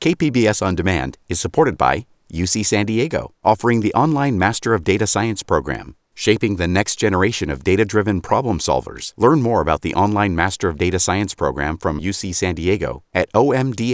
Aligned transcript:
KPBS 0.00 0.64
On 0.64 0.74
Demand 0.76 1.18
is 1.28 1.40
supported 1.40 1.76
by 1.76 2.06
UC 2.32 2.64
San 2.64 2.86
Diego, 2.86 3.34
offering 3.42 3.80
the 3.80 3.92
online 3.94 4.38
Master 4.38 4.72
of 4.72 4.84
Data 4.84 5.08
Science 5.08 5.42
program, 5.42 5.96
shaping 6.14 6.54
the 6.54 6.68
next 6.68 6.96
generation 6.96 7.50
of 7.50 7.64
data 7.64 7.84
driven 7.84 8.20
problem 8.20 8.60
solvers. 8.60 9.12
Learn 9.16 9.42
more 9.42 9.60
about 9.60 9.82
the 9.82 9.96
online 9.96 10.36
Master 10.36 10.68
of 10.68 10.78
Data 10.78 11.00
Science 11.00 11.34
program 11.34 11.76
from 11.76 12.00
UC 12.00 12.32
San 12.32 12.54
Diego 12.54 13.02
at 13.12 13.28
omds.ucsd.edu. 13.32 13.88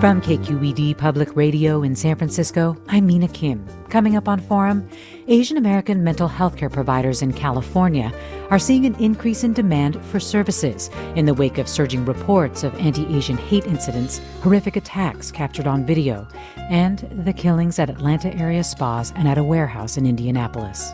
From 0.00 0.22
KQED 0.22 0.96
Public 0.96 1.36
Radio 1.36 1.82
in 1.82 1.94
San 1.94 2.16
Francisco, 2.16 2.74
I'm 2.88 3.04
Mina 3.04 3.28
Kim. 3.28 3.68
Coming 3.90 4.16
up 4.16 4.28
on 4.28 4.40
Forum, 4.40 4.88
Asian 5.28 5.58
American 5.58 6.02
mental 6.02 6.26
health 6.26 6.56
care 6.56 6.70
providers 6.70 7.20
in 7.20 7.34
California 7.34 8.10
are 8.48 8.58
seeing 8.58 8.86
an 8.86 8.94
increase 8.94 9.44
in 9.44 9.52
demand 9.52 10.02
for 10.06 10.18
services 10.18 10.88
in 11.16 11.26
the 11.26 11.34
wake 11.34 11.58
of 11.58 11.68
surging 11.68 12.06
reports 12.06 12.64
of 12.64 12.74
anti 12.76 13.14
Asian 13.14 13.36
hate 13.36 13.66
incidents, 13.66 14.22
horrific 14.40 14.76
attacks 14.76 15.30
captured 15.30 15.66
on 15.66 15.84
video, 15.84 16.26
and 16.70 17.00
the 17.26 17.34
killings 17.34 17.78
at 17.78 17.90
Atlanta 17.90 18.34
area 18.36 18.64
spas 18.64 19.12
and 19.16 19.28
at 19.28 19.36
a 19.36 19.44
warehouse 19.44 19.98
in 19.98 20.06
Indianapolis. 20.06 20.92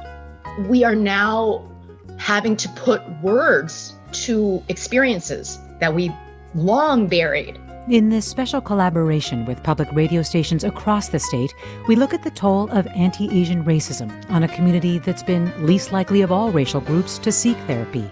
We 0.69 0.83
are 0.83 0.97
now 0.97 1.71
having 2.19 2.57
to 2.57 2.69
put 2.71 3.09
words 3.23 3.95
to 4.25 4.61
experiences 4.69 5.61
that 5.79 5.95
we 5.95 6.11
long 6.57 7.07
buried 7.07 7.57
in 7.89 8.09
this 8.09 8.27
special 8.27 8.61
collaboration 8.61 9.45
with 9.45 9.63
public 9.63 9.89
radio 9.93 10.23
stations 10.23 10.65
across 10.65 11.09
the 11.09 11.19
state, 11.19 11.55
we 11.87 11.95
look 11.95 12.13
at 12.13 12.25
the 12.25 12.31
toll 12.31 12.69
of 12.71 12.87
anti 12.89 13.31
Asian 13.31 13.65
racism 13.65 14.11
on 14.31 14.43
a 14.43 14.49
community 14.49 14.99
that's 14.99 15.23
been 15.23 15.53
least 15.65 15.93
likely 15.93 16.23
of 16.23 16.33
all 16.33 16.51
racial 16.51 16.80
groups 16.80 17.19
to 17.19 17.30
seek 17.30 17.57
therapy. 17.66 18.10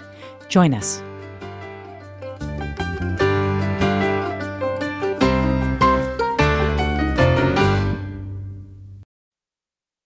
Join 0.49 0.75
us. 0.75 1.03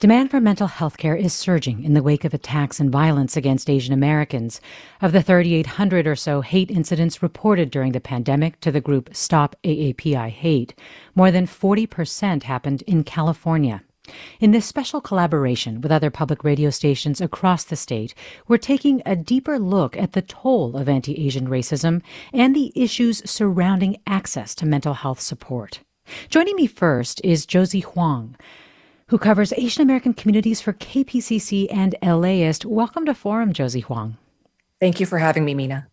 Demand 0.00 0.28
for 0.28 0.40
mental 0.40 0.66
health 0.66 0.96
care 0.96 1.14
is 1.14 1.32
surging 1.32 1.84
in 1.84 1.94
the 1.94 2.02
wake 2.02 2.24
of 2.24 2.34
attacks 2.34 2.80
and 2.80 2.90
violence 2.90 3.36
against 3.36 3.70
Asian 3.70 3.94
Americans. 3.94 4.60
Of 5.00 5.12
the 5.12 5.22
3,800 5.22 6.08
or 6.08 6.16
so 6.16 6.40
hate 6.40 6.68
incidents 6.68 7.22
reported 7.22 7.70
during 7.70 7.92
the 7.92 8.00
pandemic 8.00 8.58
to 8.60 8.72
the 8.72 8.80
group 8.80 9.14
Stop 9.14 9.54
AAPI 9.62 10.30
Hate, 10.30 10.74
more 11.14 11.30
than 11.30 11.46
40% 11.46 12.42
happened 12.42 12.82
in 12.82 13.04
California. 13.04 13.84
In 14.40 14.50
this 14.50 14.66
special 14.66 15.00
collaboration 15.00 15.80
with 15.80 15.92
other 15.92 16.10
public 16.10 16.42
radio 16.42 16.70
stations 16.70 17.20
across 17.20 17.62
the 17.62 17.76
state, 17.76 18.16
we're 18.48 18.58
taking 18.58 19.00
a 19.06 19.14
deeper 19.14 19.60
look 19.60 19.96
at 19.96 20.12
the 20.12 20.22
toll 20.22 20.76
of 20.76 20.88
anti 20.88 21.24
Asian 21.24 21.46
racism 21.46 22.02
and 22.32 22.54
the 22.54 22.72
issues 22.74 23.22
surrounding 23.30 23.98
access 24.08 24.56
to 24.56 24.66
mental 24.66 24.94
health 24.94 25.20
support. 25.20 25.82
Joining 26.28 26.56
me 26.56 26.66
first 26.66 27.20
is 27.22 27.46
Josie 27.46 27.80
Huang 27.80 28.36
who 29.14 29.18
covers 29.18 29.52
Asian 29.52 29.80
American 29.80 30.12
communities 30.12 30.60
for 30.60 30.72
KPCC 30.72 31.68
and 31.70 31.94
LAist. 32.02 32.64
Welcome 32.64 33.06
to 33.06 33.14
Forum, 33.14 33.52
Josie 33.52 33.78
Huang. 33.78 34.16
Thank 34.80 34.98
you 34.98 35.06
for 35.06 35.18
having 35.18 35.44
me, 35.44 35.54
Mina. 35.54 35.86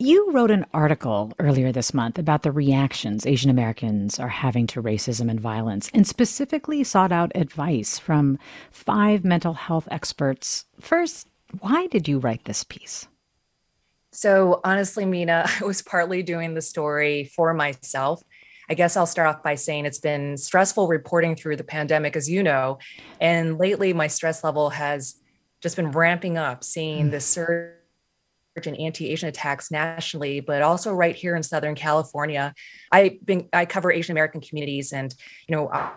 You 0.00 0.32
wrote 0.32 0.50
an 0.50 0.66
article 0.74 1.32
earlier 1.38 1.70
this 1.70 1.94
month 1.94 2.18
about 2.18 2.42
the 2.42 2.50
reactions 2.50 3.24
Asian 3.24 3.50
Americans 3.50 4.18
are 4.18 4.26
having 4.26 4.66
to 4.66 4.82
racism 4.82 5.30
and 5.30 5.38
violence, 5.38 5.92
and 5.94 6.08
specifically 6.08 6.82
sought 6.82 7.12
out 7.12 7.30
advice 7.36 8.00
from 8.00 8.36
five 8.72 9.24
mental 9.24 9.52
health 9.52 9.86
experts. 9.92 10.64
First, 10.80 11.28
why 11.60 11.86
did 11.86 12.08
you 12.08 12.18
write 12.18 12.46
this 12.46 12.64
piece? 12.64 13.06
So, 14.10 14.60
honestly, 14.64 15.04
Mina, 15.04 15.48
I 15.60 15.64
was 15.64 15.82
partly 15.82 16.24
doing 16.24 16.54
the 16.54 16.62
story 16.62 17.30
for 17.32 17.54
myself 17.54 18.24
I 18.68 18.74
guess 18.74 18.96
I'll 18.96 19.06
start 19.06 19.28
off 19.28 19.42
by 19.42 19.54
saying 19.54 19.86
it's 19.86 19.98
been 19.98 20.36
stressful 20.36 20.88
reporting 20.88 21.36
through 21.36 21.56
the 21.56 21.64
pandemic, 21.64 22.16
as 22.16 22.28
you 22.28 22.42
know. 22.42 22.78
And 23.20 23.58
lately, 23.58 23.92
my 23.92 24.06
stress 24.06 24.42
level 24.42 24.70
has 24.70 25.16
just 25.60 25.76
been 25.76 25.90
ramping 25.90 26.36
up, 26.36 26.64
seeing 26.64 27.08
mm. 27.08 27.10
the 27.12 27.20
surge 27.20 27.72
in 28.64 28.74
anti-Asian 28.76 29.28
attacks 29.28 29.70
nationally, 29.70 30.40
but 30.40 30.62
also 30.62 30.92
right 30.92 31.14
here 31.14 31.36
in 31.36 31.42
Southern 31.42 31.74
California. 31.74 32.54
I 32.90 33.18
been 33.24 33.48
I 33.52 33.66
cover 33.66 33.92
Asian 33.92 34.12
American 34.12 34.40
communities, 34.40 34.92
and 34.92 35.14
you 35.46 35.54
know, 35.54 35.68
I, 35.68 35.92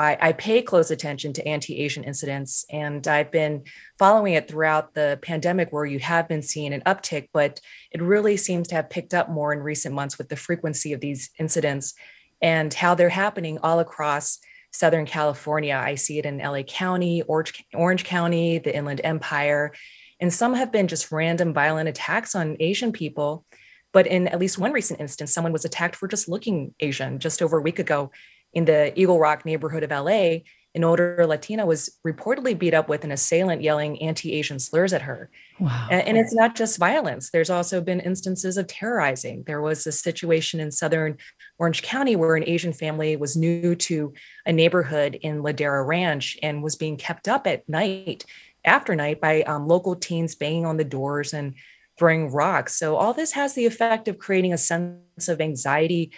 I 0.00 0.32
pay 0.32 0.62
close 0.62 0.92
attention 0.92 1.32
to 1.32 1.48
anti-Asian 1.48 2.04
incidents, 2.04 2.64
and 2.70 3.04
I've 3.08 3.32
been 3.32 3.64
following 3.98 4.34
it 4.34 4.46
throughout 4.46 4.94
the 4.94 5.18
pandemic, 5.22 5.72
where 5.72 5.84
you 5.84 5.98
have 5.98 6.28
been 6.28 6.40
seeing 6.40 6.72
an 6.72 6.82
uptick, 6.86 7.30
but 7.32 7.60
it 7.90 8.00
really 8.00 8.36
seems 8.36 8.68
to 8.68 8.76
have 8.76 8.90
picked 8.90 9.12
up 9.12 9.28
more 9.28 9.52
in 9.52 9.58
recent 9.58 9.96
months 9.96 10.16
with 10.16 10.28
the 10.28 10.36
frequency 10.36 10.92
of 10.92 11.00
these 11.00 11.30
incidents 11.40 11.94
and 12.40 12.72
how 12.74 12.94
they're 12.94 13.08
happening 13.08 13.58
all 13.64 13.80
across 13.80 14.38
Southern 14.70 15.04
California. 15.04 15.74
I 15.74 15.96
see 15.96 16.20
it 16.20 16.26
in 16.26 16.38
LA 16.38 16.62
County, 16.62 17.22
Orange, 17.22 17.64
Orange 17.74 18.04
County, 18.04 18.58
the 18.58 18.76
Inland 18.76 19.00
Empire, 19.02 19.72
and 20.20 20.32
some 20.32 20.54
have 20.54 20.70
been 20.70 20.86
just 20.86 21.10
random 21.10 21.52
violent 21.52 21.88
attacks 21.88 22.36
on 22.36 22.56
Asian 22.60 22.92
people. 22.92 23.44
But 23.92 24.06
in 24.06 24.28
at 24.28 24.38
least 24.38 24.58
one 24.58 24.72
recent 24.72 25.00
instance, 25.00 25.32
someone 25.32 25.52
was 25.52 25.64
attacked 25.64 25.96
for 25.96 26.06
just 26.06 26.28
looking 26.28 26.74
Asian 26.78 27.18
just 27.18 27.42
over 27.42 27.58
a 27.58 27.62
week 27.62 27.80
ago 27.80 28.12
in 28.52 28.64
the 28.64 28.98
Eagle 28.98 29.18
Rock 29.18 29.44
neighborhood 29.44 29.82
of 29.82 29.90
LA, 29.90 30.38
an 30.74 30.84
older 30.84 31.24
Latina 31.26 31.64
was 31.66 31.98
reportedly 32.06 32.56
beat 32.56 32.74
up 32.74 32.88
with 32.88 33.02
an 33.02 33.10
assailant 33.10 33.62
yelling 33.62 34.00
anti 34.02 34.32
Asian 34.34 34.58
slurs 34.58 34.92
at 34.92 35.02
her. 35.02 35.30
Wow. 35.58 35.88
And, 35.90 36.06
and, 36.06 36.18
it's 36.18 36.34
not 36.34 36.54
just 36.54 36.78
violence, 36.78 37.30
there's 37.30 37.50
also 37.50 37.80
been 37.80 38.00
instances 38.00 38.56
of 38.56 38.66
terrorizing. 38.66 39.44
There 39.46 39.62
was 39.62 39.86
a 39.86 39.92
situation 39.92 40.60
in 40.60 40.70
southern 40.70 41.16
Orange 41.58 41.82
County 41.82 42.16
where 42.16 42.36
an 42.36 42.44
Asian 42.46 42.72
family 42.72 43.16
was 43.16 43.36
new 43.36 43.74
to 43.74 44.12
a 44.46 44.52
neighborhood 44.52 45.18
in 45.20 45.42
Ladera 45.42 45.84
Ranch 45.86 46.38
and 46.42 46.62
was 46.62 46.76
being 46.76 46.96
kept 46.96 47.26
up 47.28 47.46
at 47.46 47.68
night, 47.68 48.24
after 48.64 48.94
night, 48.94 49.20
by 49.20 49.42
um, 49.42 49.66
local 49.66 49.96
teens 49.96 50.34
banging 50.34 50.66
on 50.66 50.76
the 50.76 50.84
doors 50.84 51.32
and 51.32 51.54
throwing 51.98 52.30
rocks. 52.30 52.76
So, 52.76 52.94
all 52.96 53.14
this 53.14 53.32
has 53.32 53.54
the 53.54 53.66
effect 53.66 54.06
of 54.06 54.18
creating 54.18 54.52
a 54.52 54.58
sense 54.58 55.28
of 55.28 55.40
anxiety 55.40 56.12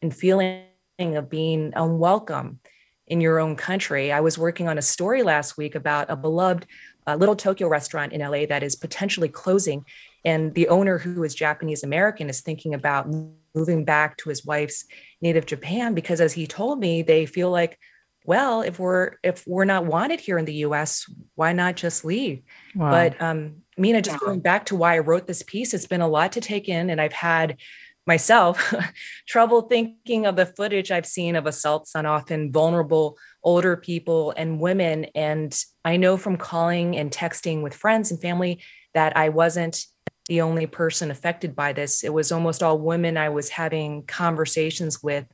and 0.00 0.14
feeling 0.14 0.62
of 0.98 1.28
being 1.28 1.72
unwelcome 1.76 2.58
in 3.06 3.20
your 3.20 3.38
own 3.38 3.56
country. 3.56 4.12
I 4.12 4.20
was 4.20 4.38
working 4.38 4.68
on 4.68 4.78
a 4.78 4.82
story 4.82 5.22
last 5.22 5.56
week 5.56 5.74
about 5.74 6.10
a 6.10 6.16
beloved 6.16 6.66
uh, 7.06 7.14
little 7.14 7.36
Tokyo 7.36 7.68
restaurant 7.68 8.12
in 8.12 8.20
LA 8.20 8.46
that 8.46 8.62
is 8.62 8.74
potentially 8.74 9.28
closing. 9.28 9.84
And 10.24 10.54
the 10.54 10.68
owner, 10.68 10.98
who 10.98 11.22
is 11.22 11.34
Japanese 11.34 11.84
American, 11.84 12.28
is 12.28 12.40
thinking 12.40 12.74
about 12.74 13.08
moving 13.54 13.84
back 13.84 14.16
to 14.18 14.28
his 14.28 14.44
wife's 14.44 14.84
native 15.20 15.46
Japan 15.46 15.94
because, 15.94 16.20
as 16.20 16.32
he 16.32 16.46
told 16.46 16.80
me, 16.80 17.02
they 17.02 17.26
feel 17.26 17.50
like, 17.50 17.78
well, 18.24 18.62
if 18.62 18.80
we're 18.80 19.12
if 19.22 19.46
we're 19.46 19.64
not 19.64 19.86
wanted 19.86 20.18
here 20.18 20.36
in 20.36 20.46
the 20.46 20.54
U.S., 20.54 21.08
why 21.36 21.52
not 21.52 21.76
just 21.76 22.04
leave? 22.04 22.42
Wow. 22.74 22.90
But 22.90 23.22
um, 23.22 23.62
Mina, 23.78 24.02
just 24.02 24.18
going 24.18 24.40
back 24.40 24.66
to 24.66 24.76
why 24.76 24.96
I 24.96 24.98
wrote 24.98 25.28
this 25.28 25.44
piece, 25.44 25.74
it's 25.74 25.86
been 25.86 26.00
a 26.00 26.08
lot 26.08 26.32
to 26.32 26.40
take 26.40 26.68
in, 26.68 26.90
and 26.90 27.00
I've 27.00 27.12
had 27.12 27.58
myself 28.06 28.72
trouble 29.28 29.62
thinking 29.62 30.26
of 30.26 30.36
the 30.36 30.46
footage 30.46 30.90
I've 30.90 31.06
seen 31.06 31.36
of 31.36 31.46
assaults 31.46 31.96
on 31.96 32.06
often 32.06 32.52
vulnerable 32.52 33.16
older 33.42 33.76
people 33.76 34.32
and 34.36 34.60
women. 34.60 35.06
And 35.14 35.58
I 35.84 35.96
know 35.96 36.16
from 36.16 36.36
calling 36.36 36.96
and 36.96 37.10
texting 37.10 37.62
with 37.62 37.74
friends 37.74 38.10
and 38.10 38.20
family 38.20 38.60
that 38.94 39.16
I 39.16 39.28
wasn't 39.28 39.84
the 40.28 40.40
only 40.40 40.66
person 40.66 41.10
affected 41.10 41.54
by 41.54 41.72
this. 41.72 42.02
It 42.02 42.12
was 42.12 42.32
almost 42.32 42.62
all 42.62 42.78
women 42.78 43.16
I 43.16 43.28
was 43.28 43.50
having 43.50 44.04
conversations 44.06 45.02
with. 45.02 45.26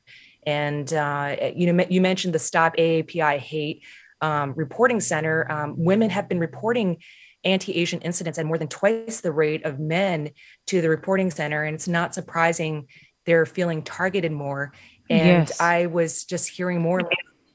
And 0.45 0.91
uh, 0.93 1.35
you 1.55 1.71
know, 1.71 1.85
you 1.89 2.01
mentioned 2.01 2.33
the 2.33 2.39
Stop 2.39 2.75
AAPI 2.77 3.37
Hate 3.37 3.83
um, 4.21 4.53
Reporting 4.55 4.99
Center. 4.99 5.51
Um, 5.51 5.75
women 5.77 6.09
have 6.09 6.29
been 6.29 6.39
reporting 6.39 6.97
anti-Asian 7.43 8.01
incidents 8.01 8.39
at 8.39 8.45
more 8.45 8.57
than 8.57 8.67
twice 8.67 9.21
the 9.21 9.31
rate 9.31 9.65
of 9.65 9.79
men 9.79 10.31
to 10.67 10.81
the 10.81 10.89
reporting 10.89 11.29
center. 11.31 11.63
And 11.63 11.75
it's 11.75 11.87
not 11.87 12.13
surprising 12.13 12.87
they're 13.25 13.45
feeling 13.45 13.83
targeted 13.83 14.31
more. 14.31 14.73
And 15.09 15.47
yes. 15.47 15.59
I 15.59 15.87
was 15.87 16.23
just 16.23 16.49
hearing 16.49 16.81
more 16.81 17.01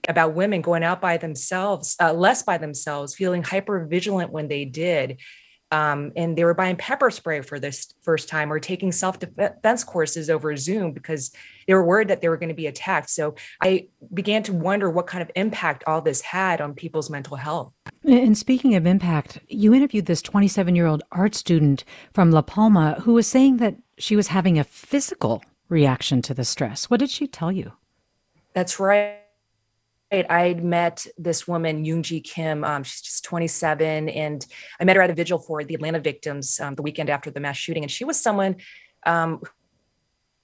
about 0.08 0.34
women 0.34 0.62
going 0.62 0.82
out 0.82 1.00
by 1.00 1.16
themselves, 1.16 1.96
uh, 2.00 2.12
less 2.12 2.42
by 2.42 2.58
themselves, 2.58 3.14
feeling 3.14 3.42
hyper 3.42 3.86
vigilant 3.86 4.32
when 4.32 4.48
they 4.48 4.64
did. 4.64 5.20
Um, 5.70 6.12
and 6.16 6.36
they 6.36 6.44
were 6.44 6.54
buying 6.54 6.76
pepper 6.76 7.10
spray 7.10 7.42
for 7.42 7.60
this 7.60 7.92
first 8.00 8.28
time 8.28 8.50
or 8.50 8.58
taking 8.58 8.90
self 8.90 9.18
defense 9.18 9.84
courses 9.84 10.30
over 10.30 10.56
Zoom 10.56 10.92
because 10.92 11.30
they 11.66 11.74
were 11.74 11.84
worried 11.84 12.08
that 12.08 12.22
they 12.22 12.28
were 12.28 12.38
going 12.38 12.48
to 12.48 12.54
be 12.54 12.66
attacked. 12.66 13.10
So 13.10 13.34
I 13.60 13.88
began 14.12 14.42
to 14.44 14.52
wonder 14.54 14.88
what 14.88 15.06
kind 15.06 15.22
of 15.22 15.30
impact 15.36 15.84
all 15.86 16.00
this 16.00 16.22
had 16.22 16.60
on 16.60 16.74
people's 16.74 17.10
mental 17.10 17.36
health. 17.36 17.72
And 18.04 18.38
speaking 18.38 18.74
of 18.74 18.86
impact, 18.86 19.40
you 19.48 19.74
interviewed 19.74 20.06
this 20.06 20.22
27 20.22 20.74
year 20.74 20.86
old 20.86 21.02
art 21.12 21.34
student 21.34 21.84
from 22.14 22.30
La 22.30 22.42
Palma 22.42 23.00
who 23.02 23.12
was 23.12 23.26
saying 23.26 23.58
that 23.58 23.76
she 23.98 24.16
was 24.16 24.28
having 24.28 24.58
a 24.58 24.64
physical 24.64 25.42
reaction 25.68 26.22
to 26.22 26.32
the 26.32 26.44
stress. 26.44 26.88
What 26.88 27.00
did 27.00 27.10
she 27.10 27.26
tell 27.26 27.52
you? 27.52 27.72
That's 28.54 28.80
right. 28.80 29.18
I'd 30.10 30.64
met 30.64 31.06
this 31.18 31.46
woman, 31.46 31.84
Yoonji 31.84 32.24
Kim. 32.24 32.64
Um, 32.64 32.82
she's 32.82 33.02
just 33.02 33.24
27, 33.24 34.08
and 34.08 34.46
I 34.80 34.84
met 34.84 34.96
her 34.96 35.02
at 35.02 35.10
a 35.10 35.14
vigil 35.14 35.38
for 35.38 35.62
the 35.62 35.74
Atlanta 35.74 36.00
victims 36.00 36.58
um, 36.60 36.74
the 36.74 36.82
weekend 36.82 37.10
after 37.10 37.30
the 37.30 37.40
mass 37.40 37.56
shooting. 37.56 37.84
And 37.84 37.90
she 37.90 38.04
was 38.04 38.18
someone 38.18 38.56
um, 39.04 39.42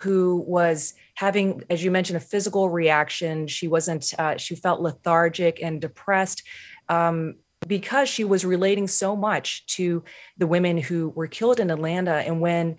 who 0.03 0.45
was 0.47 0.95
having, 1.15 1.63
as 1.71 1.83
you 1.83 1.91
mentioned, 1.91 2.19
a 2.19 2.21
physical 2.21 2.69
reaction. 2.69 3.47
She 3.47 3.67
wasn't. 3.67 4.13
Uh, 4.19 4.37
she 4.37 4.55
felt 4.55 4.81
lethargic 4.81 5.63
and 5.63 5.81
depressed 5.81 6.43
um, 6.91 7.37
because 7.67 8.09
she 8.09 8.25
was 8.25 8.45
relating 8.45 8.87
so 8.87 9.17
much 9.17 9.65
to 9.67 10.05
the 10.37 10.47
women 10.47 10.77
who 10.77 11.09
were 11.11 11.27
killed 11.27 11.59
in 11.59 11.71
Atlanta. 11.71 12.17
And 12.17 12.41
when 12.43 12.77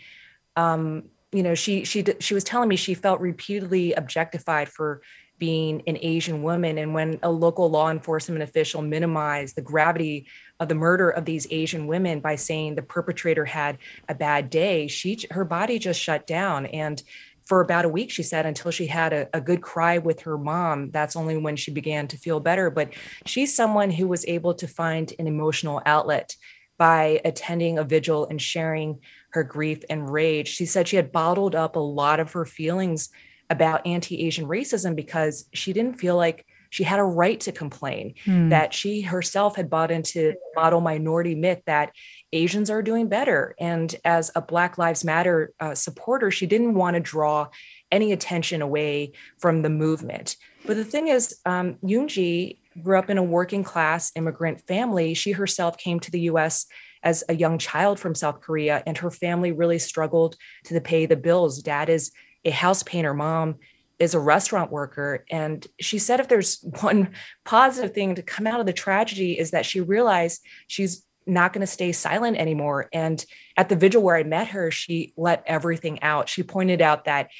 um, 0.55 1.09
you 1.31 1.43
know, 1.43 1.55
she 1.55 1.83
she 1.83 2.05
she 2.19 2.33
was 2.33 2.43
telling 2.43 2.69
me 2.69 2.75
she 2.75 2.93
felt 2.93 3.19
repeatedly 3.19 3.93
objectified 3.93 4.69
for 4.69 5.01
being 5.37 5.83
an 5.87 5.97
Asian 6.01 6.43
woman. 6.43 6.77
And 6.77 6.93
when 6.93 7.19
a 7.23 7.29
local 7.29 7.69
law 7.69 7.89
enforcement 7.89 8.41
official 8.41 8.81
minimized 8.81 9.55
the 9.55 9.61
gravity 9.61 10.27
of 10.59 10.69
the 10.69 10.75
murder 10.75 11.09
of 11.09 11.25
these 11.25 11.47
Asian 11.51 11.87
women 11.87 12.19
by 12.19 12.35
saying 12.35 12.75
the 12.75 12.81
perpetrator 12.81 13.45
had 13.45 13.77
a 14.07 14.15
bad 14.15 14.49
day, 14.49 14.87
she 14.87 15.19
her 15.31 15.43
body 15.43 15.79
just 15.79 15.99
shut 15.99 16.25
down. 16.25 16.65
And 16.67 17.01
for 17.45 17.61
about 17.61 17.85
a 17.85 17.89
week, 17.89 18.09
she 18.09 18.23
said, 18.23 18.45
until 18.45 18.71
she 18.71 18.87
had 18.87 19.13
a, 19.13 19.29
a 19.33 19.39
good 19.39 19.61
cry 19.61 19.99
with 19.99 20.21
her 20.21 20.37
mom, 20.37 20.89
that's 20.89 21.15
only 21.15 21.37
when 21.37 21.55
she 21.55 21.69
began 21.69 22.07
to 22.07 22.17
feel 22.17 22.39
better. 22.39 22.71
But 22.71 22.93
she's 23.25 23.55
someone 23.55 23.91
who 23.91 24.07
was 24.07 24.25
able 24.25 24.55
to 24.55 24.67
find 24.67 25.13
an 25.19 25.27
emotional 25.27 25.81
outlet 25.85 26.35
by 26.77 27.21
attending 27.23 27.77
a 27.77 27.83
vigil 27.83 28.25
and 28.27 28.41
sharing 28.41 28.99
her 29.29 29.43
grief 29.43 29.83
and 29.89 30.09
rage. 30.09 30.47
She 30.47 30.65
said 30.65 30.87
she 30.87 30.95
had 30.95 31.11
bottled 31.11 31.55
up 31.55 31.75
a 31.75 31.79
lot 31.79 32.19
of 32.19 32.31
her 32.33 32.45
feelings 32.45 33.09
about 33.49 33.85
anti-asian 33.85 34.47
racism 34.47 34.95
because 34.95 35.47
she 35.53 35.73
didn't 35.73 35.99
feel 35.99 36.15
like 36.15 36.45
she 36.75 36.83
had 36.83 36.99
a 36.99 37.03
right 37.03 37.39
to 37.39 37.53
complain 37.53 38.15
mm. 38.25 38.49
that 38.49 38.73
she 38.73 38.99
herself 39.01 39.55
had 39.55 39.69
bought 39.69 39.91
into 39.91 40.33
model 40.55 40.81
minority 40.81 41.33
myth 41.33 41.61
that 41.65 41.91
asians 42.33 42.69
are 42.69 42.81
doing 42.81 43.07
better. 43.07 43.55
And 43.59 43.95
as 44.03 44.29
a 44.35 44.41
black 44.41 44.77
lives 44.77 45.05
matter 45.05 45.53
uh, 45.59 45.75
supporter 45.75 46.31
she 46.31 46.45
didn't 46.45 46.73
want 46.73 46.95
to 46.95 46.99
draw 46.99 47.47
any 47.91 48.11
attention 48.11 48.61
away 48.61 49.13
from 49.37 49.61
the 49.61 49.69
movement. 49.69 50.35
But 50.65 50.75
the 50.75 50.83
thing 50.83 51.07
is 51.07 51.39
um, 51.45 51.75
yoonji 51.83 52.57
grew 52.83 52.99
up 52.99 53.09
in 53.09 53.17
a 53.17 53.23
working 53.23 53.63
class 53.63 54.11
immigrant 54.15 54.67
family. 54.67 55.13
She 55.13 55.31
herself 55.31 55.77
came 55.77 56.01
to 56.01 56.11
the 56.11 56.19
us 56.23 56.65
as 57.03 57.23
a 57.29 57.35
young 57.35 57.57
child 57.57 57.99
from 57.99 58.15
south 58.15 58.41
korea 58.41 58.83
and 58.85 58.97
her 58.97 59.11
family 59.11 59.51
really 59.51 59.79
struggled 59.79 60.35
to 60.65 60.81
pay 60.81 61.05
the 61.05 61.15
bills. 61.15 61.61
Dad 61.61 61.87
is 61.87 62.11
a 62.45 62.51
house 62.51 62.83
painter 62.83 63.13
mom 63.13 63.55
is 63.97 64.13
a 64.13 64.19
restaurant 64.19 64.71
worker 64.71 65.25
and 65.29 65.67
she 65.79 65.97
said 65.97 66.19
if 66.19 66.27
there's 66.27 66.63
one 66.81 67.09
positive 67.43 67.93
thing 67.93 68.15
to 68.15 68.21
come 68.21 68.47
out 68.47 68.59
of 68.59 68.65
the 68.65 68.73
tragedy 68.73 69.37
is 69.37 69.51
that 69.51 69.65
she 69.65 69.81
realized 69.81 70.41
she's 70.67 71.03
not 71.27 71.53
going 71.53 71.61
to 71.61 71.67
stay 71.67 71.91
silent 71.91 72.37
anymore 72.37 72.87
and 72.93 73.25
at 73.57 73.67
the 73.69 73.75
vigil 73.75 74.01
where 74.01 74.15
i 74.15 74.23
met 74.23 74.47
her 74.47 74.69
she 74.69 75.13
let 75.17 75.43
everything 75.47 76.01
out. 76.03 76.29
She 76.29 76.43
pointed 76.43 76.81
out 76.81 77.05
that 77.05 77.31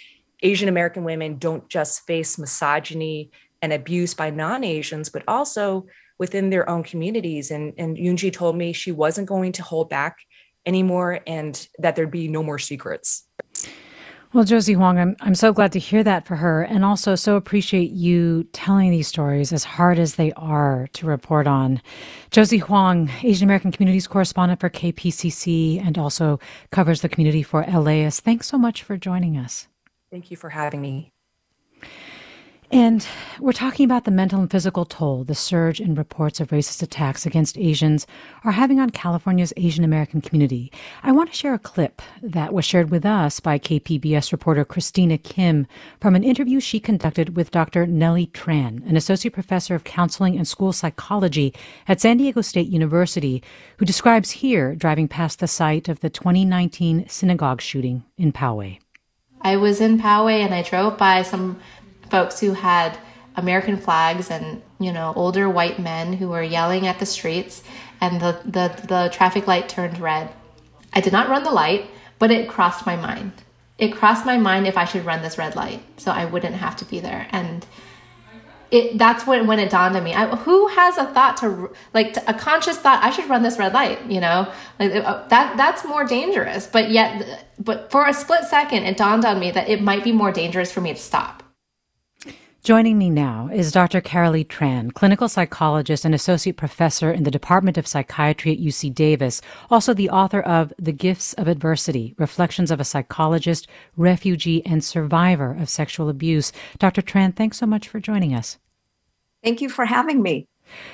asian 0.42 0.68
american 0.68 1.04
women 1.04 1.38
don't 1.38 1.70
just 1.70 2.06
face 2.08 2.38
misogyny 2.38 3.32
and 3.62 3.72
abuse 3.72 4.14
by 4.14 4.30
non-asians 4.32 5.10
but 5.10 5.24
also 5.28 5.86
within 6.18 6.50
their 6.50 6.68
own 6.70 6.84
communities 6.84 7.52
and 7.52 7.74
and 7.78 7.98
yoonji 7.98 8.34
told 8.34 8.56
me 8.56 8.74
she 8.74 8.92
wasn't 8.92 9.28
going 9.28 9.52
to 9.52 9.64
hold 9.64 9.90
back 9.90 10.18
anymore 10.66 11.20
and 11.28 11.68
that 11.78 11.96
there'd 11.96 12.12
be 12.12 12.28
no 12.28 12.42
more 12.42 12.60
secrets 12.60 13.28
well, 14.36 14.44
Josie 14.44 14.74
Huang, 14.74 15.00
I'm, 15.00 15.16
I'm 15.22 15.34
so 15.34 15.54
glad 15.54 15.72
to 15.72 15.80
hear 15.80 16.04
that 16.04 16.28
for 16.28 16.36
her, 16.36 16.62
and 16.64 16.84
also 16.84 17.16
so 17.16 17.38
appreciate 17.38 17.92
you 17.92 18.44
telling 18.52 18.92
these 18.92 19.08
stories 19.08 19.54
as 19.54 19.64
hard 19.64 19.98
as 19.98 20.16
they 20.16 20.34
are 20.34 20.90
to 20.92 21.06
report 21.06 21.48
on. 21.48 21.82
Josie 22.32 22.58
Huang, 22.58 23.10
Asian 23.24 23.48
American 23.48 23.72
Communities 23.72 24.08
correspondent 24.08 24.60
for 24.60 24.70
KPCC, 24.70 25.82
and 25.82 25.98
also 25.98 26.38
covers 26.72 27.00
the 27.00 27.08
community 27.08 27.44
for 27.44 27.64
LAist. 27.64 28.26
Thanks 28.26 28.46
so 28.50 28.58
much 28.58 28.84
for 28.84 28.98
joining 28.98 29.38
us. 29.38 29.70
Thank 30.12 30.30
you 30.30 30.36
for 30.36 30.50
having 30.50 30.82
me. 30.82 31.14
And 32.72 33.06
we're 33.40 33.54
talking 33.54 33.86
about 33.86 34.06
the 34.06 34.12
mental 34.12 34.40
and 34.40 34.50
physical 34.50 34.86
toll 34.86 35.24
the 35.24 35.36
surge 35.36 35.80
in 35.80 35.94
reports 35.94 36.40
of 36.40 36.50
racist 36.50 36.82
attacks 36.82 37.26
against 37.26 37.60
Asians 37.60 38.08
are 38.44 38.54
having 38.54 38.80
on 38.80 38.90
California's 38.90 39.54
Asian 39.56 39.84
American 39.84 40.20
community. 40.20 40.72
I 41.04 41.12
want 41.12 41.30
to 41.30 41.36
share 41.36 41.54
a 41.54 41.60
clip 41.60 42.02
that 42.24 42.54
was 42.54 42.66
shared 42.66 42.90
with 42.90 43.06
us 43.06 43.40
by 43.40 43.60
KPBS 43.60 44.32
reporter 44.32 44.66
Christina 44.66 45.18
Kim 45.18 45.68
from 46.02 46.16
an 46.16 46.24
interview 46.24 46.60
she 46.60 46.80
conducted 46.80 47.36
with 47.36 47.52
Dr. 47.52 47.86
Nellie 47.86 48.28
Tran, 48.28 48.88
an 48.90 48.98
associate 48.98 49.34
professor 49.34 49.76
of 49.76 49.84
counseling 49.84 50.36
and 50.36 50.48
school 50.48 50.74
psychology 50.74 51.54
at 51.88 52.02
San 52.02 52.18
Diego 52.18 52.42
State 52.42 52.68
University, 52.68 53.44
who 53.78 53.86
describes 53.86 54.32
here 54.32 54.76
driving 54.76 55.08
past 55.08 55.40
the 55.40 55.48
site 55.48 55.88
of 55.88 56.00
the 56.00 56.10
2019 56.10 57.08
synagogue 57.08 57.62
shooting 57.62 58.04
in 58.18 58.34
Poway. 58.34 58.80
I 59.42 59.58
was 59.58 59.80
in 59.80 60.00
Poway 60.00 60.44
and 60.44 60.56
I 60.56 60.64
drove 60.64 60.98
by 60.98 61.22
some 61.22 61.60
folks 62.10 62.40
who 62.40 62.54
had 62.54 62.98
American 63.38 63.78
flags 63.78 64.32
and 64.32 64.62
you 64.80 64.92
know 64.92 65.14
older 65.16 65.50
white 65.50 65.80
men 65.80 66.14
who 66.14 66.30
were 66.30 66.44
yelling 66.44 66.88
at 66.88 67.00
the 67.00 67.06
streets, 67.06 67.64
and 68.02 68.22
the 68.22 68.40
the, 68.46 68.88
the 68.88 69.10
traffic 69.12 69.48
light 69.48 69.70
turned 69.70 70.00
red. 70.00 70.30
I 70.94 71.02
did 71.02 71.14
not 71.14 71.30
run 71.30 71.44
the 71.44 71.52
light, 71.52 71.90
but 72.20 72.32
it 72.32 72.50
crossed 72.50 72.86
my 72.86 72.96
mind. 72.96 73.34
It 73.78 73.94
crossed 73.94 74.26
my 74.26 74.38
mind 74.38 74.68
if 74.68 74.78
I 74.78 74.86
should 74.86 75.06
run 75.06 75.22
this 75.22 75.38
red 75.38 75.56
light, 75.56 75.82
so 75.98 76.12
I 76.12 76.26
wouldn't 76.26 76.56
have 76.56 76.78
to 76.78 76.86
be 76.86 77.02
there. 77.02 77.28
And 77.32 77.66
it 78.72 78.98
that's 78.98 79.28
when 79.28 79.48
when 79.48 79.60
it 79.60 79.70
dawned 79.70 79.98
on 79.98 80.04
me. 80.04 80.14
I, 80.14 80.34
who 80.34 80.68
has 80.68 80.98
a 80.98 81.06
thought 81.06 81.38
to 81.38 81.70
like 81.94 82.14
to, 82.14 82.30
a 82.30 82.34
conscious 82.34 82.78
thought? 82.78 83.04
I 83.04 83.10
should 83.10 83.30
run 83.30 83.44
this 83.44 83.60
red 83.60 83.74
light. 83.74 84.10
You 84.10 84.22
know, 84.22 84.52
like 84.80 84.96
uh, 84.96 85.28
that 85.28 85.58
that's 85.58 85.84
more 85.84 86.06
dangerous. 86.06 86.68
But 86.68 86.90
yet, 86.90 87.46
but 87.60 87.92
for 87.92 88.08
a 88.08 88.14
split 88.14 88.46
second, 88.46 88.84
it 88.84 88.96
dawned 88.96 89.26
on 89.26 89.40
me 89.40 89.52
that 89.52 89.68
it 89.68 89.82
might 89.82 90.06
be 90.06 90.14
more 90.14 90.32
dangerous 90.32 90.72
for 90.72 90.80
me 90.80 90.94
to 90.94 91.00
stop 91.00 91.44
Joining 92.66 92.98
me 92.98 93.12
now 93.12 93.48
is 93.54 93.72
Dr. 93.72 94.02
Carolee 94.02 94.44
Tran, 94.44 94.92
clinical 94.92 95.30
psychologist 95.30 96.04
and 96.04 96.16
associate 96.16 96.58
professor 96.58 97.12
in 97.12 97.22
the 97.22 97.30
Department 97.30 97.78
of 97.78 97.86
Psychiatry 97.86 98.54
at 98.54 98.58
UC 98.58 98.92
Davis, 98.92 99.40
also 99.70 99.94
the 99.94 100.10
author 100.10 100.42
of 100.42 100.74
The 100.80 100.92
Gifts 100.92 101.34
of 101.34 101.48
Adversity 101.48 102.16
Reflections 102.18 102.72
of 102.72 102.80
a 102.80 102.84
Psychologist, 102.84 103.68
Refugee, 103.96 104.66
and 104.66 104.84
Survivor 104.84 105.56
of 105.56 105.70
Sexual 105.70 106.10
Abuse. 106.10 106.52
Dr. 106.80 107.04
Tran, 107.04 107.36
thanks 107.36 107.60
so 107.60 107.68
much 107.68 107.88
for 107.88 108.00
joining 108.00 108.34
us. 108.34 108.58
Thank 109.44 109.62
you 109.62 109.70
for 109.70 109.86
having 109.86 110.24
me. 110.24 110.48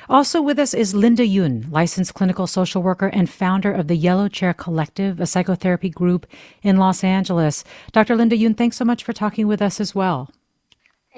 Also 0.09 0.41
with 0.41 0.59
us 0.59 0.73
is 0.73 0.93
Linda 0.93 1.23
Yoon, 1.23 1.71
licensed 1.71 2.13
clinical 2.13 2.47
social 2.47 2.83
worker 2.83 3.07
and 3.07 3.29
founder 3.29 3.71
of 3.71 3.87
the 3.87 3.95
Yellow 3.95 4.27
Chair 4.27 4.53
Collective, 4.53 5.21
a 5.21 5.25
psychotherapy 5.25 5.89
group 5.89 6.27
in 6.63 6.75
Los 6.75 7.01
Angeles. 7.01 7.63
Dr. 7.93 8.17
Linda 8.17 8.35
Yoon, 8.35 8.57
thanks 8.57 8.75
so 8.75 8.83
much 8.83 9.05
for 9.05 9.13
talking 9.13 9.47
with 9.47 9.61
us 9.61 9.79
as 9.79 9.95
well. 9.95 10.29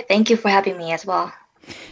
Thank 0.08 0.30
you 0.30 0.38
for 0.38 0.50
having 0.50 0.78
me 0.78 0.92
as 0.92 1.06
well. 1.06 1.32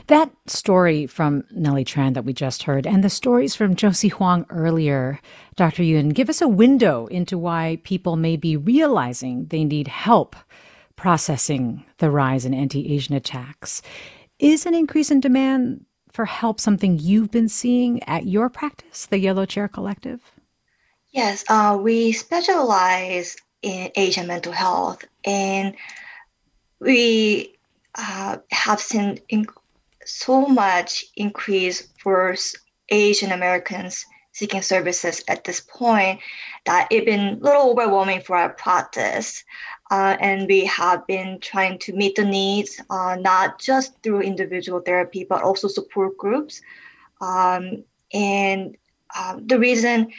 That 0.08 0.32
story 0.48 1.08
from 1.08 1.46
Nellie 1.52 1.86
Tran 1.86 2.14
that 2.16 2.26
we 2.26 2.34
just 2.34 2.64
heard, 2.64 2.86
and 2.86 3.04
the 3.04 3.10
stories 3.10 3.56
from 3.56 3.76
Josie 3.76 4.10
Huang 4.10 4.46
earlier, 4.50 5.20
Dr. 5.56 5.84
Yoon, 5.84 6.14
give 6.14 6.30
us 6.30 6.42
a 6.42 6.48
window 6.48 7.08
into 7.08 7.38
why 7.38 7.80
people 7.84 8.18
may 8.18 8.36
be 8.36 8.58
realizing 8.58 9.46
they 9.46 9.64
need 9.64 9.88
help 9.88 10.36
processing 10.98 11.86
the 12.00 12.12
rise 12.12 12.46
in 12.46 12.54
anti 12.54 12.94
Asian 12.94 13.16
attacks. 13.16 13.82
Is 14.40 14.66
an 14.66 14.74
increase 14.74 15.10
in 15.10 15.20
demand 15.20 15.86
for 16.12 16.26
help 16.26 16.60
something 16.60 17.00
you've 17.00 17.32
been 17.32 17.50
seeing 17.50 18.04
at 18.04 18.28
your 18.28 18.50
practice, 18.50 19.06
the 19.06 19.20
Yellow 19.20 19.46
Chair 19.46 19.68
Collective? 19.68 20.20
Yes, 21.12 21.46
uh, 21.48 21.78
we 21.82 22.12
specialize 22.12 23.38
in 23.62 23.92
Asian 23.96 24.28
mental 24.28 24.52
health, 24.52 25.06
and 25.24 25.76
we 26.80 27.51
uh, 27.96 28.38
have 28.52 28.80
seen 28.80 29.20
in- 29.30 29.46
so 30.06 30.48
much 30.48 31.06
increase 31.16 31.90
for 32.02 32.36
Asian 32.90 33.32
Americans 33.32 34.06
seeking 34.34 34.62
services 34.62 35.24
at 35.28 35.44
this 35.44 35.60
point 35.60 36.20
that 36.66 36.88
it's 36.90 37.06
been 37.06 37.36
a 37.36 37.36
little 37.36 37.72
overwhelming 37.72 38.22
for 38.22 38.36
our 38.38 38.50
practice. 38.50 39.44
Uh, 39.90 40.16
and 40.22 40.48
we 40.48 40.66
have 40.66 41.06
been 41.06 41.38
trying 41.42 41.78
to 41.80 41.94
meet 41.94 42.16
the 42.16 42.24
needs, 42.24 42.80
uh, 42.90 43.18
not 43.20 43.60
just 43.60 44.02
through 44.02 44.22
individual 44.22 44.80
therapy, 44.80 45.26
but 45.26 45.44
also 45.44 45.68
support 45.68 46.18
groups. 46.18 46.62
Um, 47.20 47.84
and 48.14 48.78
um, 49.18 49.46
the 49.46 49.60
reason 49.60 50.12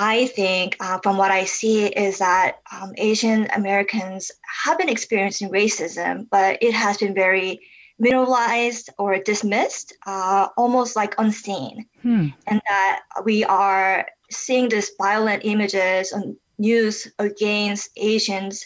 I 0.00 0.26
think, 0.28 0.76
uh, 0.78 1.00
from 1.02 1.16
what 1.16 1.32
I 1.32 1.44
see, 1.44 1.86
is 1.86 2.18
that 2.18 2.60
um, 2.70 2.92
Asian 2.96 3.48
Americans 3.50 4.30
have 4.64 4.78
been 4.78 4.88
experiencing 4.88 5.50
racism, 5.50 6.28
but 6.30 6.62
it 6.62 6.72
has 6.72 6.98
been 6.98 7.14
very 7.14 7.60
minimalized 8.00 8.90
or 8.96 9.18
dismissed, 9.18 9.92
uh, 10.06 10.46
almost 10.56 10.94
like 10.94 11.16
unseen. 11.18 11.84
Hmm. 12.02 12.28
And 12.46 12.62
that 12.68 13.00
we 13.24 13.42
are 13.42 14.06
seeing 14.30 14.68
these 14.68 14.92
violent 14.98 15.44
images 15.44 16.12
on 16.12 16.36
news 16.58 17.08
against 17.18 17.90
Asians 17.96 18.64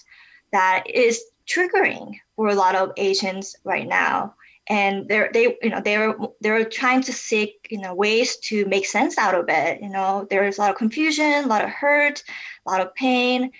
that 0.53 0.85
is 0.87 1.19
triggering 1.49 2.13
for 2.37 2.49
a 2.49 2.55
lot 2.55 2.75
of 2.75 2.93
Asians 2.99 3.57
right 3.65 3.89
now. 3.89 4.35
And 4.69 5.09
they're 5.09 5.31
they 5.33 5.57
you 5.63 5.71
know 5.71 5.81
they're 5.81 6.15
they're 6.41 6.65
trying 6.65 7.03
to 7.03 7.13
seek 7.13 7.67
you 7.71 7.81
know 7.81 7.95
ways 7.95 8.37
to 8.49 8.65
make 8.67 8.87
sense 8.87 9.19
out 9.19 9.35
of 9.35 9.47
it. 9.49 9.83
You 9.83 9.89
know 9.89 10.27
there's 10.31 10.59
a 10.59 10.61
lot 10.61 10.71
of 10.71 10.77
confusion, 10.77 11.45
a 11.45 11.49
lot 11.49 11.65
of 11.65 11.71
hurt, 11.71 12.23
a 12.65 12.71
lot 12.71 12.81
of 12.81 12.95
pain, 12.95 13.51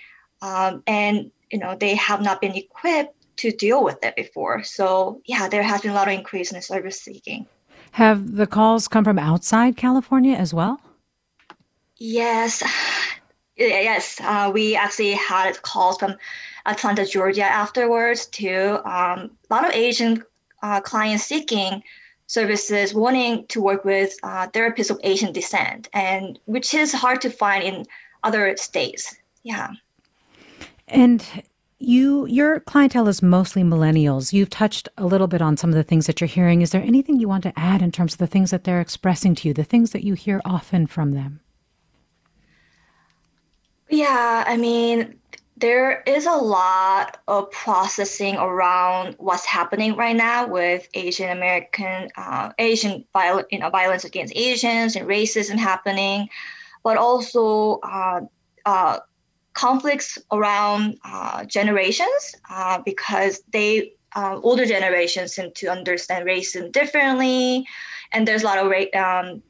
um, 0.41 0.81
and 0.87 1.31
you 1.51 1.59
know 1.59 1.75
they 1.75 1.95
have 1.95 2.21
not 2.21 2.39
been 2.39 2.55
equipped 2.55 3.15
to 3.37 3.51
deal 3.51 3.83
with 3.83 4.03
it 4.03 4.15
before. 4.15 4.63
So 4.63 5.21
yeah, 5.25 5.49
there 5.49 5.63
has 5.63 5.81
been 5.81 5.91
a 5.91 5.95
lot 5.95 6.07
of 6.07 6.13
increase 6.13 6.51
in 6.51 6.61
service 6.61 7.01
seeking. 7.01 7.47
Have 7.91 8.35
the 8.35 8.47
calls 8.47 8.87
come 8.87 9.03
from 9.03 9.19
outside 9.19 9.77
California 9.77 10.35
as 10.35 10.53
well? 10.53 10.81
Yes, 11.97 12.63
yes. 13.55 14.19
Uh, 14.21 14.51
we 14.53 14.75
actually 14.75 15.13
had 15.13 15.61
calls 15.61 15.97
from 15.97 16.15
Atlanta, 16.65 17.05
Georgia 17.05 17.43
afterwards 17.43 18.25
too. 18.27 18.79
Um, 18.85 19.31
a 19.49 19.53
lot 19.53 19.65
of 19.65 19.73
Asian 19.73 20.23
uh, 20.63 20.81
clients 20.81 21.25
seeking 21.25 21.83
services, 22.25 22.93
wanting 22.93 23.45
to 23.47 23.61
work 23.61 23.85
with 23.85 24.15
uh, 24.23 24.47
therapists 24.47 24.89
of 24.89 24.99
Asian 25.03 25.31
descent, 25.31 25.89
and 25.93 26.39
which 26.45 26.73
is 26.73 26.91
hard 26.91 27.21
to 27.21 27.29
find 27.29 27.63
in 27.63 27.85
other 28.23 28.55
states. 28.57 29.15
Yeah. 29.43 29.69
And 30.87 31.23
you 31.79 32.25
your 32.27 32.61
clientele 32.61 33.09
is 33.09 33.21
mostly 33.21 33.61
millennials. 33.61 34.31
You've 34.31 34.49
touched 34.49 34.87
a 34.97 35.05
little 35.05 35.27
bit 35.27 35.41
on 35.41 35.57
some 35.57 35.69
of 35.69 35.75
the 35.75 35.83
things 35.83 36.07
that 36.07 36.21
you're 36.21 36.27
hearing. 36.27 36.61
Is 36.61 36.71
there 36.71 36.81
anything 36.81 37.19
you 37.19 37.27
want 37.27 37.43
to 37.43 37.59
add 37.59 37.81
in 37.81 37.91
terms 37.91 38.13
of 38.13 38.19
the 38.19 38.27
things 38.27 38.51
that 38.51 38.63
they're 38.63 38.81
expressing 38.81 39.35
to 39.35 39.49
you, 39.49 39.53
the 39.53 39.63
things 39.63 39.91
that 39.91 40.03
you 40.03 40.13
hear 40.13 40.41
often 40.45 40.87
from 40.87 41.11
them? 41.11 41.41
Yeah, 43.89 44.43
I 44.47 44.57
mean, 44.57 45.19
there 45.63 46.03
is 46.05 46.25
a 46.25 46.35
lot 46.35 47.19
of 47.29 47.49
processing 47.51 48.35
around 48.35 49.15
what's 49.17 49.45
happening 49.45 49.95
right 49.95 50.15
now 50.15 50.45
with 50.45 50.85
Asian 50.93 51.29
American, 51.29 52.09
uh, 52.17 52.51
Asian 52.59 53.05
viol- 53.13 53.45
you 53.49 53.59
know, 53.59 53.69
violence 53.69 54.03
against 54.03 54.35
Asians 54.35 54.97
and 54.97 55.07
racism 55.07 55.57
happening, 55.57 56.27
but 56.83 56.97
also 56.97 57.79
uh, 57.81 58.19
uh, 58.65 58.99
conflicts 59.53 60.19
around 60.33 60.97
uh, 61.05 61.45
generations 61.45 62.35
uh, 62.49 62.79
because 62.83 63.41
they 63.53 63.93
uh, 64.17 64.37
older 64.43 64.65
generations 64.65 65.33
seem 65.33 65.49
to 65.53 65.67
understand 65.67 66.25
racism 66.25 66.73
differently, 66.73 67.65
and 68.11 68.27
there's 68.27 68.43
a 68.43 68.45
lot 68.45 68.57
of 68.57 68.67
um, 68.95 69.41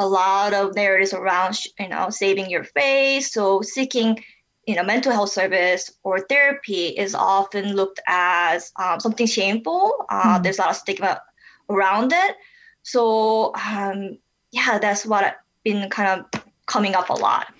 a 0.00 0.08
lot 0.08 0.52
of 0.52 0.74
narratives 0.74 1.12
around 1.12 1.56
you 1.78 1.88
know 1.88 2.10
saving 2.10 2.50
your 2.50 2.64
face. 2.64 3.32
So 3.32 3.62
seeking 3.62 4.18
you 4.66 4.74
know 4.74 4.82
mental 4.82 5.12
health 5.12 5.30
service 5.30 5.92
or 6.02 6.20
therapy 6.20 6.86
is 6.88 7.14
often 7.14 7.74
looked 7.74 8.00
as 8.08 8.72
um, 8.76 9.00
something 9.00 9.26
shameful. 9.26 10.06
Uh, 10.10 10.38
mm. 10.38 10.42
There's 10.42 10.58
a 10.58 10.62
lot 10.62 10.70
of 10.70 10.76
stigma 10.76 11.20
around 11.68 12.12
it. 12.12 12.36
So 12.82 13.52
um, 13.54 14.18
yeah, 14.50 14.78
that's 14.78 15.04
what 15.04 15.24
I've 15.24 15.34
been 15.64 15.88
kind 15.90 16.20
of 16.20 16.42
coming 16.66 16.94
up 16.94 17.10
a 17.10 17.14
lot. 17.14 17.52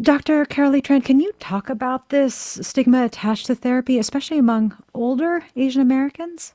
Dr. 0.00 0.44
Carolee 0.44 0.82
Tran, 0.82 1.04
can 1.04 1.20
you 1.20 1.32
talk 1.38 1.70
about 1.70 2.08
this 2.08 2.34
stigma 2.34 3.04
attached 3.04 3.46
to 3.46 3.54
therapy, 3.54 3.98
especially 3.98 4.38
among 4.38 4.76
older 4.92 5.44
Asian 5.54 5.80
Americans? 5.80 6.52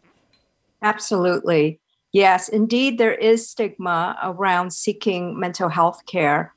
Absolutely. 0.81 1.79
Yes, 2.11 2.49
indeed, 2.49 2.97
there 2.97 3.15
is 3.15 3.49
stigma 3.49 4.17
around 4.21 4.73
seeking 4.73 5.39
mental 5.39 5.69
health 5.69 6.05
care. 6.05 6.53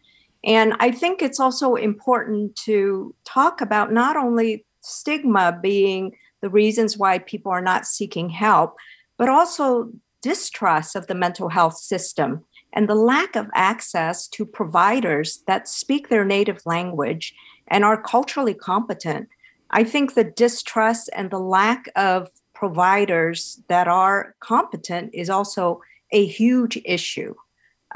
And 0.46 0.74
I 0.78 0.92
think 0.92 1.20
it's 1.20 1.40
also 1.40 1.74
important 1.74 2.54
to 2.64 3.14
talk 3.24 3.60
about 3.60 3.92
not 3.92 4.16
only 4.16 4.64
stigma 4.80 5.58
being 5.60 6.16
the 6.40 6.48
reasons 6.48 6.96
why 6.96 7.18
people 7.18 7.50
are 7.50 7.60
not 7.60 7.84
seeking 7.84 8.30
help, 8.30 8.76
but 9.18 9.28
also 9.28 9.90
distrust 10.22 10.94
of 10.94 11.08
the 11.08 11.14
mental 11.14 11.48
health 11.48 11.76
system 11.76 12.44
and 12.72 12.88
the 12.88 12.94
lack 12.94 13.34
of 13.34 13.48
access 13.54 14.28
to 14.28 14.46
providers 14.46 15.42
that 15.46 15.68
speak 15.68 16.08
their 16.08 16.24
native 16.24 16.64
language 16.64 17.34
and 17.68 17.84
are 17.84 18.00
culturally 18.00 18.54
competent. 18.54 19.28
I 19.70 19.82
think 19.82 20.14
the 20.14 20.24
distrust 20.24 21.10
and 21.14 21.30
the 21.30 21.40
lack 21.40 21.88
of 21.96 22.28
providers 22.54 23.60
that 23.68 23.88
are 23.88 24.36
competent 24.40 25.10
is 25.12 25.28
also 25.28 25.80
a 26.12 26.24
huge 26.24 26.80
issue. 26.84 27.34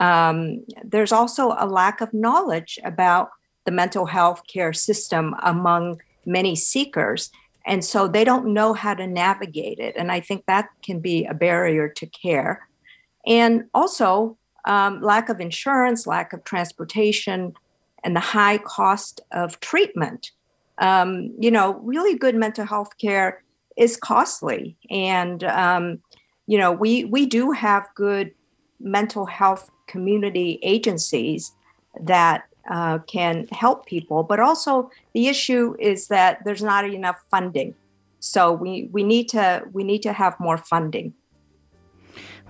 Um, 0.01 0.65
there's 0.83 1.13
also 1.13 1.55
a 1.59 1.67
lack 1.67 2.01
of 2.01 2.13
knowledge 2.13 2.79
about 2.85 3.31
the 3.67 3.71
mental 3.71 4.07
health 4.07 4.43
care 4.53 4.73
system 4.73 5.37
among 5.43 6.01
many 6.27 6.57
seekers. 6.57 7.31
And 7.67 7.85
so 7.85 8.09
they 8.09 8.25
don't 8.25 8.53
know 8.53 8.73
how 8.73 8.95
to 8.95 9.07
navigate 9.07 9.79
it. 9.79 9.95
And 9.97 10.11
I 10.11 10.21
think 10.21 10.47
that 10.47 10.71
can 10.83 11.01
be 11.01 11.27
a 11.27 11.35
barrier 11.35 11.89
to 11.89 12.07
care. 12.07 12.67
And 13.27 13.67
also, 13.75 14.39
um, 14.65 15.01
lack 15.03 15.29
of 15.29 15.41
insurance, 15.41 16.07
lack 16.07 16.33
of 16.33 16.45
transportation, 16.45 17.55
and 18.03 18.17
the 18.17 18.21
high 18.21 18.59
cost 18.59 19.21
of 19.33 19.61
treatment. 19.61 20.33
Um, 20.79 21.35
you 21.39 21.51
know, 21.51 21.75
really 21.81 22.17
good 22.17 22.35
mental 22.35 22.65
health 22.65 22.97
care 22.99 23.43
is 23.77 23.97
costly, 23.97 24.77
and 24.91 25.45
um, 25.45 26.01
you 26.47 26.59
know, 26.59 26.73
we 26.73 27.05
we 27.05 27.27
do 27.27 27.51
have 27.53 27.87
good 27.95 28.33
mental 28.81 29.27
health 29.27 29.71
community 29.91 30.59
agencies 30.63 31.53
that 32.01 32.45
uh, 32.71 32.99
can 33.07 33.49
help 33.51 33.87
people, 33.87 34.23
but 34.23 34.39
also 34.39 34.91
the 35.15 35.29
issue 35.29 35.75
is 35.79 36.09
that 36.09 36.39
there's 36.45 36.63
not 36.63 36.85
enough 36.85 37.19
funding. 37.31 37.75
So 38.21 38.53
we 38.53 38.89
we 38.93 39.03
need 39.03 39.29
to 39.31 39.65
we 39.73 39.83
need 39.83 40.03
to 40.03 40.13
have 40.13 40.39
more 40.39 40.59
funding. 40.59 41.15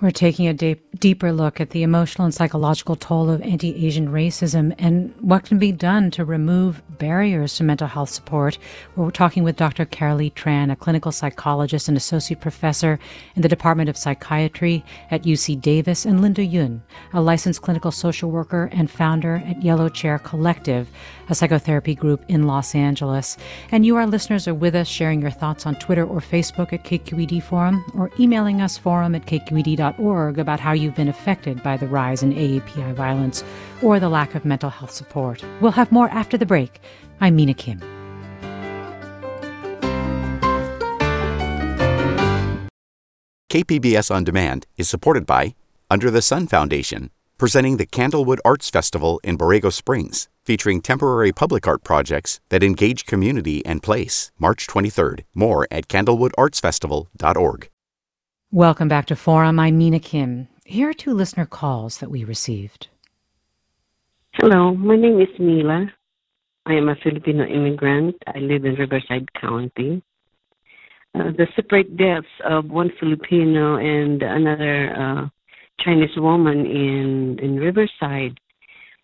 We're 0.00 0.11
taking 0.11 0.49
a 0.49 0.54
deep, 0.54 0.99
deeper 0.99 1.30
look 1.30 1.61
at 1.61 1.71
the 1.71 1.83
emotional 1.83 2.25
and 2.25 2.33
psychological 2.33 2.97
toll 2.97 3.28
of 3.28 3.42
anti 3.42 3.87
Asian 3.87 4.09
racism 4.09 4.75
and 4.78 5.12
what 5.21 5.45
can 5.45 5.59
be 5.59 5.73
done 5.73 6.11
to 6.12 6.25
remove 6.25 6.83
barriers 6.99 7.57
to 7.57 7.64
mental 7.64 7.87
health 7.87 8.09
support. 8.09 8.57
We're 8.97 9.11
talking 9.11 9.45
with 9.45 9.57
Dr. 9.57 9.85
Carolee 9.85 10.33
Tran, 10.33 10.73
a 10.73 10.76
clinical 10.76 11.12
psychologist 11.12 11.87
and 11.87 11.99
associate 11.99 12.40
professor 12.40 12.99
in 13.37 13.42
the 13.42 13.49
Department 13.49 13.90
of 13.90 13.97
Psychiatry 13.99 14.83
at 15.11 15.25
UC 15.25 15.61
Davis, 15.61 16.07
and 16.07 16.23
Linda 16.23 16.47
Yoon, 16.47 16.80
a 17.12 17.21
licensed 17.21 17.61
clinical 17.61 17.90
social 17.90 18.30
worker 18.30 18.71
and 18.73 18.90
founder 18.90 19.42
at 19.47 19.62
Yellow 19.62 19.90
Chair 19.90 20.19
Collective, 20.19 20.88
a 21.28 21.35
psychotherapy 21.35 21.95
group 21.95 22.25
in 22.26 22.47
Los 22.47 22.75
Angeles. 22.75 23.37
And 23.71 23.85
you, 23.85 23.97
our 23.97 24.07
listeners, 24.07 24.49
are 24.49 24.54
with 24.54 24.75
us 24.75 24.88
sharing 24.88 25.21
your 25.21 25.30
thoughts 25.30 25.66
on 25.66 25.75
Twitter 25.75 26.07
or 26.07 26.21
Facebook 26.21 26.73
at 26.73 26.85
KQED 26.85 27.42
Forum 27.42 27.85
or 27.95 28.11
emailing 28.19 28.62
us 28.62 28.78
forum 28.78 29.14
at 29.14 29.26
kqed.org 29.26 29.89
about 30.38 30.61
how 30.61 30.73
you've 30.73 30.94
been 30.94 31.09
affected 31.09 31.62
by 31.62 31.76
the 31.76 31.87
rise 31.87 32.23
in 32.23 32.32
AAPI 32.32 32.94
violence 32.94 33.42
or 33.82 33.99
the 33.99 34.09
lack 34.09 34.35
of 34.35 34.44
mental 34.44 34.70
health 34.70 34.90
support. 34.90 35.44
We'll 35.61 35.73
have 35.73 35.90
more 35.90 36.09
after 36.11 36.37
the 36.37 36.47
break. 36.47 36.80
I'm 37.20 37.37
Mina 37.37 37.54
Kim. 37.54 37.80
KPBS 43.50 44.14
On 44.14 44.23
Demand 44.23 44.66
is 44.76 44.88
supported 44.88 45.26
by 45.26 45.54
Under 45.90 46.11
the 46.11 46.23
Sun 46.23 46.47
Foundation, 46.47 47.11
presenting 47.37 47.78
the 47.78 47.87
Candlewood 47.87 48.38
Arts 48.44 48.70
Festival 48.70 49.20
in 49.25 49.37
Borrego 49.37 49.73
Springs 49.73 50.28
featuring 50.50 50.80
temporary 50.80 51.32
public 51.32 51.68
art 51.68 51.85
projects 51.85 52.40
that 52.49 52.64
engage 52.64 53.06
community 53.06 53.64
and 53.64 53.82
place. 53.82 54.32
March 54.37 54.66
23rd. 54.66 55.20
More 55.32 55.66
at 55.70 55.87
candlewoodartsfestival.org. 55.87 57.70
Welcome 58.52 58.88
back 58.88 59.07
to 59.07 59.14
Forum. 59.14 59.61
I'm 59.61 59.78
Mina 59.78 60.00
Kim. 60.00 60.49
Here 60.64 60.88
are 60.88 60.92
two 60.92 61.14
listener 61.14 61.47
calls 61.47 61.99
that 61.99 62.11
we 62.11 62.25
received. 62.25 62.88
Hello, 64.33 64.75
my 64.75 64.97
name 64.97 65.21
is 65.21 65.28
Mila. 65.38 65.87
I 66.66 66.73
am 66.73 66.88
a 66.88 66.97
Filipino 66.97 67.45
immigrant. 67.45 68.16
I 68.26 68.40
live 68.40 68.64
in 68.64 68.75
Riverside 68.75 69.33
County. 69.40 70.02
Uh, 71.14 71.30
the 71.38 71.47
separate 71.54 71.97
deaths 71.97 72.26
of 72.45 72.69
one 72.69 72.90
Filipino 72.99 73.76
and 73.76 74.21
another 74.21 74.97
uh, 74.97 75.28
Chinese 75.78 76.16
woman 76.16 76.66
in, 76.66 77.38
in 77.40 77.54
Riverside 77.54 78.37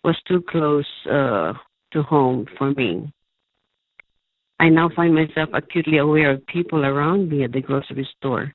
was 0.03 0.17
too 0.27 0.43
close 0.49 0.85
uh, 1.09 1.53
to 1.93 2.03
home 2.03 2.47
for 2.57 2.71
me. 2.71 3.13
I 4.59 4.67
now 4.67 4.89
find 4.93 5.15
myself 5.15 5.47
acutely 5.53 5.99
aware 5.99 6.31
of 6.31 6.45
people 6.47 6.83
around 6.83 7.29
me 7.29 7.45
at 7.45 7.53
the 7.53 7.61
grocery 7.61 8.05
store, 8.17 8.53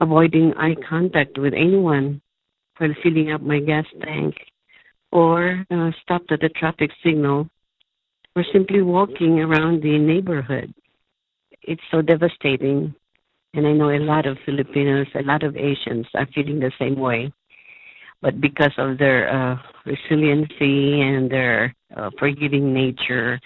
avoiding 0.00 0.54
eye 0.54 0.76
contact 0.88 1.38
with 1.38 1.54
anyone 1.54 2.20
while 2.78 2.94
filling 3.02 3.32
up 3.32 3.42
my 3.42 3.58
gas 3.58 3.84
tank 4.02 4.34
or 5.12 5.64
uh, 5.70 5.90
stopped 6.02 6.30
at 6.32 6.40
the 6.40 6.48
traffic 6.50 6.90
signal 7.04 7.48
or 8.36 8.44
simply 8.52 8.82
walking 8.82 9.40
around 9.40 9.82
the 9.82 9.98
neighborhood. 9.98 10.72
It's 11.62 11.82
so 11.90 12.02
devastating. 12.02 12.94
And 13.54 13.66
I 13.66 13.72
know 13.72 13.90
a 13.90 13.98
lot 13.98 14.26
of 14.26 14.36
Filipinos, 14.44 15.06
a 15.14 15.22
lot 15.22 15.42
of 15.42 15.56
Asians 15.56 16.06
are 16.14 16.28
feeling 16.34 16.60
the 16.60 16.72
same 16.78 16.96
way. 16.96 17.32
But 18.20 18.40
because 18.40 18.72
of 18.78 18.98
their 18.98 19.30
uh, 19.30 19.56
resiliency 19.86 21.00
and 21.00 21.30
their 21.30 21.74
uh, 21.96 22.10
forgiving 22.18 22.74
nature, 22.74 23.40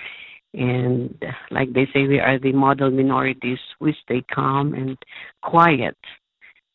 and 0.54 1.14
like 1.50 1.72
they 1.72 1.86
say, 1.92 2.06
we 2.06 2.20
are 2.20 2.38
the 2.38 2.52
model 2.52 2.90
minorities, 2.90 3.58
we 3.80 3.96
stay 4.02 4.22
calm 4.34 4.74
and 4.74 4.98
quiet. 5.42 5.96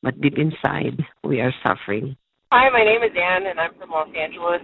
But 0.04 0.20
deep 0.22 0.38
inside, 0.38 1.00
we 1.24 1.42
are 1.42 1.54
suffering. 1.66 2.16
Hi, 2.52 2.70
my 2.70 2.84
name 2.84 3.04
is 3.04 3.16
Anne, 3.18 3.48
and 3.48 3.60
I'm 3.60 3.74
from 3.80 3.90
Los 3.90 4.08
Angeles. 4.16 4.62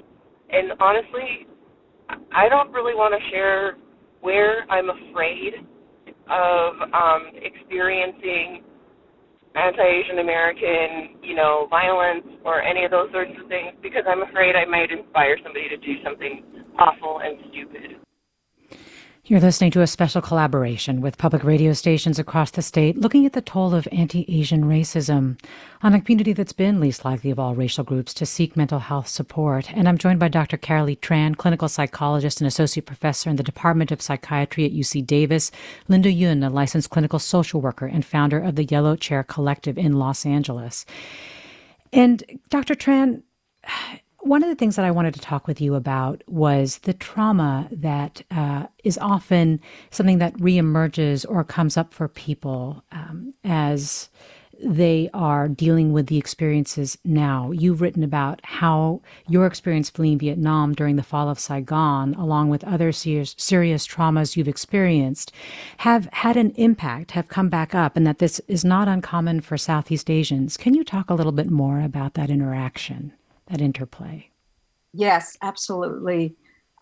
And 0.51 0.73
honestly, 0.79 1.47
I 2.33 2.47
don't 2.49 2.71
really 2.71 2.93
want 2.93 3.13
to 3.17 3.29
share 3.31 3.77
where 4.21 4.69
I'm 4.71 4.89
afraid 4.89 5.53
of 6.29 6.73
um, 6.93 7.33
experiencing 7.41 8.63
anti-Asian 9.55 10.19
American, 10.19 11.19
you 11.21 11.35
know, 11.35 11.67
violence 11.69 12.25
or 12.45 12.61
any 12.61 12.85
of 12.85 12.91
those 12.91 13.11
sorts 13.11 13.31
of 13.41 13.47
things 13.49 13.73
because 13.81 14.03
I'm 14.07 14.23
afraid 14.23 14.55
I 14.55 14.65
might 14.65 14.91
inspire 14.91 15.37
somebody 15.43 15.69
to 15.69 15.77
do 15.77 16.01
something 16.03 16.43
awful 16.79 17.21
and 17.21 17.37
stupid. 17.49 18.01
You're 19.25 19.39
listening 19.39 19.71
to 19.71 19.81
a 19.81 19.87
special 19.87 20.21
collaboration 20.21 20.99
with 20.99 21.17
public 21.17 21.45
radio 21.45 21.71
stations 21.71 22.19
across 22.19 22.51
the 22.51 22.61
state 22.61 22.97
looking 22.97 23.25
at 23.25 23.31
the 23.31 23.41
toll 23.41 23.73
of 23.73 23.87
anti 23.89 24.25
Asian 24.27 24.65
racism 24.65 25.39
on 25.81 25.93
a 25.93 26.01
community 26.01 26.33
that's 26.33 26.51
been 26.51 26.81
least 26.81 27.05
likely 27.05 27.31
of 27.31 27.39
all 27.39 27.55
racial 27.55 27.85
groups 27.85 28.13
to 28.15 28.25
seek 28.25 28.57
mental 28.57 28.79
health 28.79 29.07
support. 29.07 29.71
And 29.73 29.87
I'm 29.87 29.97
joined 29.97 30.19
by 30.19 30.27
Dr. 30.27 30.57
Carolee 30.57 30.99
Tran, 30.99 31.37
clinical 31.37 31.69
psychologist 31.69 32.41
and 32.41 32.49
associate 32.49 32.85
professor 32.85 33.29
in 33.29 33.37
the 33.37 33.43
Department 33.43 33.93
of 33.93 34.01
Psychiatry 34.01 34.65
at 34.65 34.73
UC 34.73 35.07
Davis, 35.07 35.51
Linda 35.87 36.09
Yoon, 36.11 36.45
a 36.45 36.49
licensed 36.49 36.89
clinical 36.89 37.17
social 37.17 37.61
worker 37.61 37.85
and 37.85 38.03
founder 38.03 38.39
of 38.39 38.57
the 38.57 38.65
Yellow 38.65 38.97
Chair 38.97 39.23
Collective 39.23 39.77
in 39.77 39.93
Los 39.93 40.25
Angeles. 40.25 40.85
And 41.93 42.25
Dr. 42.49 42.75
Tran, 42.75 43.23
one 44.23 44.41
of 44.41 44.49
the 44.49 44.55
things 44.55 44.77
that 44.77 44.85
I 44.85 44.91
wanted 44.91 45.13
to 45.15 45.19
talk 45.19 45.47
with 45.47 45.59
you 45.59 45.75
about 45.75 46.23
was 46.27 46.79
the 46.79 46.93
trauma 46.93 47.67
that 47.71 48.23
uh, 48.31 48.67
is 48.83 48.97
often 48.97 49.59
something 49.91 50.19
that 50.19 50.33
reemerges 50.37 51.25
or 51.27 51.43
comes 51.43 51.75
up 51.75 51.93
for 51.93 52.07
people 52.07 52.83
um, 52.93 53.33
as 53.43 54.09
they 54.63 55.09
are 55.13 55.49
dealing 55.49 55.91
with 55.91 56.07
the 56.07 56.17
experiences 56.17 56.97
now. 57.03 57.51
You've 57.51 57.81
written 57.81 58.01
about 58.01 58.39
how 58.45 59.01
your 59.27 59.45
experience 59.45 59.89
fleeing 59.89 60.19
Vietnam 60.19 60.73
during 60.73 60.95
the 60.95 61.03
fall 61.03 61.27
of 61.27 61.39
Saigon, 61.39 62.13
along 62.13 62.49
with 62.49 62.63
other 62.63 62.93
serious, 62.93 63.35
serious 63.37 63.85
traumas 63.85 64.37
you've 64.37 64.47
experienced, 64.47 65.33
have 65.79 66.07
had 66.13 66.37
an 66.37 66.51
impact, 66.51 67.11
have 67.11 67.27
come 67.27 67.49
back 67.49 67.75
up, 67.75 67.97
and 67.97 68.07
that 68.07 68.19
this 68.19 68.39
is 68.47 68.63
not 68.63 68.87
uncommon 68.87 69.41
for 69.41 69.57
Southeast 69.57 70.09
Asians. 70.09 70.55
Can 70.55 70.73
you 70.73 70.85
talk 70.85 71.09
a 71.09 71.15
little 71.15 71.33
bit 71.33 71.49
more 71.49 71.81
about 71.81 72.13
that 72.13 72.29
interaction? 72.29 73.11
That 73.47 73.61
interplay. 73.61 74.29
Yes, 74.93 75.37
absolutely. 75.41 76.35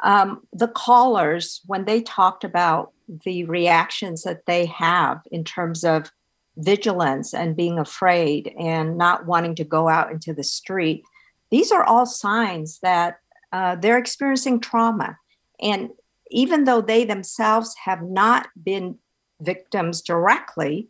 Um, 0.03 0.41
the 0.51 0.67
callers, 0.67 1.61
when 1.65 1.85
they 1.85 2.01
talked 2.01 2.43
about 2.43 2.91
the 3.07 3.45
reactions 3.45 4.23
that 4.23 4.45
they 4.45 4.65
have 4.65 5.21
in 5.31 5.43
terms 5.43 5.83
of 5.83 6.11
vigilance 6.57 7.33
and 7.33 7.55
being 7.55 7.79
afraid 7.79 8.53
and 8.59 8.97
not 8.97 9.25
wanting 9.25 9.55
to 9.55 9.63
go 9.63 9.87
out 9.87 10.11
into 10.11 10.33
the 10.33 10.43
street, 10.43 11.03
these 11.49 11.71
are 11.71 11.83
all 11.83 12.05
signs 12.05 12.79
that 12.79 13.19
uh, 13.51 13.75
they're 13.75 13.97
experiencing 13.97 14.59
trauma. 14.59 15.17
And 15.61 15.89
even 16.31 16.63
though 16.63 16.81
they 16.81 17.03
themselves 17.05 17.75
have 17.83 18.01
not 18.01 18.47
been 18.61 18.97
victims 19.41 20.01
directly, 20.01 20.87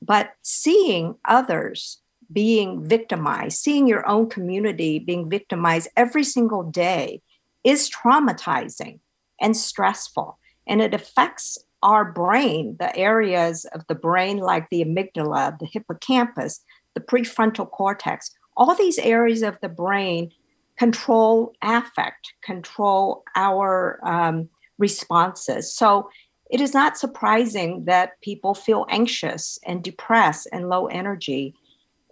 but 0.00 0.32
seeing 0.42 1.16
others 1.24 2.00
being 2.32 2.84
victimized, 2.86 3.58
seeing 3.58 3.86
your 3.86 4.06
own 4.08 4.28
community 4.28 4.98
being 4.98 5.28
victimized 5.28 5.88
every 5.96 6.24
single 6.24 6.62
day 6.62 7.22
is 7.64 7.90
traumatizing 7.90 9.00
and 9.40 9.56
stressful. 9.56 10.38
And 10.66 10.82
it 10.82 10.94
affects 10.94 11.58
our 11.82 12.12
brain, 12.12 12.76
the 12.78 12.94
areas 12.96 13.64
of 13.66 13.86
the 13.86 13.94
brain 13.94 14.38
like 14.38 14.68
the 14.68 14.84
amygdala, 14.84 15.58
the 15.58 15.66
hippocampus, 15.66 16.60
the 16.94 17.00
prefrontal 17.00 17.70
cortex. 17.70 18.30
All 18.56 18.74
these 18.74 18.98
areas 18.98 19.42
of 19.42 19.58
the 19.60 19.68
brain 19.68 20.32
control 20.76 21.52
affect, 21.62 22.32
control 22.42 23.24
our 23.36 24.00
um, 24.04 24.48
responses. 24.78 25.72
So 25.72 26.10
it 26.50 26.60
is 26.60 26.74
not 26.74 26.96
surprising 26.96 27.84
that 27.84 28.20
people 28.22 28.54
feel 28.54 28.86
anxious 28.88 29.58
and 29.64 29.82
depressed 29.82 30.48
and 30.52 30.68
low 30.68 30.86
energy 30.86 31.54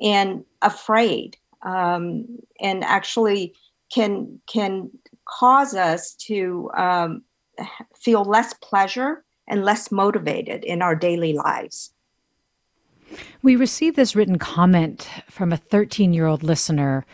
and 0.01 0.45
afraid 0.63 1.37
um, 1.63 2.27
and 2.61 2.85
actually 2.85 3.55
can 3.93 4.41
can 4.47 4.91
cause 5.27 5.75
us 5.75 6.15
to 6.15 6.71
um, 6.77 7.23
feel 7.95 8.25
less 8.25 8.55
pleasure 8.55 9.25
and 9.49 9.65
less 9.65 9.93
motivated 9.93 10.65
in 10.65 10.83
our 10.83 10.95
daily 10.95 11.33
lives. 11.33 11.93
We 13.43 13.57
received 13.57 13.97
this 13.97 14.17
written 14.17 14.39
comment 14.39 15.09
from 15.31 15.53
a 15.53 15.57
13 15.57 16.13
year 16.13 16.27
old 16.27 16.43
listener 16.43 17.07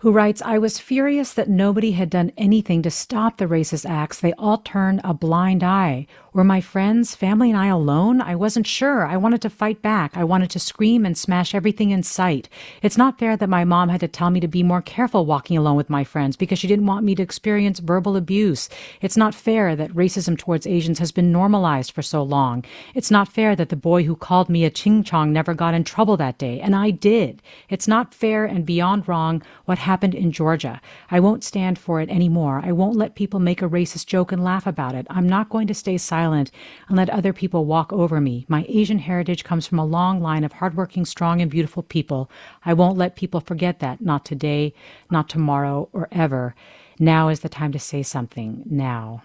who 0.00 0.12
writes, 0.12 0.42
I 0.42 0.58
was 0.58 0.78
furious 0.78 1.32
that 1.32 1.48
nobody 1.48 1.92
had 1.92 2.10
done 2.10 2.30
anything 2.36 2.82
to 2.82 2.90
stop 2.90 3.36
the 3.36 3.46
racist 3.46 3.88
acts. 3.88 4.20
They 4.20 4.32
all 4.34 4.58
turned 4.58 5.00
a 5.02 5.12
blind 5.12 5.64
eye. 5.64 6.06
Were 6.34 6.44
my 6.44 6.60
friends, 6.60 7.14
family, 7.14 7.50
and 7.50 7.58
I 7.58 7.68
alone? 7.68 8.20
I 8.20 8.34
wasn't 8.34 8.66
sure. 8.66 9.06
I 9.06 9.16
wanted 9.16 9.40
to 9.42 9.50
fight 9.50 9.80
back. 9.80 10.14
I 10.14 10.24
wanted 10.24 10.50
to 10.50 10.58
scream 10.58 11.06
and 11.06 11.16
smash 11.16 11.54
everything 11.54 11.90
in 11.90 12.02
sight. 12.02 12.50
It's 12.82 12.98
not 12.98 13.18
fair 13.18 13.34
that 13.34 13.48
my 13.48 13.64
mom 13.64 13.88
had 13.88 14.00
to 14.00 14.08
tell 14.08 14.28
me 14.28 14.38
to 14.40 14.46
be 14.46 14.62
more 14.62 14.82
careful 14.82 15.24
walking 15.24 15.56
alone 15.56 15.76
with 15.76 15.88
my 15.88 16.04
friends 16.04 16.36
because 16.36 16.58
she 16.58 16.66
didn't 16.66 16.84
want 16.84 17.06
me 17.06 17.14
to 17.14 17.22
experience 17.22 17.78
verbal 17.78 18.14
abuse. 18.14 18.68
It's 19.00 19.16
not 19.16 19.34
fair 19.34 19.74
that 19.76 19.90
racism 19.92 20.36
towards 20.36 20.66
Asians 20.66 20.98
has 20.98 21.12
been 21.12 21.32
normalized 21.32 21.92
for 21.92 22.02
so 22.02 22.22
long. 22.22 22.62
It's 22.94 23.10
not 23.10 23.32
fair 23.32 23.56
that 23.56 23.70
the 23.70 23.76
boy 23.76 24.04
who 24.04 24.14
called 24.14 24.50
me 24.50 24.66
a 24.66 24.70
ching 24.70 25.04
chong 25.04 25.32
never 25.32 25.54
got 25.54 25.72
in 25.72 25.82
trouble 25.82 26.18
that 26.18 26.36
day, 26.36 26.60
and 26.60 26.76
I 26.76 26.90
did. 26.90 27.40
It's 27.70 27.88
not 27.88 28.12
fair 28.12 28.44
and 28.44 28.66
beyond 28.66 29.08
wrong 29.08 29.42
what 29.64 29.78
happened 29.78 30.14
in 30.14 30.30
Georgia. 30.30 30.82
I 31.10 31.20
won't 31.20 31.42
stand 31.42 31.78
for 31.78 32.02
it 32.02 32.10
anymore. 32.10 32.60
I 32.62 32.72
won't 32.72 32.96
let 32.96 33.14
people 33.14 33.40
make 33.40 33.62
a 33.62 33.68
racist 33.68 34.04
joke 34.04 34.30
and 34.30 34.44
laugh 34.44 34.66
about 34.66 34.94
it. 34.94 35.06
I'm 35.08 35.26
not 35.26 35.48
going 35.48 35.66
to 35.68 35.74
stay 35.74 35.96
silent 35.96 36.27
and 36.32 36.50
let 36.90 37.10
other 37.10 37.32
people 37.32 37.64
walk 37.64 37.92
over 37.92 38.20
me. 38.20 38.44
My 38.48 38.64
Asian 38.68 38.98
heritage 38.98 39.44
comes 39.44 39.66
from 39.66 39.78
a 39.78 39.84
long 39.84 40.20
line 40.20 40.44
of 40.44 40.52
hardworking, 40.54 41.04
strong, 41.04 41.40
and 41.40 41.50
beautiful 41.50 41.82
people. 41.82 42.30
I 42.64 42.72
won't 42.74 42.98
let 42.98 43.16
people 43.16 43.40
forget 43.40 43.80
that. 43.80 44.00
Not 44.00 44.24
today, 44.24 44.74
not 45.10 45.28
tomorrow, 45.28 45.88
or 45.92 46.08
ever. 46.12 46.54
Now 46.98 47.28
is 47.28 47.40
the 47.40 47.48
time 47.48 47.72
to 47.72 47.78
say 47.78 48.02
something. 48.02 48.62
Now. 48.66 49.22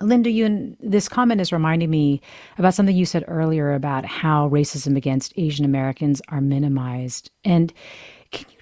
Linda, 0.00 0.30
you 0.30 0.76
this 0.80 1.08
comment 1.08 1.40
is 1.40 1.52
reminding 1.52 1.90
me 1.90 2.20
about 2.56 2.74
something 2.74 2.96
you 2.96 3.04
said 3.04 3.24
earlier 3.26 3.72
about 3.74 4.04
how 4.04 4.48
racism 4.48 4.96
against 4.96 5.32
Asian 5.36 5.64
Americans 5.64 6.22
are 6.28 6.40
minimized. 6.40 7.32
And 7.44 7.72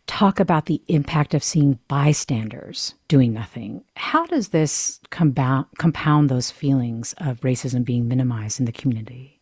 talk 0.06 0.40
about 0.40 0.66
the 0.66 0.80
impact 0.88 1.34
of 1.34 1.44
seeing 1.44 1.78
bystanders 1.88 2.94
doing 3.08 3.32
nothing. 3.32 3.84
How 3.96 4.24
does 4.26 4.48
this 4.48 5.00
compound, 5.10 5.66
compound 5.78 6.28
those 6.28 6.50
feelings 6.50 7.14
of 7.18 7.40
racism 7.40 7.84
being 7.84 8.08
minimized 8.08 8.60
in 8.60 8.66
the 8.66 8.72
community? 8.72 9.40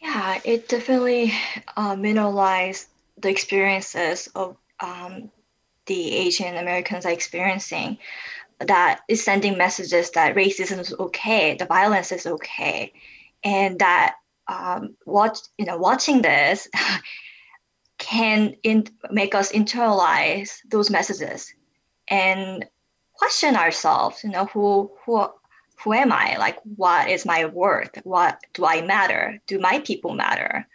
Yeah, 0.00 0.40
it 0.44 0.68
definitely 0.68 1.32
uh, 1.76 1.96
the 1.96 3.28
experiences 3.28 4.28
of 4.34 4.56
um, 4.80 5.30
the 5.86 6.14
Asian 6.16 6.56
Americans 6.56 7.06
are 7.06 7.12
experiencing. 7.12 7.98
That 8.58 9.00
is 9.08 9.24
sending 9.24 9.58
messages 9.58 10.10
that 10.10 10.36
racism 10.36 10.78
is 10.78 10.92
okay, 10.92 11.56
the 11.56 11.66
violence 11.66 12.12
is 12.12 12.26
okay, 12.26 12.92
and 13.42 13.78
that 13.80 14.16
um, 14.48 14.96
watch 15.06 15.38
you 15.58 15.64
know 15.66 15.76
watching 15.76 16.22
this 16.22 16.68
can 18.02 18.56
in, 18.64 18.84
make 19.10 19.34
us 19.34 19.52
internalize 19.52 20.58
those 20.68 20.90
messages 20.90 21.54
and 22.08 22.66
question 23.14 23.54
ourselves 23.54 24.24
you 24.24 24.30
know 24.30 24.46
who 24.46 24.90
who 25.06 25.28
who 25.82 25.92
am 25.92 26.12
i? 26.12 26.36
Like 26.36 26.58
what 26.76 27.08
is 27.08 27.24
my 27.24 27.46
worth? 27.46 27.94
What 28.04 28.40
do 28.54 28.66
i 28.66 28.82
matter? 28.82 29.40
Do 29.46 29.58
my 29.58 29.78
people 29.80 30.14
matter? 30.14 30.66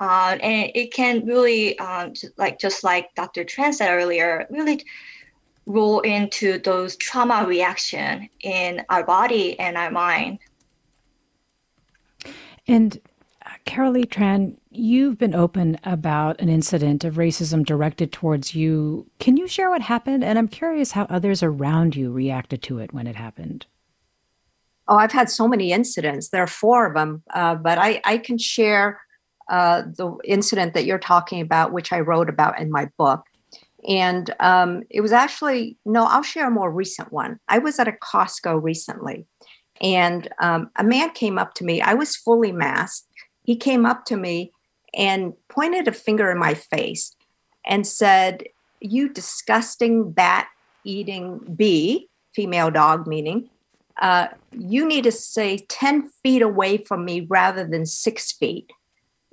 Uh, 0.00 0.38
and 0.40 0.70
it 0.74 0.94
can 0.94 1.26
really 1.26 1.78
um, 1.78 2.14
like 2.38 2.58
just 2.58 2.84
like 2.84 3.14
dr 3.14 3.44
tran 3.44 3.74
said 3.74 3.90
earlier 3.90 4.46
really 4.48 4.84
roll 5.66 6.00
into 6.00 6.58
those 6.58 6.96
trauma 6.96 7.44
reaction 7.46 8.28
in 8.42 8.82
our 8.88 9.04
body 9.04 9.58
and 9.58 9.76
our 9.76 9.90
mind. 9.90 10.38
And 12.66 12.98
Carolee 13.70 14.04
Tran, 14.04 14.56
you've 14.70 15.16
been 15.16 15.32
open 15.32 15.78
about 15.84 16.40
an 16.40 16.48
incident 16.48 17.04
of 17.04 17.14
racism 17.14 17.64
directed 17.64 18.10
towards 18.10 18.52
you. 18.52 19.06
Can 19.20 19.36
you 19.36 19.46
share 19.46 19.70
what 19.70 19.80
happened? 19.80 20.24
And 20.24 20.40
I'm 20.40 20.48
curious 20.48 20.90
how 20.90 21.04
others 21.04 21.40
around 21.40 21.94
you 21.94 22.10
reacted 22.10 22.64
to 22.64 22.80
it 22.80 22.92
when 22.92 23.06
it 23.06 23.14
happened. 23.14 23.66
Oh, 24.88 24.96
I've 24.96 25.12
had 25.12 25.30
so 25.30 25.46
many 25.46 25.70
incidents. 25.70 26.30
There 26.30 26.42
are 26.42 26.48
four 26.48 26.84
of 26.84 26.94
them, 26.94 27.22
uh, 27.32 27.54
but 27.54 27.78
I, 27.78 28.00
I 28.04 28.18
can 28.18 28.38
share 28.38 29.00
uh, 29.48 29.82
the 29.82 30.16
incident 30.24 30.74
that 30.74 30.84
you're 30.84 30.98
talking 30.98 31.40
about, 31.40 31.72
which 31.72 31.92
I 31.92 32.00
wrote 32.00 32.28
about 32.28 32.58
in 32.58 32.72
my 32.72 32.90
book. 32.98 33.22
And 33.88 34.34
um, 34.40 34.82
it 34.90 35.00
was 35.00 35.12
actually, 35.12 35.78
no, 35.84 36.06
I'll 36.06 36.24
share 36.24 36.48
a 36.48 36.50
more 36.50 36.72
recent 36.72 37.12
one. 37.12 37.38
I 37.46 37.58
was 37.58 37.78
at 37.78 37.86
a 37.86 37.92
Costco 37.92 38.60
recently, 38.60 39.26
and 39.80 40.28
um, 40.40 40.70
a 40.74 40.82
man 40.82 41.10
came 41.10 41.38
up 41.38 41.54
to 41.54 41.64
me. 41.64 41.80
I 41.80 41.94
was 41.94 42.16
fully 42.16 42.50
masked. 42.50 43.06
He 43.42 43.56
came 43.56 43.86
up 43.86 44.04
to 44.06 44.16
me 44.16 44.52
and 44.94 45.34
pointed 45.48 45.88
a 45.88 45.92
finger 45.92 46.30
in 46.30 46.38
my 46.38 46.54
face 46.54 47.14
and 47.64 47.86
said, 47.86 48.44
You 48.80 49.08
disgusting 49.08 50.10
bat 50.10 50.48
eating 50.84 51.38
bee, 51.56 52.08
female 52.34 52.70
dog 52.70 53.06
meaning, 53.06 53.50
uh, 54.00 54.28
you 54.52 54.86
need 54.86 55.04
to 55.04 55.12
stay 55.12 55.58
10 55.58 56.08
feet 56.22 56.42
away 56.42 56.78
from 56.78 57.04
me 57.04 57.26
rather 57.28 57.66
than 57.66 57.84
six 57.84 58.32
feet. 58.32 58.72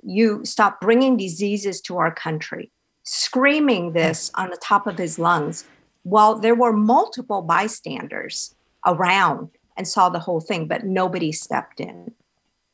You 0.02 0.44
stop 0.44 0.80
bringing 0.80 1.16
diseases 1.16 1.80
to 1.82 1.96
our 1.96 2.14
country. 2.14 2.70
Screaming 3.02 3.92
this 3.92 4.30
on 4.34 4.50
the 4.50 4.58
top 4.62 4.86
of 4.86 4.98
his 4.98 5.18
lungs 5.18 5.64
while 6.02 6.38
there 6.38 6.54
were 6.54 6.72
multiple 6.72 7.42
bystanders 7.42 8.54
around 8.86 9.50
and 9.76 9.88
saw 9.88 10.08
the 10.08 10.20
whole 10.20 10.40
thing, 10.40 10.68
but 10.68 10.84
nobody 10.84 11.32
stepped 11.32 11.80
in. 11.80 12.12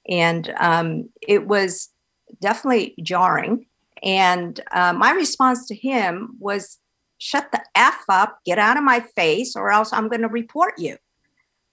And 0.08 0.52
um, 0.58 1.08
it 1.22 1.46
was 1.46 1.90
definitely 2.40 2.94
jarring. 3.02 3.66
And 4.02 4.60
uh, 4.72 4.92
my 4.92 5.12
response 5.12 5.66
to 5.68 5.74
him 5.74 6.36
was, 6.38 6.78
shut 7.18 7.50
the 7.52 7.62
F 7.74 8.04
up, 8.08 8.38
get 8.44 8.58
out 8.58 8.76
of 8.76 8.84
my 8.84 9.00
face, 9.00 9.56
or 9.56 9.70
else 9.70 9.92
I'm 9.92 10.08
going 10.08 10.22
to 10.22 10.28
report 10.28 10.74
you. 10.78 10.98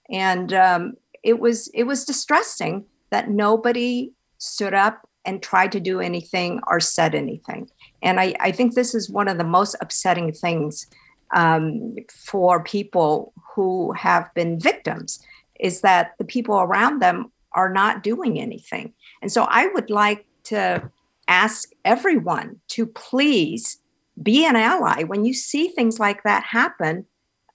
And 0.09 0.53
um, 0.53 0.93
it 1.23 1.39
was 1.39 1.69
it 1.73 1.83
was 1.83 2.05
distressing 2.05 2.85
that 3.09 3.29
nobody 3.29 4.11
stood 4.37 4.73
up 4.73 5.07
and 5.25 5.41
tried 5.41 5.71
to 5.73 5.79
do 5.79 5.99
anything 5.99 6.61
or 6.67 6.79
said 6.79 7.13
anything. 7.13 7.69
And 8.01 8.19
i, 8.19 8.33
I 8.39 8.51
think 8.51 8.73
this 8.73 8.95
is 8.95 9.09
one 9.09 9.27
of 9.27 9.37
the 9.37 9.43
most 9.43 9.75
upsetting 9.81 10.31
things 10.31 10.87
um, 11.35 11.95
for 12.09 12.63
people 12.63 13.33
who 13.53 13.91
have 13.93 14.33
been 14.33 14.59
victims 14.59 15.23
is 15.59 15.81
that 15.81 16.13
the 16.17 16.25
people 16.25 16.55
around 16.55 17.01
them 17.01 17.31
are 17.53 17.71
not 17.71 18.03
doing 18.03 18.39
anything 18.39 18.93
and 19.21 19.31
so 19.31 19.43
i 19.49 19.67
would 19.67 19.89
like 19.89 20.25
to 20.43 20.89
ask 21.27 21.69
everyone 21.85 22.59
to 22.67 22.85
please 22.85 23.77
be 24.21 24.45
an 24.45 24.55
ally 24.55 25.03
when 25.03 25.25
you 25.25 25.33
see 25.33 25.67
things 25.67 25.99
like 25.99 26.23
that 26.23 26.43
happen 26.43 27.05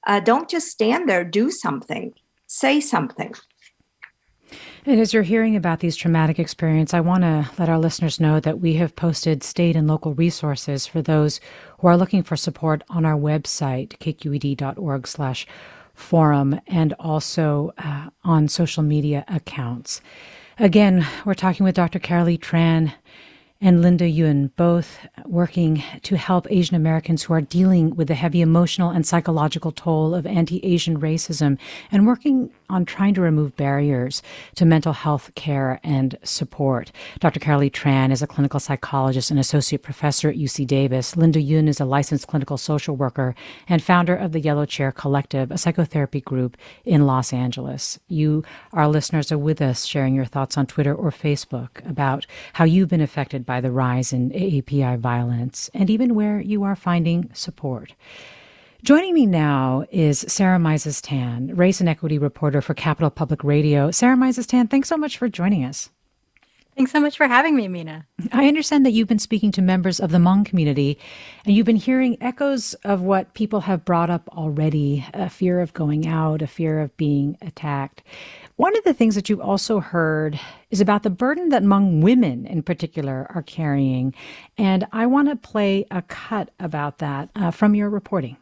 uh, 0.07 0.21
don't 0.21 0.49
just 0.49 0.69
stand 0.69 1.09
there 1.09 1.25
do 1.25 1.51
something 1.51 2.13
say 2.47 2.81
something. 2.81 3.35
And 4.85 5.01
as 5.01 5.13
you're 5.13 5.25
hearing 5.25 5.57
about 5.57 5.81
these 5.81 5.97
traumatic 5.97 6.39
experiences, 6.39 6.95
I 6.95 7.01
want 7.01 7.23
to 7.23 7.51
let 7.59 7.69
our 7.69 7.79
listeners 7.79 8.21
know 8.21 8.39
that 8.39 8.61
we 8.61 8.75
have 8.75 8.95
posted 8.95 9.43
state 9.43 9.75
and 9.75 9.89
local 9.89 10.15
resources 10.15 10.87
for 10.87 11.03
those 11.03 11.41
who 11.81 11.89
are 11.89 11.97
looking 11.97 12.23
for 12.23 12.37
support 12.37 12.85
on 12.89 13.05
our 13.05 13.19
website, 13.19 13.99
kqed.org 13.99 15.09
slash 15.09 15.45
forum, 15.97 16.61
and 16.69 16.93
also 17.01 17.73
uh, 17.79 18.11
on 18.23 18.47
social 18.47 18.83
media 18.83 19.25
accounts. 19.27 20.01
Again, 20.59 21.07
we're 21.25 21.35
talking 21.35 21.65
with 21.65 21.75
Dr. 21.75 21.99
Carolee 21.99 22.39
Tran 22.39 22.93
and 23.61 23.81
Linda 23.81 24.05
Yoon, 24.05 24.51
both 24.57 24.99
working 25.25 25.83
to 26.03 26.17
help 26.17 26.47
Asian 26.51 26.77
Americans 26.77 27.23
who 27.23 27.33
are 27.33 27.41
dealing 27.41 27.97
with 27.97 28.09
the 28.09 28.15
heavy 28.15 28.43
emotional 28.43 28.91
and 28.91 29.07
psychological 29.07 29.73
toll 29.73 30.15
of 30.15 30.27
anti 30.27 30.65
Asian 30.65 31.01
racism 31.01 31.59
and 31.91 32.07
working 32.07 32.51
on 32.69 32.85
trying 32.85 33.15
to 33.15 33.21
remove 33.21 33.57
barriers 33.57 34.23
to 34.55 34.65
mental 34.65 34.93
health 34.93 35.31
care 35.35 35.81
and 35.83 36.19
support. 36.23 36.93
Dr. 37.21 37.41
Carolee 37.41 37.71
Tran 37.71 38.11
is 38.11 38.23
a 38.23 38.27
clinical 38.27 38.61
psychologist 38.61 39.31
and 39.31 39.41
associate 39.41 39.83
professor 39.83 40.29
at 40.29 40.37
UC 40.37 40.67
Davis. 40.67 41.17
Linda 41.17 41.41
Yoon 41.41 41.69
is 41.69 41.81
a 41.81 41.85
licensed 41.85 42.27
clinical 42.27 42.57
social 42.57 42.97
worker 42.97 43.35
and 43.69 43.83
founder 43.83 44.15
of 44.17 44.33
the 44.33 44.41
Yellow 44.41 44.67
Chair 44.67 44.93
Collective, 44.93 45.51
a 45.51 45.59
psychotherapy 45.59 46.21
group 46.21 46.57
in 46.85 47.07
Los 47.07 47.33
Angeles. 47.33 47.99
You, 48.09 48.45
our 48.73 48.89
listeners, 48.89 49.31
are 49.31 49.39
with 49.39 49.61
us 49.61 49.85
sharing 49.85 50.15
your 50.15 50.25
thoughts 50.25 50.57
on 50.57 50.67
Twitter 50.67 50.95
or 50.95 51.11
Facebook 51.11 51.87
about 51.89 52.27
how 52.55 52.65
you've 52.65 52.89
been 52.89 53.01
affected 53.01 53.47
by 53.47 53.61
the 53.61 53.71
rise 53.71 54.13
in 54.13 54.31
AAPI 54.31 54.99
violence 54.99 55.71
and 55.75 55.91
even 55.91 56.15
where 56.15 56.41
you 56.41 56.63
are 56.63 56.77
finding 56.77 57.31
support. 57.33 57.95
Joining 58.87 59.15
me 59.15 59.27
now 59.27 59.85
is 59.91 60.25
Sarah 60.29 60.61
Mizes-Tan, 60.61 61.57
race 61.57 61.81
and 61.81 61.89
equity 61.89 62.21
reporter 62.21 62.61
for 62.61 62.73
Capital 62.73 63.11
Public 63.11 63.43
Radio. 63.43 63.91
Sarah 63.91 64.15
Mizes-Tan, 64.15 64.69
thanks 64.69 64.89
so 64.89 64.97
much 64.97 65.19
for 65.19 65.29
joining 65.29 65.65
us. 65.65 65.91
Thanks 66.77 66.93
so 66.93 67.01
much 67.01 67.17
for 67.17 67.27
having 67.27 67.57
me, 67.57 67.67
Mina. 67.67 68.07
I 68.31 68.47
understand 68.47 68.87
that 68.87 68.93
you've 68.93 69.09
been 69.09 69.19
speaking 69.19 69.51
to 69.51 69.61
members 69.61 69.99
of 69.99 70.13
the 70.13 70.19
Hmong 70.19 70.47
community 70.47 71.01
and 71.45 71.57
you've 71.57 71.67
been 71.67 71.75
hearing 71.75 72.17
echoes 72.21 72.75
of 72.85 73.01
what 73.01 73.35
people 73.35 73.63
have 73.63 73.85
brought 73.85 74.09
up 74.09 74.29
already 74.29 75.05
a 75.13 75.29
fear 75.29 75.61
of 75.61 75.73
going 75.73 76.07
out, 76.07 76.41
a 76.41 76.47
fear 76.47 76.79
of 76.79 76.97
being 76.97 77.37
attacked. 77.43 78.05
One 78.55 78.77
of 78.77 78.85
the 78.85 78.95
things 78.95 79.17
that 79.17 79.29
you've 79.29 79.41
also 79.41 79.81
heard 79.81 80.39
is 80.71 80.81
about 80.81 81.03
the 81.03 81.11
burden 81.11 81.49
that 81.49 81.65
Hmong 81.65 82.03
women 82.03 82.47
in 82.47 82.63
particular 82.63 83.27
are 83.35 83.43
carrying. 83.43 84.15
And 84.57 84.87
I 84.93 85.07
want 85.07 85.29
to 85.29 85.35
play 85.35 85.87
a 85.91 86.03
cut 86.03 86.53
about 86.61 86.99
that 86.99 87.31
uh, 87.35 87.51
from 87.51 87.75
your 87.75 87.91
reporting 87.91 88.37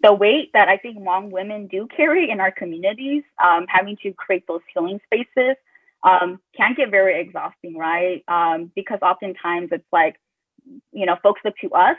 the 0.00 0.12
weight 0.12 0.50
that 0.54 0.68
I 0.68 0.76
think 0.76 0.98
Hmong 0.98 1.30
women 1.30 1.66
do 1.66 1.88
carry 1.94 2.30
in 2.30 2.40
our 2.40 2.52
communities, 2.52 3.24
um, 3.42 3.66
having 3.68 3.96
to 4.02 4.12
create 4.12 4.44
those 4.46 4.60
healing 4.72 5.00
spaces, 5.06 5.56
um, 6.04 6.40
can 6.56 6.74
get 6.74 6.90
very 6.90 7.20
exhausting, 7.20 7.76
right? 7.76 8.22
Um, 8.28 8.70
because 8.76 9.00
oftentimes 9.02 9.70
it's 9.72 9.84
like, 9.92 10.16
you 10.92 11.06
know, 11.06 11.16
folks 11.22 11.40
look 11.44 11.54
to 11.62 11.70
us 11.70 11.96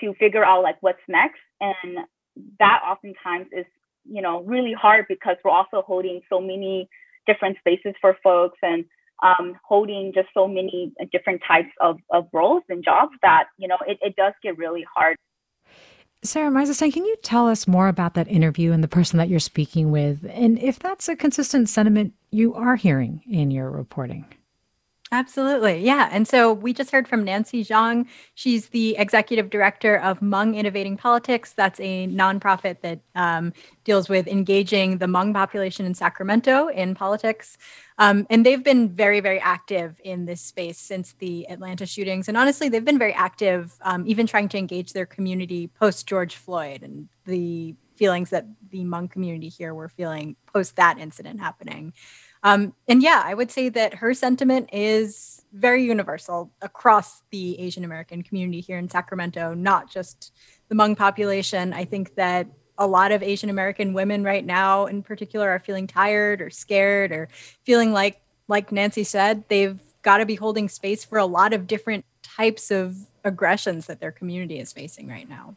to 0.00 0.14
figure 0.14 0.44
out 0.44 0.62
like 0.62 0.76
what's 0.80 1.00
next, 1.08 1.40
and 1.60 1.98
that 2.58 2.80
oftentimes 2.86 3.46
is, 3.52 3.66
you 4.04 4.22
know, 4.22 4.42
really 4.42 4.72
hard 4.72 5.06
because 5.08 5.36
we're 5.44 5.50
also 5.50 5.82
holding 5.82 6.20
so 6.28 6.40
many 6.40 6.88
different 7.26 7.58
spaces 7.58 7.94
for 8.00 8.16
folks 8.22 8.58
and 8.62 8.84
um, 9.22 9.56
holding 9.66 10.12
just 10.14 10.28
so 10.34 10.46
many 10.46 10.92
different 11.12 11.40
types 11.46 11.70
of, 11.80 11.98
of 12.10 12.28
roles 12.32 12.62
and 12.68 12.84
jobs 12.84 13.12
that 13.22 13.44
you 13.58 13.68
know 13.68 13.78
it, 13.86 13.98
it 14.02 14.16
does 14.16 14.32
get 14.42 14.58
really 14.58 14.84
hard 14.94 15.16
Sarah 16.24 16.50
Mizes-Tan, 16.50 16.90
can 16.90 17.04
you 17.04 17.16
tell 17.22 17.46
us 17.48 17.68
more 17.68 17.86
about 17.86 18.14
that 18.14 18.28
interview 18.28 18.72
and 18.72 18.82
the 18.82 18.88
person 18.88 19.18
that 19.18 19.28
you're 19.28 19.38
speaking 19.38 19.90
with, 19.90 20.24
and 20.30 20.58
if 20.58 20.78
that's 20.78 21.06
a 21.06 21.16
consistent 21.16 21.68
sentiment 21.68 22.14
you 22.30 22.54
are 22.54 22.76
hearing 22.76 23.20
in 23.28 23.50
your 23.50 23.70
reporting? 23.70 24.24
Absolutely. 25.14 25.78
Yeah. 25.78 26.08
And 26.10 26.26
so 26.26 26.52
we 26.52 26.72
just 26.72 26.90
heard 26.90 27.06
from 27.06 27.22
Nancy 27.22 27.64
Xiong. 27.64 28.06
She's 28.34 28.70
the 28.70 28.96
executive 28.98 29.48
director 29.48 29.96
of 30.00 30.18
Hmong 30.18 30.56
Innovating 30.56 30.96
Politics. 30.96 31.52
That's 31.52 31.78
a 31.78 32.08
nonprofit 32.08 32.80
that 32.80 32.98
um, 33.14 33.52
deals 33.84 34.08
with 34.08 34.26
engaging 34.26 34.98
the 34.98 35.06
Hmong 35.06 35.32
population 35.32 35.86
in 35.86 35.94
Sacramento 35.94 36.66
in 36.66 36.96
politics. 36.96 37.56
Um, 37.96 38.26
and 38.28 38.44
they've 38.44 38.64
been 38.64 38.88
very, 38.88 39.20
very 39.20 39.38
active 39.38 40.00
in 40.02 40.24
this 40.24 40.40
space 40.40 40.78
since 40.78 41.12
the 41.20 41.48
Atlanta 41.48 41.86
shootings. 41.86 42.26
And 42.26 42.36
honestly, 42.36 42.68
they've 42.68 42.84
been 42.84 42.98
very 42.98 43.14
active, 43.14 43.72
um, 43.82 44.02
even 44.08 44.26
trying 44.26 44.48
to 44.48 44.58
engage 44.58 44.94
their 44.94 45.06
community 45.06 45.68
post 45.68 46.08
George 46.08 46.34
Floyd 46.34 46.82
and 46.82 47.08
the 47.24 47.76
feelings 47.94 48.30
that 48.30 48.46
the 48.70 48.80
Hmong 48.80 49.08
community 49.08 49.48
here 49.48 49.74
were 49.74 49.88
feeling 49.88 50.34
post 50.52 50.74
that 50.74 50.98
incident 50.98 51.38
happening. 51.38 51.92
Um, 52.44 52.74
and 52.86 53.02
yeah, 53.02 53.22
I 53.24 53.32
would 53.32 53.50
say 53.50 53.70
that 53.70 53.94
her 53.94 54.12
sentiment 54.12 54.68
is 54.70 55.42
very 55.54 55.84
universal 55.84 56.52
across 56.60 57.22
the 57.30 57.58
Asian 57.58 57.84
American 57.84 58.22
community 58.22 58.60
here 58.60 58.76
in 58.76 58.88
Sacramento, 58.88 59.54
not 59.54 59.90
just 59.90 60.32
the 60.68 60.74
Hmong 60.74 60.96
population. 60.96 61.72
I 61.72 61.86
think 61.86 62.14
that 62.16 62.46
a 62.76 62.86
lot 62.86 63.12
of 63.12 63.22
Asian 63.22 63.48
American 63.48 63.94
women 63.94 64.24
right 64.24 64.44
now, 64.44 64.86
in 64.86 65.02
particular, 65.02 65.48
are 65.48 65.58
feeling 65.58 65.86
tired 65.86 66.42
or 66.42 66.50
scared 66.50 67.12
or 67.12 67.28
feeling 67.64 67.92
like, 67.92 68.20
like 68.46 68.70
Nancy 68.72 69.04
said, 69.04 69.44
they've 69.48 69.80
got 70.02 70.18
to 70.18 70.26
be 70.26 70.34
holding 70.34 70.68
space 70.68 71.02
for 71.02 71.18
a 71.18 71.24
lot 71.24 71.54
of 71.54 71.66
different 71.66 72.04
types 72.22 72.70
of 72.70 72.96
aggressions 73.24 73.86
that 73.86 74.00
their 74.00 74.12
community 74.12 74.58
is 74.58 74.70
facing 74.72 75.08
right 75.08 75.28
now. 75.28 75.56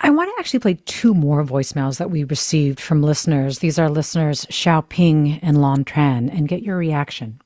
I 0.00 0.10
want 0.10 0.30
to 0.30 0.38
actually 0.38 0.60
play 0.60 0.74
two 0.84 1.14
more 1.14 1.42
voicemails 1.44 1.98
that 1.98 2.10
we 2.10 2.24
received 2.24 2.80
from 2.80 3.02
listeners. 3.02 3.60
These 3.60 3.78
are 3.78 3.88
listeners 3.88 4.44
Xiaoping 4.46 5.40
and 5.42 5.60
Lon 5.60 5.84
Tran, 5.84 6.30
and 6.30 6.48
get 6.48 6.62
your 6.62 6.76
reaction. 6.76 7.40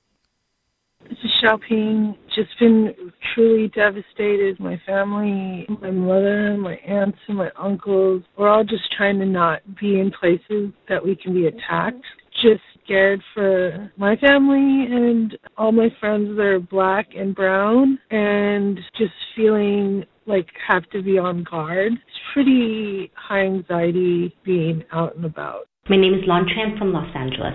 This 1.08 1.18
is 1.24 1.30
Xiaoping. 1.42 2.16
Just 2.34 2.50
been 2.58 2.94
truly 3.34 3.68
devastated. 3.68 4.58
My 4.58 4.80
family, 4.84 5.66
my 5.80 5.90
mother, 5.90 6.56
my 6.56 6.74
aunts, 6.76 7.18
and 7.28 7.36
my 7.36 7.50
uncles, 7.56 8.22
we're 8.36 8.48
all 8.48 8.64
just 8.64 8.90
trying 8.96 9.18
to 9.20 9.26
not 9.26 9.60
be 9.80 10.00
in 10.00 10.10
places 10.10 10.72
that 10.88 11.04
we 11.04 11.16
can 11.16 11.34
be 11.34 11.46
attacked. 11.46 12.04
Just 12.42 12.62
scared 12.84 13.22
for 13.34 13.92
my 13.96 14.16
family 14.16 14.86
and 14.90 15.36
all 15.56 15.72
my 15.72 15.88
friends 16.00 16.36
that 16.36 16.42
are 16.42 16.60
black 16.60 17.08
and 17.16 17.34
brown 17.34 17.98
and 18.10 18.80
just 18.96 19.12
feeling 19.36 20.04
like 20.30 20.46
have 20.66 20.88
to 20.90 21.02
be 21.02 21.18
on 21.18 21.44
guard. 21.44 21.92
It's 21.92 22.20
pretty 22.32 23.10
high 23.14 23.44
anxiety 23.44 24.34
being 24.44 24.84
out 24.92 25.16
and 25.16 25.24
about. 25.24 25.66
My 25.88 25.96
name 25.96 26.14
is 26.14 26.20
Lon 26.26 26.46
Tran 26.46 26.78
from 26.78 26.92
Los 26.92 27.14
Angeles. 27.14 27.54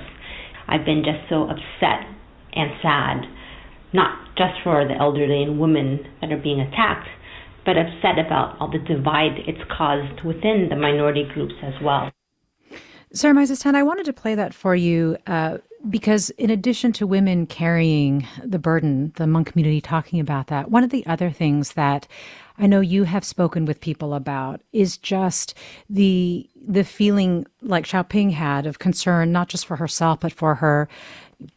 I've 0.67 0.85
been 0.85 1.03
just 1.03 1.29
so 1.29 1.43
upset 1.43 2.05
and 2.53 2.71
sad, 2.81 3.21
not 3.93 4.35
just 4.37 4.53
for 4.63 4.85
the 4.87 4.95
elderly 4.95 5.43
and 5.43 5.59
women 5.59 5.99
that 6.19 6.31
are 6.31 6.41
being 6.41 6.59
attacked, 6.59 7.07
but 7.65 7.77
upset 7.77 8.19
about 8.19 8.57
all 8.59 8.69
the 8.69 8.79
divide 8.79 9.39
it's 9.47 9.61
caused 9.75 10.23
within 10.25 10.67
the 10.69 10.75
minority 10.75 11.27
groups 11.33 11.55
as 11.63 11.73
well. 11.81 12.11
Sarah 13.13 13.33
Mizes-Tan, 13.33 13.75
I 13.75 13.83
wanted 13.83 14.05
to 14.07 14.13
play 14.13 14.35
that 14.35 14.53
for 14.53 14.75
you 14.75 15.17
uh, 15.25 15.59
because, 15.89 16.31
in 16.31 16.49
addition 16.49 16.91
to 16.93 17.07
women 17.07 17.45
carrying 17.45 18.27
the 18.43 18.59
burden, 18.59 19.13
the 19.15 19.23
Hmong 19.23 19.45
community 19.45 19.79
talking 19.79 20.19
about 20.19 20.47
that, 20.47 20.69
one 20.69 20.83
of 20.83 20.89
the 20.89 21.05
other 21.05 21.29
things 21.29 21.73
that 21.73 22.07
I 22.57 22.67
know 22.67 22.79
you 22.79 23.03
have 23.03 23.25
spoken 23.25 23.65
with 23.65 23.81
people 23.81 24.13
about 24.13 24.61
is 24.71 24.97
just 24.97 25.53
the 25.89 26.49
the 26.67 26.83
feeling 26.83 27.45
like 27.61 27.85
Xiaoping 27.85 28.31
had 28.31 28.65
of 28.65 28.79
concern, 28.79 29.31
not 29.31 29.49
just 29.49 29.65
for 29.65 29.75
herself, 29.75 30.19
but 30.21 30.33
for 30.33 30.55
her 30.55 30.87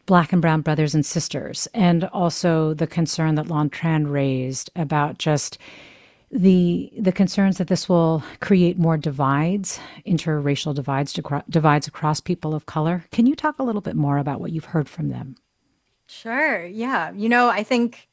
black 0.05 0.33
and 0.33 0.41
brown 0.41 0.61
brothers 0.61 0.93
and 0.93 1.05
sisters, 1.05 1.67
and 1.73 2.03
also 2.05 2.73
the 2.73 2.87
concern 2.87 3.35
that 3.35 3.47
Lon 3.47 3.69
Tran 3.69 4.11
raised 4.11 4.69
about 4.75 5.17
just 5.17 5.57
the 6.31 6.91
the 6.97 7.11
concerns 7.11 7.57
that 7.57 7.67
this 7.67 7.89
will 7.89 8.23
create 8.39 8.77
more 8.77 8.97
divides, 8.97 9.79
interracial 10.05 10.75
divides, 10.75 11.17
divides 11.49 11.87
across 11.87 12.19
people 12.19 12.53
of 12.53 12.65
color. 12.65 13.05
Can 13.11 13.25
you 13.25 13.35
talk 13.35 13.57
a 13.57 13.63
little 13.63 13.81
bit 13.81 13.95
more 13.95 14.17
about 14.17 14.39
what 14.39 14.51
you've 14.51 14.65
heard 14.65 14.89
from 14.89 15.09
them? 15.09 15.35
Sure. 16.07 16.65
Yeah. 16.65 17.11
You 17.11 17.29
know, 17.29 17.49
I 17.49 17.63
think 17.63 18.08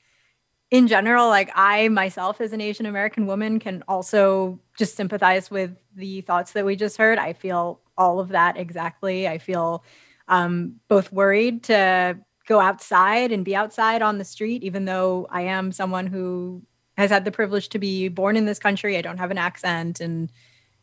in 0.71 0.89
general, 0.89 1.29
like 1.29 1.51
I 1.55 1.89
myself 1.89 2.41
as 2.41 2.53
an 2.53 2.61
Asian 2.61 2.87
American 2.87 3.27
woman 3.27 3.59
can 3.59 3.85
also 3.87 4.59
just 4.77 4.97
sympathize 4.97 5.51
with 5.51 5.77
the 5.95 6.23
thoughts 6.23 6.53
that 6.53 6.65
we 6.65 6.77
just 6.77 6.97
heard. 6.97 7.19
I 7.19 7.33
feel 7.33 7.81
all 7.97 8.19
of 8.19 8.29
that 8.29 8.57
exactly. 8.57 9.29
I 9.29 9.39
feel 9.39 9.85
um, 10.29 10.81
both 10.89 11.13
worried 11.13 11.63
to 11.65 12.19
go 12.47 12.61
outside 12.61 13.33
and 13.33 13.45
be 13.45 13.55
outside 13.55 14.03
on 14.03 14.19
the 14.19 14.25
street, 14.25 14.65
even 14.65 14.85
though 14.85 15.27
I 15.31 15.43
am 15.43 15.73
someone 15.73 16.07
who 16.07 16.63
has 16.97 17.11
had 17.11 17.25
the 17.25 17.31
privilege 17.31 17.69
to 17.71 17.79
be 17.79 18.09
born 18.09 18.37
in 18.37 18.47
this 18.47 18.59
country. 18.59 18.97
I 18.97 19.03
don't 19.03 19.19
have 19.19 19.31
an 19.31 19.39
accent, 19.39 20.01
and 20.01 20.33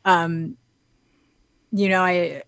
um, 0.05 0.57
you 1.71 1.89
know, 1.89 2.01
I 2.01 2.43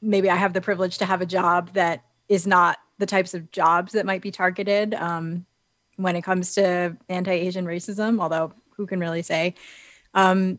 maybe 0.00 0.28
I 0.28 0.36
have 0.36 0.52
the 0.52 0.60
privilege 0.60 0.98
to 0.98 1.06
have 1.06 1.20
a 1.20 1.26
job 1.26 1.74
that 1.74 2.04
is 2.28 2.44
not 2.44 2.78
the 2.98 3.06
types 3.06 3.34
of 3.34 3.52
jobs 3.52 3.92
that 3.92 4.06
might 4.06 4.22
be 4.22 4.32
targeted 4.32 4.94
um, 4.94 5.46
when 5.96 6.16
it 6.16 6.22
comes 6.22 6.54
to 6.54 6.96
anti-Asian 7.08 7.66
racism. 7.66 8.20
Although, 8.20 8.52
who 8.76 8.86
can 8.86 9.00
really 9.00 9.22
say? 9.22 9.54
Um, 10.14 10.58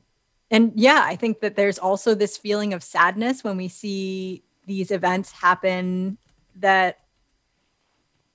and 0.51 0.71
yeah, 0.75 1.03
I 1.05 1.15
think 1.15 1.39
that 1.41 1.55
there's 1.55 1.79
also 1.79 2.15
this 2.15 2.37
feeling 2.37 2.73
of 2.73 2.83
sadness 2.83 3.43
when 3.43 3.57
we 3.57 3.67
see 3.67 4.43
these 4.65 4.91
events 4.91 5.31
happen. 5.31 6.17
That 6.55 6.99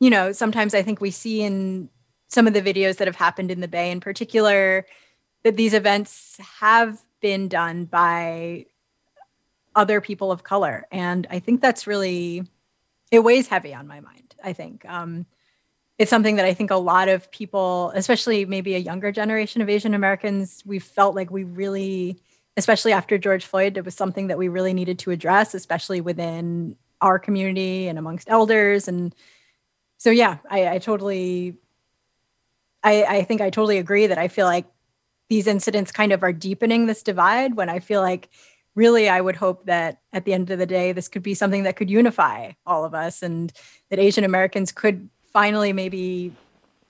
you 0.01 0.11
know, 0.11 0.33
sometimes 0.33 0.75
I 0.75 0.83
think 0.83 1.01
we 1.01 1.11
see 1.11 1.43
in 1.43 1.89
some 2.29 2.47
of 2.47 2.53
the 2.53 2.63
videos 2.63 2.97
that 2.99 3.09
have 3.09 3.17
happened 3.17 3.51
in 3.51 3.61
the 3.61 3.69
Bay 3.69 3.91
in 3.91 4.01
particular, 4.01 4.87
that 5.45 5.57
these 5.57 5.75
events 5.75 6.37
have 6.61 7.03
been 7.21 7.49
done 7.49 7.85
by 7.87 8.67
other 9.75 10.01
people 10.01 10.31
of 10.31 10.45
color. 10.45 10.87
And 10.93 11.27
I 11.31 11.39
think 11.39 11.61
that's 11.61 11.87
really, 11.87 12.45
it 13.11 13.21
weighs 13.21 13.49
heavy 13.49 13.75
on 13.75 13.87
my 13.87 14.01
mind, 14.01 14.35
I 14.43 14.53
think. 14.53 14.85
Um, 14.85 15.27
it's 15.99 16.11
something 16.11 16.37
that 16.37 16.45
I 16.45 16.55
think 16.55 16.71
a 16.71 16.77
lot 16.77 17.09
of 17.09 17.31
people, 17.31 17.93
especially 17.95 18.45
maybe 18.45 18.75
a 18.75 18.79
younger 18.79 19.11
generation 19.11 19.61
of 19.61 19.69
Asian 19.69 19.95
Americans, 19.95 20.63
we 20.65 20.79
felt 20.79 21.15
like 21.15 21.31
we 21.31 21.45
really, 21.45 22.21
especially 22.57 22.93
after 22.93 23.19
George 23.19 23.45
Floyd, 23.45 23.77
it 23.77 23.85
was 23.85 23.95
something 23.95 24.29
that 24.29 24.39
we 24.39 24.49
really 24.49 24.73
needed 24.73 24.99
to 25.01 25.11
address, 25.11 25.55
especially 25.55 26.01
within 26.01 26.77
our 27.01 27.19
community 27.19 27.89
and 27.89 27.99
amongst 27.99 28.29
elders. 28.31 28.87
And 28.87 29.15
so, 29.97 30.11
yeah, 30.11 30.39
I, 30.49 30.69
I 30.69 30.79
totally 30.79 31.57
I, 32.83 33.05
I 33.05 33.23
think 33.25 33.41
I 33.41 33.51
totally 33.51 33.79
agree 33.79 34.07
that 34.07 34.19
I 34.19 34.29
feel 34.29 34.47
like 34.47 34.67
these 35.29 35.47
incidents 35.47 35.93
kind 35.93 36.13
of 36.13 36.23
are 36.23 36.33
deepening 36.33 36.87
this 36.87 37.03
divide 37.03 37.57
when 37.57 37.69
I 37.69 37.81
feel 37.81 38.01
like 38.01 38.29
really 38.75 39.09
I 39.09 39.21
would 39.21 39.37
hope 39.37 39.67
that 39.67 40.01
at 40.13 40.25
the 40.25 40.33
end 40.33 40.51
of 40.51 40.59
the 40.59 40.67
day, 40.67 40.93
this 40.93 41.09
could 41.09 41.23
be 41.23 41.35
something 41.35 41.65
that 41.65 41.77
could 41.77 41.91
unify 41.91 42.53
all 42.65 42.85
of 42.85 42.95
us 42.95 43.23
and 43.23 43.53
that 43.91 43.99
Asian 43.99 44.25
Americans 44.25 44.73
could 44.73 45.11
finally 45.39 45.73
maybe 45.73 46.33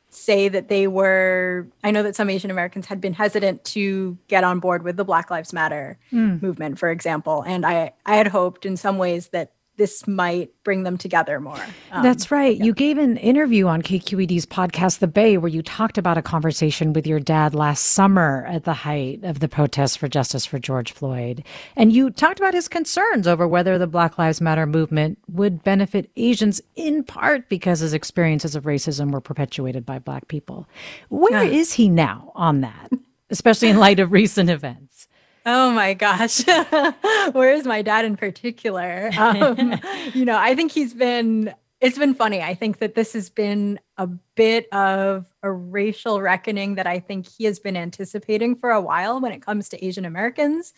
say 0.09 0.49
that 0.49 0.69
they 0.69 0.87
were 0.87 1.67
i 1.85 1.91
know 1.91 2.03
that 2.03 2.17
some 2.17 2.31
asian 2.31 2.51
americans 2.51 2.87
had 2.87 2.99
been 2.99 3.13
hesitant 3.13 3.63
to 3.63 4.17
get 4.27 4.43
on 4.43 4.59
board 4.59 4.83
with 4.83 4.97
the 4.97 5.05
black 5.05 5.31
lives 5.31 5.53
matter 5.53 5.99
mm. 6.11 6.41
movement 6.41 6.79
for 6.79 6.91
example 6.91 7.43
and 7.47 7.67
i 7.67 7.93
i 8.07 8.17
had 8.17 8.29
hoped 8.29 8.65
in 8.65 8.75
some 8.75 8.97
ways 8.97 9.29
that 9.29 9.53
this 9.79 10.07
might 10.07 10.51
bring 10.65 10.83
them 10.83 10.99
together 10.99 11.41
more. 11.41 11.65
Um, 11.91 12.03
That's 12.03 12.31
right. 12.31 12.57
Yeah. 12.57 12.65
You 12.65 12.75
gave 12.75 12.99
an 12.99 13.17
interview 13.17 13.67
on 13.69 13.81
KQED's 13.81 14.45
podcast, 14.45 14.99
The 14.99 15.07
Bay, 15.07 15.39
where 15.39 15.49
you 15.49 15.63
talked 15.63 15.97
about 15.97 16.19
a 16.19 16.23
conversation 16.23 16.93
with 16.93 17.07
your 17.07 17.21
dad 17.21 17.55
last 17.55 17.85
summer 17.85 18.45
at 18.49 18.65
the 18.65 18.75
height 18.75 19.21
of 19.23 19.39
the 19.39 19.49
protests 19.49 19.97
for 19.97 20.09
justice 20.09 20.45
for 20.45 20.59
George 20.59 20.93
Floyd. 20.93 21.45
And 21.77 21.93
you 21.93 22.11
talked 22.11 22.41
about 22.41 22.55
his 22.55 22.69
concerns 22.69 23.27
over 23.27 23.47
whether 23.47 23.79
the 23.79 23.87
Black 23.87 24.19
Lives 24.19 24.41
Matter 24.41 24.67
movement 24.67 25.19
would 25.29 25.63
benefit 25.63 26.11
Asians 26.17 26.61
in 26.75 27.05
part 27.05 27.49
because 27.49 27.79
his 27.79 27.95
experiences 27.95 28.57
of 28.57 28.65
racism 28.65 29.13
were 29.13 29.21
perpetuated 29.21 29.87
by 29.87 30.01
Black 30.01 30.27
people. 30.29 30.69
Where 31.09 31.45
yeah. 31.45 31.51
is 31.51 31.73
he 31.75 31.89
now 31.89 32.33
on 32.35 32.61
that, 32.63 32.91
especially 33.31 33.69
in 33.69 33.79
light 33.79 34.01
of 34.01 34.11
recent 34.11 34.51
events? 34.51 34.98
Oh 35.47 35.71
my 35.71 35.95
gosh. 35.95 36.45
Where 37.33 37.53
is 37.53 37.65
my 37.65 37.83
dad 37.83 38.05
in 38.05 38.17
particular? 38.17 39.11
Um, 39.19 39.81
you 40.15 40.25
know, 40.25 40.39
I 40.39 40.55
think 40.55 40.73
he's 40.73 40.95
been, 40.95 41.55
it's 41.81 41.99
been 41.99 42.15
funny. 42.15 42.41
I 42.41 42.55
think 42.55 42.79
that 42.79 42.95
this 42.95 43.13
has 43.13 43.29
been 43.29 43.79
a 43.97 44.07
bit 44.07 44.73
of 44.73 45.27
a 45.43 45.51
racial 45.51 46.21
reckoning 46.21 46.77
that 46.77 46.87
I 46.87 46.99
think 46.99 47.27
he 47.29 47.45
has 47.45 47.59
been 47.59 47.77
anticipating 47.77 48.57
for 48.57 48.71
a 48.71 48.81
while 48.81 49.21
when 49.21 49.33
it 49.33 49.43
comes 49.43 49.69
to 49.71 49.85
Asian 49.85 50.05
Americans. 50.05 50.73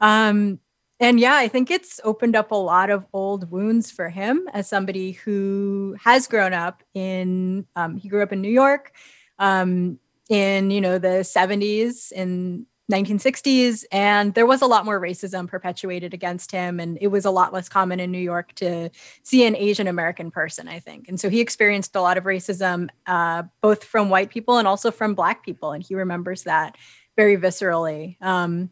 Um, 0.00 0.58
and 0.98 1.20
yeah, 1.20 1.34
I 1.36 1.48
think 1.48 1.70
it's 1.70 2.00
opened 2.04 2.34
up 2.34 2.50
a 2.50 2.56
lot 2.56 2.90
of 2.90 3.06
old 3.12 3.50
wounds 3.50 3.90
for 3.90 4.08
him 4.08 4.48
as 4.52 4.68
somebody 4.68 5.12
who 5.12 5.96
has 6.02 6.26
grown 6.26 6.54
up 6.54 6.82
in, 6.94 7.66
um, 7.76 7.96
he 7.96 8.08
grew 8.08 8.22
up 8.22 8.32
in 8.32 8.40
New 8.40 8.50
York 8.50 8.92
um, 9.38 9.98
in, 10.30 10.70
you 10.70 10.80
know, 10.80 10.98
the 10.98 11.22
70s 11.22 12.12
in 12.12 12.66
1960s 12.90 13.84
and 13.90 14.34
there 14.34 14.46
was 14.46 14.62
a 14.62 14.66
lot 14.66 14.84
more 14.84 15.00
racism 15.00 15.48
perpetuated 15.48 16.14
against 16.14 16.52
him 16.52 16.78
and 16.78 16.98
it 17.00 17.08
was 17.08 17.24
a 17.24 17.30
lot 17.30 17.52
less 17.52 17.68
common 17.68 17.98
in 17.98 18.12
new 18.12 18.18
york 18.18 18.54
to 18.54 18.88
see 19.24 19.44
an 19.44 19.56
asian 19.56 19.88
american 19.88 20.30
person 20.30 20.68
i 20.68 20.78
think. 20.78 21.08
And 21.08 21.18
so 21.18 21.28
he 21.28 21.40
experienced 21.40 21.96
a 21.96 22.00
lot 22.00 22.16
of 22.16 22.24
racism 22.24 22.88
uh, 23.06 23.42
both 23.60 23.82
from 23.82 24.08
white 24.08 24.30
people 24.30 24.58
and 24.58 24.68
also 24.68 24.90
from 24.92 25.14
black 25.14 25.44
people 25.44 25.72
and 25.72 25.82
he 25.82 25.94
remembers 25.94 26.44
that 26.44 26.76
very 27.16 27.36
viscerally. 27.36 28.22
Um, 28.22 28.70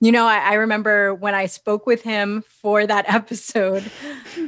you 0.00 0.10
know 0.12 0.26
I, 0.26 0.38
I, 0.38 0.54
remember 0.54 1.14
when 1.14 1.34
i 1.34 1.46
spoke 1.46 1.86
with 1.86 2.02
him 2.02 2.42
for 2.42 2.84
that 2.86 3.04
episode 3.14 3.90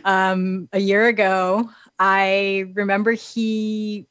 um, 0.04 0.68
a 0.72 0.80
year 0.80 1.06
ago 1.06 1.70
i 1.98 2.66
remember 2.74 3.12
he 3.12 4.08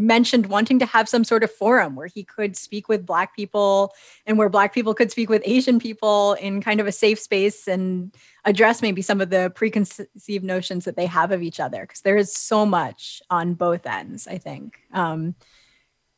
mentioned 0.00 0.46
wanting 0.46 0.78
to 0.78 0.86
have 0.86 1.08
some 1.08 1.24
sort 1.24 1.44
of 1.44 1.50
forum 1.50 1.94
where 1.94 2.06
he 2.06 2.24
could 2.24 2.56
speak 2.56 2.88
with 2.88 3.06
black 3.06 3.36
people 3.36 3.92
and 4.26 4.38
where 4.38 4.48
black 4.48 4.72
people 4.72 4.94
could 4.94 5.10
speak 5.10 5.28
with 5.28 5.42
asian 5.44 5.78
people 5.78 6.34
in 6.34 6.62
kind 6.62 6.80
of 6.80 6.86
a 6.86 6.92
safe 6.92 7.18
space 7.18 7.68
and 7.68 8.14
address 8.44 8.82
maybe 8.82 9.02
some 9.02 9.20
of 9.20 9.30
the 9.30 9.52
preconceived 9.54 10.44
notions 10.44 10.84
that 10.84 10.96
they 10.96 11.06
have 11.06 11.30
of 11.30 11.42
each 11.42 11.60
other 11.60 11.82
because 11.82 12.00
there 12.00 12.16
is 12.16 12.32
so 12.32 12.64
much 12.64 13.20
on 13.30 13.54
both 13.54 13.86
ends 13.86 14.26
i 14.26 14.38
think 14.38 14.80
um, 14.92 15.34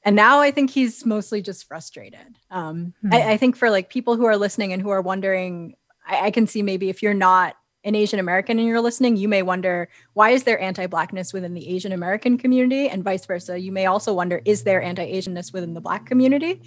and 0.05 0.17
now 0.17 0.41
i 0.41 0.51
think 0.51 0.71
he's 0.71 1.05
mostly 1.05 1.43
just 1.43 1.67
frustrated 1.67 2.39
um, 2.51 2.95
mm-hmm. 3.05 3.15
I, 3.15 3.33
I, 3.33 3.37
think 3.37 3.57
for 3.57 3.71
like 3.71 3.91
people 3.91 4.17
who 4.17 4.27
are 4.27 4.37
listening 4.37 4.73
and 4.73 4.81
who 4.81 4.91
are 4.91 5.03
wondering 5.03 5.75
I, 6.07 6.27
I 6.27 6.31
can 6.31 6.47
see 6.47 6.63
maybe 6.63 6.89
if 6.89 7.03
you're 7.03 7.15
not 7.15 7.57
an 7.85 7.95
Asian 7.95 8.19
American 8.19 8.59
and 8.59 8.69
you're 8.69 8.81
listening, 8.81 9.17
you 9.17 9.29
may 9.29 9.43
wonder 9.43 9.89
why 10.13 10.31
is 10.31 10.45
there 10.45 10.61
anti-blackness 10.61 11.33
within 11.33 11.55
the 11.55 11.69
Asian 11.69 11.93
American 11.93 12.39
community, 12.39 12.89
and 12.89 13.03
vice 13.03 13.27
versa. 13.27 13.59
You 13.59 13.73
may 13.73 13.87
also 13.87 14.13
wonder 14.15 14.41
is 14.45 14.63
there 14.63 14.83
anti-Asianness 14.83 15.53
within 15.53 15.75
the 15.75 15.81
Black 15.81 16.07
community. 16.07 16.63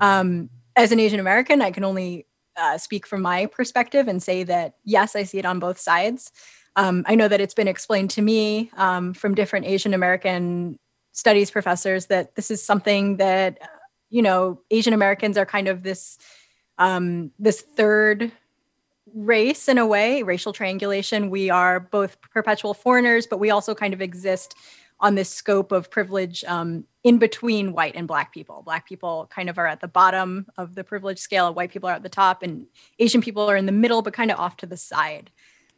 Um, 0.00 0.50
as 0.76 0.90
an 0.90 1.00
Asian 1.00 1.20
American, 1.20 1.62
I 1.62 1.70
can 1.70 1.84
only 1.84 2.26
uh, 2.56 2.78
speak 2.78 3.06
from 3.06 3.22
my 3.22 3.46
perspective 3.46 4.08
and 4.08 4.22
say 4.22 4.42
that 4.44 4.74
yes, 4.84 5.14
I 5.14 5.24
see 5.24 5.38
it 5.38 5.46
on 5.46 5.58
both 5.58 5.78
sides. 5.78 6.32
Um, 6.76 7.04
I 7.06 7.14
know 7.14 7.28
that 7.28 7.40
it's 7.40 7.54
been 7.54 7.68
explained 7.68 8.10
to 8.10 8.22
me 8.22 8.70
um, 8.76 9.14
from 9.14 9.34
different 9.34 9.66
Asian 9.66 9.94
American 9.94 10.78
studies 11.12 11.50
professors 11.50 12.06
that 12.06 12.34
this 12.34 12.50
is 12.50 12.62
something 12.62 13.18
that 13.18 13.58
you 14.10 14.22
know 14.22 14.60
Asian 14.70 14.92
Americans 14.92 15.38
are 15.38 15.46
kind 15.46 15.68
of 15.68 15.82
this 15.82 16.18
um, 16.78 17.30
this 17.38 17.60
third 17.60 18.32
race 19.12 19.68
in 19.68 19.78
a 19.78 19.86
way, 19.86 20.22
racial 20.22 20.52
triangulation. 20.52 21.30
We 21.30 21.50
are 21.50 21.80
both 21.80 22.20
perpetual 22.20 22.74
foreigners, 22.74 23.26
but 23.26 23.38
we 23.38 23.50
also 23.50 23.74
kind 23.74 23.94
of 23.94 24.00
exist 24.00 24.54
on 25.00 25.14
this 25.14 25.28
scope 25.28 25.72
of 25.72 25.90
privilege 25.90 26.44
um, 26.44 26.84
in 27.02 27.18
between 27.18 27.72
white 27.72 27.94
and 27.94 28.08
black 28.08 28.32
people. 28.32 28.62
Black 28.64 28.88
people 28.88 29.28
kind 29.30 29.50
of 29.50 29.58
are 29.58 29.66
at 29.66 29.80
the 29.80 29.88
bottom 29.88 30.46
of 30.56 30.74
the 30.74 30.84
privilege 30.84 31.18
scale, 31.18 31.52
white 31.52 31.70
people 31.70 31.88
are 31.88 31.94
at 31.94 32.02
the 32.02 32.08
top, 32.08 32.42
and 32.42 32.66
Asian 32.98 33.20
people 33.20 33.50
are 33.50 33.56
in 33.56 33.66
the 33.66 33.72
middle, 33.72 34.02
but 34.02 34.14
kind 34.14 34.30
of 34.30 34.38
off 34.38 34.56
to 34.58 34.66
the 34.66 34.76
side. 34.76 35.30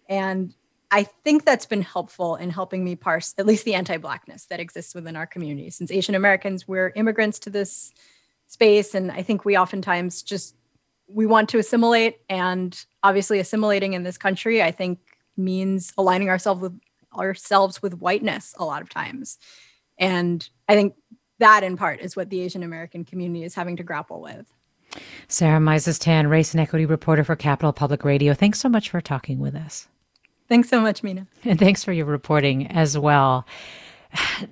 And 0.08 0.54
I 0.90 1.02
think 1.02 1.44
that's 1.44 1.66
been 1.66 1.82
helpful 1.82 2.36
in 2.36 2.50
helping 2.50 2.84
me 2.84 2.94
parse 2.94 3.34
at 3.38 3.46
least 3.46 3.64
the 3.64 3.74
anti 3.74 3.96
Blackness 3.96 4.46
that 4.46 4.60
exists 4.60 4.94
within 4.94 5.16
our 5.16 5.26
community. 5.26 5.70
Since 5.70 5.90
Asian 5.90 6.14
Americans, 6.14 6.68
we're 6.68 6.92
immigrants 6.94 7.40
to 7.40 7.50
this 7.50 7.92
space, 8.46 8.94
and 8.94 9.10
I 9.10 9.22
think 9.22 9.44
we 9.44 9.58
oftentimes 9.58 10.22
just 10.22 10.54
we 11.08 11.26
want 11.26 11.48
to 11.50 11.58
assimilate 11.58 12.18
and 12.28 12.84
obviously 13.02 13.38
assimilating 13.38 13.92
in 13.92 14.02
this 14.02 14.18
country 14.18 14.62
i 14.62 14.70
think 14.70 14.98
means 15.36 15.92
aligning 15.98 16.28
ourselves 16.28 16.60
with 16.60 16.78
ourselves 17.16 17.80
with 17.82 17.94
whiteness 17.94 18.54
a 18.58 18.64
lot 18.64 18.82
of 18.82 18.88
times 18.88 19.38
and 19.98 20.50
i 20.68 20.74
think 20.74 20.94
that 21.38 21.62
in 21.62 21.76
part 21.76 22.00
is 22.00 22.16
what 22.16 22.30
the 22.30 22.40
asian 22.40 22.62
american 22.62 23.04
community 23.04 23.44
is 23.44 23.54
having 23.54 23.76
to 23.76 23.82
grapple 23.82 24.20
with 24.20 24.52
sarah 25.28 25.60
Mizes-Tan, 25.60 26.28
race 26.28 26.52
and 26.54 26.60
equity 26.60 26.86
reporter 26.86 27.24
for 27.24 27.36
Capital 27.36 27.72
Public 27.72 28.04
Radio. 28.04 28.32
Thanks 28.32 28.60
so 28.60 28.68
much 28.68 28.88
for 28.88 29.00
talking 29.00 29.40
with 29.40 29.54
us. 29.54 29.88
Thanks 30.48 30.68
so 30.68 30.80
much, 30.80 31.02
Mina. 31.02 31.26
And 31.44 31.58
thanks 31.58 31.82
for 31.82 31.92
your 31.92 32.06
reporting 32.06 32.68
as 32.68 32.96
well. 32.96 33.46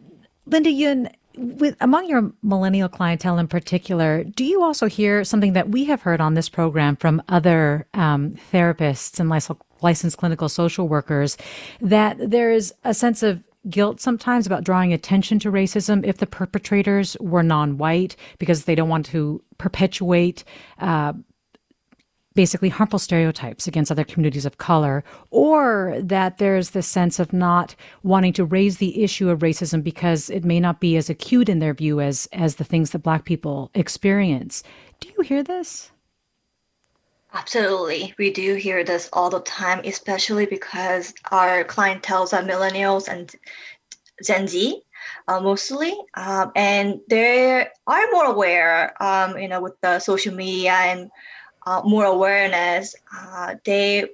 Linda 0.47 0.71
Yoon, 0.71 1.11
with 1.37 1.77
among 1.81 2.09
your 2.09 2.33
millennial 2.43 2.89
clientele 2.89 3.39
in 3.39 3.49
particular, 3.49 4.25
do 4.25 4.45
you 4.45 4.63
also 4.63 4.87
hear 4.87 5.25
something 5.25 5.53
that 5.55 5.69
we 5.69 5.85
have 5.85 6.03
heard 6.03 6.21
on 6.21 6.35
this 6.35 6.49
program 6.49 6.97
from 6.97 7.23
other 7.29 7.87
um, 7.95 8.37
therapists 8.53 9.19
and 9.21 9.31
licensed 9.83 10.19
clinical 10.19 10.49
social 10.49 10.89
workers 10.89 11.37
that 11.81 12.17
there 12.19 12.51
is 12.51 12.73
a 12.85 12.95
sense 12.95 13.23
of 13.23 13.43
guilt 13.69 14.01
sometimes 14.01 14.47
about 14.47 14.65
drawing 14.65 14.93
attention 14.93 15.39
to 15.39 15.51
racism 15.51 16.05
if 16.05 16.19
the 16.19 16.27
perpetrators 16.27 17.17
were 17.21 17.43
non-white 17.43 18.15
because 18.39 18.65
they 18.65 18.75
don't 18.75 18.89
want 18.89 19.07
to 19.07 19.43
perpetuate 19.59 20.45
uh, 20.79 21.13
basically 22.35 22.69
harmful 22.69 22.99
stereotypes 22.99 23.67
against 23.67 23.91
other 23.91 24.05
communities 24.05 24.45
of 24.45 24.59
color, 24.59 25.05
or 25.31 25.97
that 26.01 26.39
there's 26.39 26.71
this 26.71 26.87
sense 26.87 27.19
of 27.19 27.33
not 27.33 27.75
wanting 28.03 28.33
to 28.33 28.45
raise 28.45 28.79
the 28.79 29.03
issue 29.03 29.31
of 29.31 29.41
racism 29.41 29.83
because 29.83 30.31
it 30.31 30.45
may 30.45 30.61
not 30.61 30.81
be 30.81 30.97
as 30.97 31.09
acute 31.09 31.49
in 31.49 31.61
their 31.61 31.75
view 31.75 32.01
as 32.01 32.29
as 32.33 32.57
the 32.57 32.65
things 32.65 32.91
that 32.91 32.99
black 33.01 33.25
people 33.25 33.71
experience. 33.75 34.63
Do 35.01 35.09
you 35.17 35.23
hear 35.23 35.43
this? 35.43 35.91
Absolutely. 37.33 38.15
We 38.17 38.31
do 38.31 38.55
hear 38.55 38.85
this 38.85 39.09
all 39.13 39.29
the 39.29 39.41
time, 39.41 39.81
especially 39.85 40.47
because 40.47 41.13
our 41.33 41.65
clientels 41.65 42.33
are 42.33 42.47
millennials 42.47 43.09
and 43.09 43.35
Gen 44.25 44.47
Z. 44.47 44.81
Uh, 45.29 45.39
mostly, 45.41 45.95
um, 46.15 46.51
and 46.57 46.99
they 47.09 47.67
are 47.87 48.07
more 48.13 48.25
aware, 48.25 48.95
um, 49.03 49.37
you 49.37 49.49
know, 49.49 49.61
with 49.61 49.79
the 49.83 49.99
social 49.99 50.35
media 50.35 50.73
and 50.73 51.11
uh, 51.67 51.83
more 51.85 52.05
awareness. 52.05 52.95
Uh, 53.17 53.57
they 53.65 54.07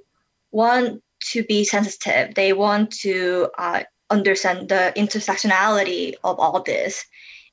want 0.53 1.03
to 1.33 1.45
be 1.45 1.65
sensitive. 1.65 2.35
They 2.35 2.53
want 2.53 2.91
to 3.01 3.49
uh, 3.59 3.83
understand 4.11 4.69
the 4.69 4.93
intersectionality 4.97 6.15
of 6.25 6.39
all 6.39 6.63
this. 6.63 7.05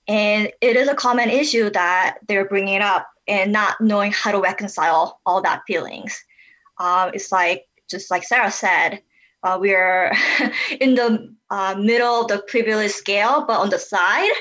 And 0.08 0.52
it 0.62 0.78
is 0.78 0.88
a 0.88 0.96
common 0.96 1.30
issue 1.30 1.70
that 1.72 2.18
they're 2.28 2.48
bringing 2.48 2.82
up 2.82 3.08
and 3.28 3.52
not 3.52 3.80
knowing 3.82 4.12
how 4.12 4.32
to 4.32 4.40
reconcile 4.40 5.20
all 5.26 5.42
that 5.42 5.64
feelings. 5.68 6.24
Uh, 6.80 7.12
it's 7.14 7.32
like, 7.32 7.66
just 7.90 8.10
like 8.10 8.24
Sarah 8.24 8.52
said, 8.52 9.02
uh, 9.44 9.58
we're 9.60 10.12
in 10.80 10.96
the 10.96 11.34
uh, 11.50 11.76
middle 11.78 12.22
of 12.22 12.28
the 12.30 12.40
privilege 12.48 12.92
scale, 12.92 13.46
but 13.48 13.60
on 13.60 13.70
the 13.70 13.80
side. 13.80 14.32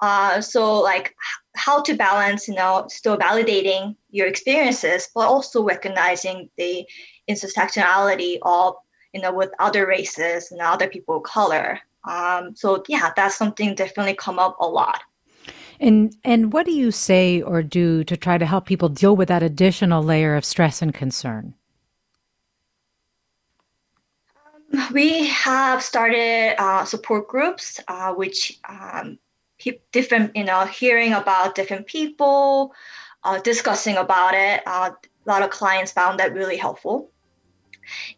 Uh, 0.00 0.40
so 0.40 0.80
like 0.80 1.14
how 1.54 1.80
to 1.82 1.94
balance, 1.94 2.48
you 2.48 2.54
know, 2.54 2.86
still 2.88 3.16
validating 3.16 3.96
your 4.10 4.26
experiences, 4.26 5.08
but 5.14 5.26
also 5.26 5.62
recognizing 5.62 6.50
the 6.56 6.84
intersectionality 7.28 8.38
of, 8.42 8.74
you 9.12 9.20
know, 9.20 9.32
with 9.32 9.50
other 9.58 9.86
races 9.86 10.50
and 10.50 10.60
other 10.60 10.88
people 10.88 11.18
of 11.18 11.22
color. 11.22 11.78
Um, 12.04 12.54
so 12.54 12.82
yeah, 12.88 13.12
that's 13.16 13.36
something 13.36 13.74
definitely 13.74 14.14
come 14.14 14.38
up 14.38 14.56
a 14.60 14.66
lot. 14.66 15.00
And 15.80 16.16
and 16.24 16.52
what 16.52 16.66
do 16.66 16.72
you 16.72 16.90
say 16.90 17.42
or 17.42 17.62
do 17.62 18.04
to 18.04 18.16
try 18.16 18.38
to 18.38 18.46
help 18.46 18.66
people 18.66 18.88
deal 18.88 19.16
with 19.16 19.28
that 19.28 19.42
additional 19.42 20.02
layer 20.02 20.36
of 20.36 20.44
stress 20.44 20.82
and 20.82 20.94
concern? 20.94 21.54
Um, 24.72 24.92
we 24.92 25.26
have 25.26 25.82
started 25.82 26.54
uh, 26.58 26.84
support 26.84 27.28
groups, 27.28 27.80
uh, 27.88 28.12
which 28.14 28.58
um, 28.68 29.18
different, 29.92 30.36
you 30.36 30.44
know, 30.44 30.64
hearing 30.66 31.12
about 31.12 31.54
different 31.54 31.86
people, 31.86 32.72
uh, 33.24 33.38
discussing 33.40 33.96
about 33.96 34.34
it. 34.34 34.62
Uh, 34.66 34.90
a 35.26 35.30
lot 35.30 35.42
of 35.42 35.50
clients 35.50 35.92
found 35.92 36.20
that 36.20 36.34
really 36.34 36.56
helpful. 36.56 37.10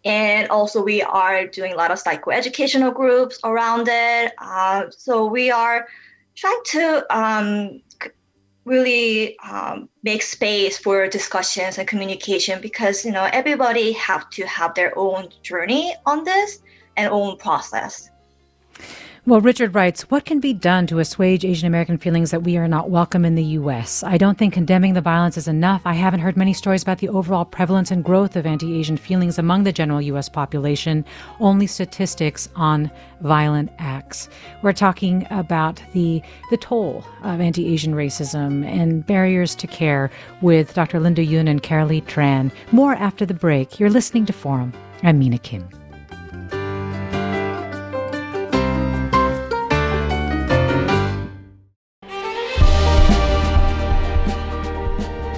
And 0.05 0.49
also, 0.49 0.83
we 0.83 1.03
are 1.03 1.47
doing 1.47 1.73
a 1.73 1.77
lot 1.77 1.91
of 1.91 2.03
psychoeducational 2.03 2.95
groups 2.95 3.39
around 3.43 3.89
it. 3.91 4.33
Uh, 4.39 4.85
so 4.91 5.27
we 5.27 5.51
are 5.51 5.89
trying 6.37 6.61
to 6.67 7.17
um, 7.17 7.81
really 8.65 9.39
um, 9.39 9.89
make 10.03 10.23
space 10.23 10.77
for 10.77 11.07
discussions 11.07 11.79
and 11.79 11.89
communication 11.89 12.61
because 12.61 13.05
you 13.05 13.13
know 13.13 13.29
everybody 13.33 13.93
have 13.93 14.29
to 14.31 14.45
have 14.47 14.75
their 14.75 14.97
own 14.99 15.29
journey 15.43 15.95
on 16.05 16.25
this 16.25 16.61
and 16.97 17.09
own 17.11 17.37
process. 17.39 18.11
Well, 19.29 19.41
Richard 19.41 19.75
writes, 19.75 20.03
What 20.03 20.25
can 20.25 20.39
be 20.39 20.53
done 20.53 20.87
to 20.87 21.01
assuage 21.01 21.45
Asian 21.45 21.67
American 21.67 21.99
feelings 21.99 22.31
that 22.31 22.45
we 22.45 22.57
are 22.59 22.69
not 22.69 22.91
welcome 22.91 23.25
in 23.25 23.35
the 23.35 23.43
U.S.? 23.43 24.05
I 24.05 24.19
don't 24.19 24.39
think 24.39 24.55
condemning 24.55 24.95
the 24.95 25.01
violence 25.01 25.37
is 25.37 25.49
enough. 25.49 25.83
I 25.85 25.95
haven't 25.95 26.21
heard 26.21 26.37
many 26.37 26.53
stories 26.53 26.85
about 26.85 26.99
the 26.99 27.09
overall 27.09 27.45
prevalence 27.45 27.91
and 27.91 28.05
growth 28.05 28.37
of 28.37 28.47
anti 28.47 28.79
Asian 28.79 28.97
feelings 28.97 29.37
among 29.37 29.65
the 29.65 29.73
general 29.73 30.01
U.S. 30.01 30.29
population, 30.29 31.05
only 31.41 31.67
statistics 31.67 32.49
on 32.55 32.89
violent 33.21 33.71
acts. 33.81 34.29
We're 34.63 34.73
talking 34.73 35.27
about 35.31 35.83
the, 35.93 36.23
the 36.51 36.57
toll 36.57 37.05
of 37.25 37.41
anti 37.41 37.67
Asian 37.67 37.95
racism 37.95 38.65
and 38.65 39.05
barriers 39.05 39.57
to 39.57 39.67
care 39.67 40.09
with 40.41 40.73
Dr. 40.73 41.01
Linda 41.01 41.27
Yoon 41.27 41.51
and 41.51 41.65
Carolee 41.65 42.05
Tran. 42.05 42.53
More 42.71 42.95
after 42.95 43.27
the 43.27 43.35
break. 43.35 43.81
You're 43.81 43.91
listening 43.91 44.25
to 44.27 44.33
Forum. 44.33 44.73
I'm 45.03 45.19
Mina 45.19 45.39
Kim. 45.39 45.69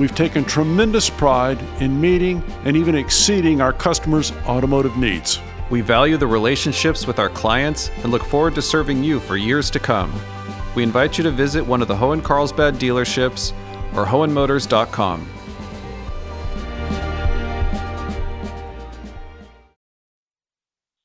We've 0.00 0.14
taken 0.14 0.46
tremendous 0.46 1.10
pride 1.10 1.60
in 1.78 2.00
meeting 2.00 2.42
and 2.64 2.74
even 2.74 2.94
exceeding 2.94 3.60
our 3.60 3.74
customers' 3.74 4.32
automotive 4.46 4.96
needs. 4.96 5.40
We 5.68 5.82
value 5.82 6.16
the 6.16 6.26
relationships 6.26 7.06
with 7.06 7.18
our 7.18 7.28
clients 7.28 7.90
and 8.02 8.10
look 8.10 8.24
forward 8.24 8.54
to 8.54 8.62
serving 8.62 9.04
you 9.04 9.20
for 9.20 9.36
years 9.36 9.68
to 9.72 9.78
come. 9.78 10.10
We 10.74 10.82
invite 10.84 11.18
you 11.18 11.24
to 11.24 11.30
visit 11.30 11.66
one 11.66 11.82
of 11.82 11.88
the 11.88 11.94
Hoehn 11.94 12.24
Carlsbad 12.24 12.76
dealerships 12.76 13.52
or 13.94 14.06
hoehnmotors.com. 14.06 15.20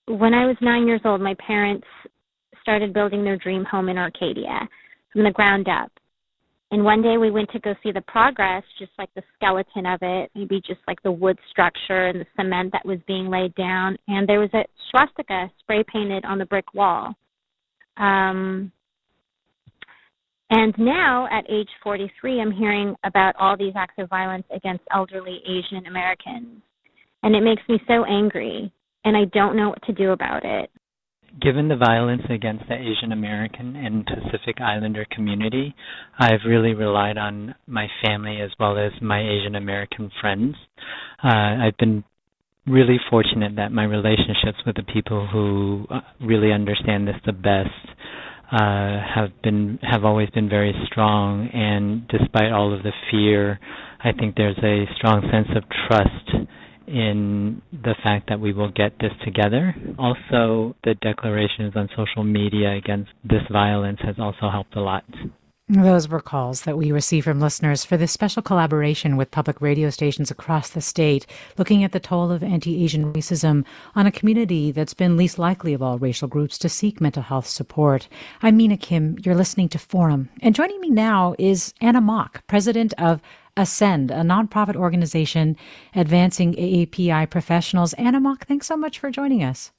When 0.07 0.33
I 0.33 0.45
was 0.45 0.55
nine 0.61 0.87
years 0.87 1.01
old, 1.03 1.19
my 1.19 1.35
parents 1.45 1.85
started 2.61 2.93
building 2.93 3.25
their 3.25 3.35
dream 3.35 3.65
home 3.65 3.89
in 3.89 3.97
Arcadia 3.97 4.69
from 5.11 5.25
the 5.25 5.31
ground 5.31 5.67
up. 5.67 5.91
And 6.71 6.83
one 6.83 7.01
day 7.01 7.17
we 7.17 7.29
went 7.29 7.49
to 7.51 7.59
go 7.59 7.75
see 7.83 7.91
the 7.91 8.01
progress, 8.01 8.63
just 8.79 8.91
like 8.97 9.09
the 9.15 9.21
skeleton 9.35 9.85
of 9.85 9.99
it, 10.01 10.31
maybe 10.35 10.61
just 10.65 10.79
like 10.87 11.01
the 11.03 11.11
wood 11.11 11.37
structure 11.51 12.07
and 12.07 12.19
the 12.19 12.25
cement 12.35 12.71
that 12.73 12.85
was 12.85 12.99
being 13.07 13.29
laid 13.29 13.53
down. 13.55 13.97
And 14.07 14.27
there 14.27 14.39
was 14.39 14.49
a 14.53 14.65
swastika 14.89 15.51
spray 15.59 15.83
painted 15.91 16.25
on 16.25 16.39
the 16.39 16.45
brick 16.45 16.73
wall. 16.73 17.13
Um, 17.97 18.71
and 20.49 20.73
now, 20.77 21.27
at 21.31 21.49
age 21.49 21.69
43, 21.83 22.41
I'm 22.41 22.51
hearing 22.51 22.95
about 23.03 23.35
all 23.37 23.57
these 23.57 23.73
acts 23.75 23.95
of 23.97 24.09
violence 24.09 24.45
against 24.53 24.83
elderly 24.93 25.41
Asian 25.47 25.85
Americans. 25.87 26.61
And 27.23 27.35
it 27.35 27.41
makes 27.41 27.63
me 27.69 27.79
so 27.87 28.05
angry. 28.05 28.71
and 29.05 29.15
I 29.15 29.25
don't 29.25 29.55
know 29.55 29.69
what 29.69 29.83
to 29.83 29.93
do 29.93 30.11
about 30.11 30.43
it. 30.43 30.69
Given 31.41 31.67
the 31.67 31.75
violence 31.75 32.21
against 32.29 32.63
the 32.69 32.75
Asian 32.75 33.11
American 33.11 33.75
and 33.75 34.05
Pacific 34.05 34.61
Islander 34.61 35.05
community, 35.11 35.75
I've 36.17 36.45
really 36.47 36.73
relied 36.73 37.17
on 37.17 37.55
my 37.67 37.87
family 38.03 38.39
as 38.41 38.51
well 38.57 38.77
as 38.77 38.91
my 39.01 39.19
Asian 39.19 39.55
American 39.55 40.11
friends. 40.21 40.55
Uh, 41.23 41.27
I've 41.27 41.77
been 41.77 42.05
really 42.65 42.97
fortunate 43.09 43.57
that 43.57 43.71
my 43.71 43.83
relationships 43.83 44.57
with 44.65 44.75
the 44.75 44.83
people 44.83 45.27
who 45.27 45.85
uh, 45.89 45.99
really 46.21 46.51
understand 46.51 47.07
this 47.07 47.15
the 47.25 47.33
best 47.33 47.69
uh, 48.51 49.01
have 49.15 49.29
been 49.43 49.79
have 49.81 50.05
always 50.05 50.29
been 50.29 50.49
very 50.49 50.73
strong. 50.85 51.49
And 51.53 52.07
despite 52.07 52.51
all 52.51 52.73
of 52.73 52.83
the 52.83 52.93
fear, 53.11 53.59
I 54.03 54.11
think 54.13 54.35
there's 54.35 54.57
a 54.63 54.85
strong 54.95 55.21
sense 55.31 55.49
of 55.55 55.63
trust 55.87 56.47
in 56.87 57.61
the 57.71 57.95
fact 58.03 58.29
that 58.29 58.39
we 58.39 58.53
will 58.53 58.71
get 58.71 58.93
this 58.99 59.13
together. 59.23 59.75
Also, 59.97 60.75
the 60.83 60.95
declarations 61.01 61.73
on 61.75 61.89
social 61.95 62.23
media 62.23 62.73
against 62.73 63.11
this 63.23 63.43
violence 63.51 63.99
has 64.03 64.15
also 64.19 64.49
helped 64.49 64.75
a 64.75 64.81
lot. 64.81 65.03
Those 65.67 66.07
were 66.07 66.19
calls 66.19 66.61
that 66.61 66.77
we 66.77 66.91
received 66.91 67.23
from 67.23 67.39
listeners 67.39 67.83
for 67.83 67.97
this 67.97 68.11
special 68.11 68.43
collaboration 68.43 69.17
with 69.17 69.31
public 69.31 69.59
radio 69.61 69.89
stations 69.89 70.29
across 70.29 70.69
the 70.69 70.79
state, 70.79 71.25
looking 71.57 71.83
at 71.83 71.91
the 71.91 71.99
toll 71.99 72.29
of 72.29 72.43
anti 72.43 72.83
Asian 72.83 73.11
racism 73.11 73.65
on 73.95 74.05
a 74.05 74.11
community 74.11 74.71
that's 74.71 74.93
been 74.93 75.17
least 75.17 75.39
likely 75.39 75.73
of 75.73 75.81
all 75.81 75.97
racial 75.97 76.27
groups 76.27 76.59
to 76.59 76.69
seek 76.69 77.01
mental 77.01 77.23
health 77.23 77.47
support. 77.47 78.07
I'm 78.43 78.57
Mina 78.57 78.77
Kim. 78.77 79.17
You're 79.23 79.33
listening 79.33 79.69
to 79.69 79.79
Forum. 79.79 80.29
And 80.39 80.53
joining 80.53 80.79
me 80.81 80.91
now 80.91 81.33
is 81.39 81.73
Anna 81.81 81.99
Mok, 81.99 82.45
president 82.45 82.93
of 82.99 83.19
Ascend, 83.57 84.11
a 84.11 84.21
nonprofit 84.21 84.75
organization 84.75 85.55
advancing 85.95 86.53
AAPI 86.53 87.29
professionals. 87.29 87.93
Anna 87.93 88.19
Mok, 88.19 88.45
thanks 88.45 88.67
so 88.67 88.75
much 88.75 88.99
for 88.99 89.09
joining 89.09 89.43
us. 89.43 89.71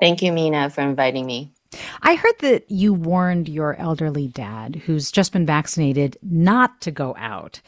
Thank 0.00 0.22
you, 0.22 0.32
Mina, 0.32 0.70
for 0.70 0.82
inviting 0.82 1.26
me. 1.26 1.52
I 2.02 2.14
heard 2.14 2.38
that 2.40 2.70
you 2.70 2.94
warned 2.94 3.48
your 3.48 3.74
elderly 3.76 4.28
dad, 4.28 4.82
who's 4.86 5.10
just 5.10 5.32
been 5.32 5.46
vaccinated, 5.46 6.16
not 6.22 6.80
to 6.82 6.90
go 6.90 7.14
out. 7.18 7.60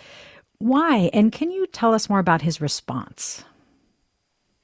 Why? 0.58 1.10
And 1.12 1.32
can 1.32 1.50
you 1.50 1.66
tell 1.66 1.94
us 1.94 2.08
more 2.08 2.18
about 2.18 2.42
his 2.42 2.60
response? 2.60 3.44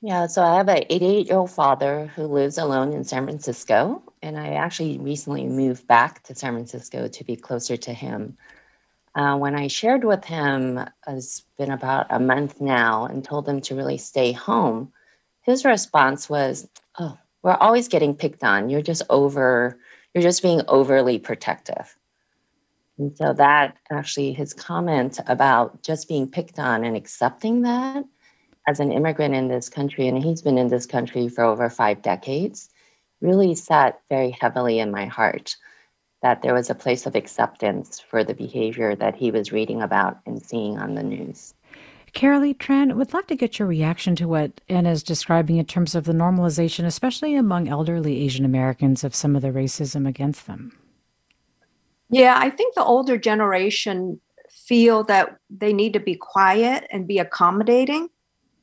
Yeah, 0.00 0.26
so 0.26 0.42
I 0.42 0.56
have 0.56 0.68
an 0.68 0.84
88 0.90 1.26
year 1.28 1.36
old 1.36 1.50
father 1.50 2.10
who 2.14 2.24
lives 2.24 2.58
alone 2.58 2.92
in 2.92 3.04
San 3.04 3.24
Francisco, 3.24 4.02
and 4.22 4.38
I 4.38 4.48
actually 4.48 4.98
recently 4.98 5.46
moved 5.46 5.86
back 5.86 6.22
to 6.24 6.34
San 6.34 6.52
Francisco 6.52 7.08
to 7.08 7.24
be 7.24 7.36
closer 7.36 7.76
to 7.78 7.92
him. 7.92 8.36
Uh, 9.14 9.36
when 9.36 9.54
I 9.54 9.68
shared 9.68 10.04
with 10.04 10.24
him, 10.24 10.84
it's 11.06 11.42
been 11.56 11.70
about 11.70 12.06
a 12.10 12.18
month 12.18 12.60
now, 12.60 13.06
and 13.06 13.22
told 13.22 13.48
him 13.48 13.60
to 13.62 13.76
really 13.76 13.98
stay 13.98 14.32
home, 14.32 14.92
his 15.42 15.64
response 15.64 16.28
was, 16.28 16.68
Oh, 16.98 17.16
we're 17.42 17.54
always 17.54 17.88
getting 17.88 18.16
picked 18.16 18.42
on. 18.42 18.70
You're 18.70 18.82
just 18.82 19.02
over, 19.10 19.78
you're 20.12 20.22
just 20.22 20.42
being 20.42 20.62
overly 20.66 21.18
protective. 21.18 21.96
And 22.98 23.16
so 23.16 23.32
that 23.34 23.76
actually, 23.90 24.32
his 24.32 24.52
comment 24.52 25.20
about 25.26 25.82
just 25.82 26.08
being 26.08 26.28
picked 26.28 26.58
on 26.58 26.84
and 26.84 26.96
accepting 26.96 27.62
that 27.62 28.04
as 28.66 28.80
an 28.80 28.92
immigrant 28.92 29.34
in 29.34 29.48
this 29.48 29.68
country, 29.68 30.08
and 30.08 30.22
he's 30.22 30.42
been 30.42 30.58
in 30.58 30.68
this 30.68 30.86
country 30.86 31.28
for 31.28 31.44
over 31.44 31.68
five 31.68 32.02
decades, 32.02 32.70
really 33.20 33.54
sat 33.54 34.00
very 34.08 34.30
heavily 34.40 34.78
in 34.78 34.90
my 34.90 35.06
heart 35.06 35.56
that 36.24 36.40
there 36.40 36.54
was 36.54 36.70
a 36.70 36.74
place 36.74 37.04
of 37.04 37.14
acceptance 37.14 38.00
for 38.00 38.24
the 38.24 38.32
behavior 38.32 38.96
that 38.96 39.14
he 39.14 39.30
was 39.30 39.52
reading 39.52 39.82
about 39.82 40.20
and 40.24 40.42
seeing 40.42 40.78
on 40.78 40.94
the 40.94 41.02
news. 41.02 41.52
Carolee 42.14 42.56
Tran, 42.56 42.94
would 42.94 43.12
love 43.12 43.26
to 43.26 43.36
get 43.36 43.58
your 43.58 43.68
reaction 43.68 44.16
to 44.16 44.26
what 44.26 44.62
Anna 44.70 44.90
is 44.90 45.02
describing 45.02 45.58
in 45.58 45.66
terms 45.66 45.94
of 45.94 46.04
the 46.04 46.14
normalization, 46.14 46.86
especially 46.86 47.34
among 47.34 47.68
elderly 47.68 48.22
Asian 48.22 48.46
Americans, 48.46 49.04
of 49.04 49.14
some 49.14 49.36
of 49.36 49.42
the 49.42 49.50
racism 49.50 50.08
against 50.08 50.46
them. 50.46 50.72
Yeah, 52.08 52.38
I 52.38 52.48
think 52.48 52.74
the 52.74 52.84
older 52.84 53.18
generation 53.18 54.18
feel 54.48 55.04
that 55.04 55.36
they 55.50 55.74
need 55.74 55.92
to 55.92 56.00
be 56.00 56.14
quiet 56.14 56.86
and 56.90 57.06
be 57.06 57.18
accommodating. 57.18 58.08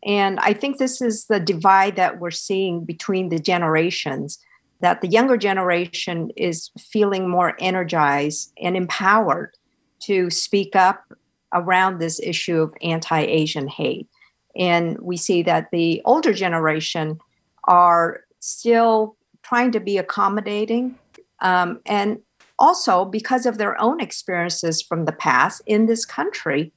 And 0.03 0.39
I 0.39 0.53
think 0.53 0.79
this 0.79 0.99
is 0.99 1.25
the 1.25 1.39
divide 1.39 1.95
that 1.97 2.19
we're 2.19 2.31
seeing 2.31 2.85
between 2.85 3.29
the 3.29 3.37
generations 3.37 4.39
that 4.81 5.01
the 5.01 5.07
younger 5.07 5.37
generation 5.37 6.31
is 6.35 6.69
feeling 6.77 7.29
more 7.29 7.55
energized 7.59 8.51
and 8.61 8.75
empowered 8.75 9.55
to 10.01 10.29
speak 10.29 10.75
up 10.75 11.13
around 11.53 11.99
this 11.99 12.19
issue 12.19 12.61
of 12.61 12.73
anti 12.81 13.21
Asian 13.21 13.67
hate. 13.67 14.07
And 14.55 14.97
we 14.99 15.17
see 15.17 15.43
that 15.43 15.69
the 15.71 16.01
older 16.03 16.33
generation 16.33 17.19
are 17.65 18.21
still 18.39 19.15
trying 19.43 19.71
to 19.71 19.79
be 19.79 19.97
accommodating. 19.97 20.97
Um, 21.39 21.79
and 21.85 22.19
also, 22.59 23.05
because 23.05 23.45
of 23.45 23.57
their 23.57 23.79
own 23.81 24.01
experiences 24.01 24.81
from 24.81 25.05
the 25.05 25.11
past 25.11 25.61
in 25.65 25.85
this 25.85 26.05
country, 26.05 26.71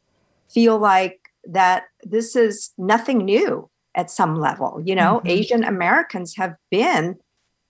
feel 0.49 0.79
like 0.79 1.21
that 1.47 1.85
this 2.03 2.37
is 2.37 2.71
nothing 2.79 3.19
new 3.19 3.69
at 3.95 4.11
some 4.11 4.37
level. 4.37 4.81
You 4.85 4.95
know, 4.95 5.19
mm-hmm. 5.19 5.29
Asian 5.29 5.65
Americans 5.65 6.37
have 6.37 6.55
been 6.71 7.17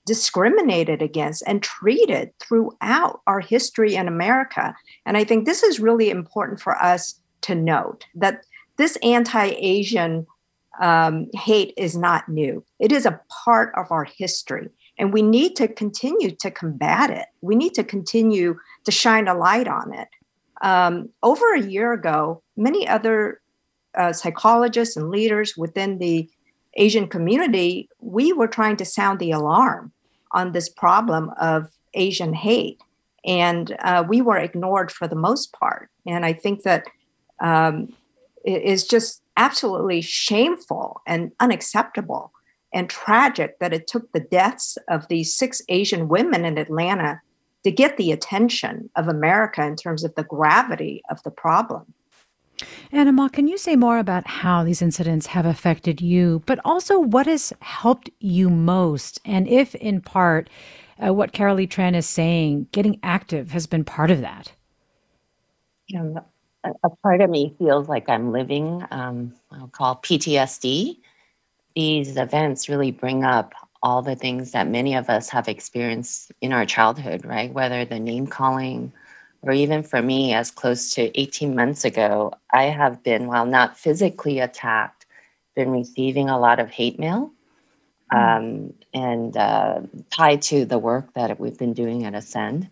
discriminated 0.07 1.03
against 1.03 1.43
and 1.47 1.63
treated 1.63 2.31
throughout 2.39 3.21
our 3.27 3.41
history 3.41 3.95
in 3.95 4.09
America. 4.09 4.75
And 5.07 5.17
I 5.17 5.25
think 5.25 5.45
this 5.45 5.63
is 5.63 5.81
really 5.81 6.11
important 6.11 6.61
for 6.61 6.81
us 6.83 7.21
to 7.43 7.55
note 7.55 8.05
that 8.15 8.45
this 8.77 8.97
anti 9.03 9.47
Asian 9.59 10.27
um, 10.81 11.29
hate 11.35 11.73
is 11.77 11.97
not 11.97 12.29
new, 12.29 12.65
it 12.79 12.93
is 12.93 13.07
a 13.07 13.21
part 13.45 13.73
of 13.77 13.91
our 13.91 14.05
history. 14.05 14.69
And 14.97 15.13
we 15.13 15.23
need 15.23 15.57
to 15.57 15.67
continue 15.67 16.31
to 16.37 16.51
combat 16.51 17.11
it. 17.11 17.27
We 17.41 17.57
need 17.57 17.75
to 17.75 17.83
continue 17.83 18.59
to 18.85 18.93
shine 18.93 19.27
a 19.27 19.35
light 19.35 19.67
on 19.67 19.93
it. 19.93 20.09
Um, 20.63 21.09
over 21.23 21.55
a 21.55 21.61
year 21.61 21.93
ago, 21.93 22.43
many 22.57 22.87
other 22.87 23.41
uh, 23.97 24.13
psychologists 24.13 24.97
and 24.97 25.11
leaders 25.11 25.57
within 25.57 25.99
the 25.99 26.29
Asian 26.77 27.09
community, 27.09 27.89
we 28.01 28.33
were 28.33 28.49
trying 28.49 28.77
to 28.77 28.85
sound 28.85 29.19
the 29.19 29.31
alarm 29.31 29.93
on 30.33 30.53
this 30.53 30.69
problem 30.69 31.31
of 31.41 31.71
Asian 31.95 32.35
hate. 32.35 32.81
And 33.25 33.77
uh, 33.81 34.05
we 34.07 34.21
were 34.21 34.37
ignored 34.37 34.91
for 34.91 35.09
the 35.09 35.17
most 35.17 35.53
part. 35.53 35.91
And 36.07 36.27
I 36.27 36.33
think 36.33 36.63
that 36.63 36.85
um, 37.41 37.95
it 38.45 38.63
is 38.63 38.87
just 38.87 39.23
absolutely 39.37 40.01
shameful 40.01 41.01
and 41.07 41.33
unacceptable 41.41 42.33
and 42.73 42.91
tragic 42.91 43.59
that 43.61 43.73
it 43.73 43.87
took 43.87 44.11
the 44.13 44.21
deaths 44.21 44.77
of 44.89 45.09
these 45.09 45.35
six 45.35 45.63
Asian 45.69 46.09
women 46.09 46.45
in 46.45 46.59
Atlanta 46.59 47.21
to 47.63 47.71
get 47.71 47.97
the 47.97 48.13
attention 48.13 48.91
of 48.97 49.09
America 49.09 49.65
in 49.65 49.77
terms 49.77 50.05
of 50.05 50.15
the 50.17 50.25
gravity 50.25 51.03
of 51.11 51.23
the 51.23 51.31
problem. 51.31 51.95
Anna 52.93 53.29
can 53.31 53.49
you 53.49 53.59
say 53.59 53.77
more 53.77 53.99
about 53.99 54.27
how 54.27 54.65
these 54.65 54.83
incidents 54.83 55.27
have 55.27 55.47
affected 55.47 56.01
you, 56.01 56.43
but 56.47 56.59
also 56.65 56.99
what 56.99 57.27
has 57.27 57.53
helped 57.61 58.11
you 58.21 58.51
most? 58.51 59.21
And 59.25 59.49
if, 59.49 59.75
in 59.77 60.01
part, 60.01 60.49
uh, 61.05 61.13
what 61.13 61.33
Carolee 61.33 61.69
Tran 61.69 61.95
is 61.95 62.07
saying, 62.07 62.69
getting 62.73 62.99
active 63.03 63.51
has 63.51 63.67
been 63.67 63.85
part 63.85 64.11
of 64.11 64.21
that? 64.21 64.53
A, 66.65 66.71
a 66.85 66.91
part 67.03 67.21
of 67.21 67.31
me 67.31 67.55
feels 67.59 67.89
like 67.89 68.09
I'm 68.09 68.33
living, 68.33 68.85
um, 68.91 69.35
I'll 69.51 69.69
call 69.69 69.97
PTSD. 69.97 70.99
These 71.75 72.17
events 72.17 72.69
really 72.69 72.91
bring 72.91 73.25
up 73.25 73.53
all 73.83 74.01
the 74.01 74.17
things 74.17 74.53
that 74.53 74.67
many 74.67 74.95
of 74.95 75.11
us 75.11 75.29
have 75.29 75.47
experienced 75.47 76.33
in 76.41 76.53
our 76.53 76.65
childhood, 76.65 77.25
right? 77.25 77.53
Whether 77.53 77.85
the 77.85 78.01
name 78.01 78.27
calling, 78.27 78.93
or 79.47 79.53
even 79.53 79.83
for 79.83 80.01
me, 80.01 80.33
as 80.33 80.51
close 80.51 80.91
to 80.95 81.21
18 81.21 81.55
months 81.55 81.85
ago, 81.85 82.33
I 82.53 82.65
have 82.65 83.03
been, 83.03 83.27
while 83.27 83.45
not 83.45 83.77
physically 83.77 84.39
attacked, 84.39 85.05
been 85.55 85.71
receiving 85.71 86.29
a 86.29 86.39
lot 86.39 86.61
of 86.61 86.71
hate 86.71 86.99
mail 86.99 87.31
hmm. 88.11 88.17
um, 88.17 88.75
and 88.95 89.37
uh, 89.37 89.83
tied 90.11 90.43
to 90.43 90.65
the 90.65 90.79
work 90.79 91.13
that 91.15 91.39
we've 91.39 91.59
been 91.59 91.75
doing 91.75 92.05
at 92.05 92.15
Ascend. 92.15 92.69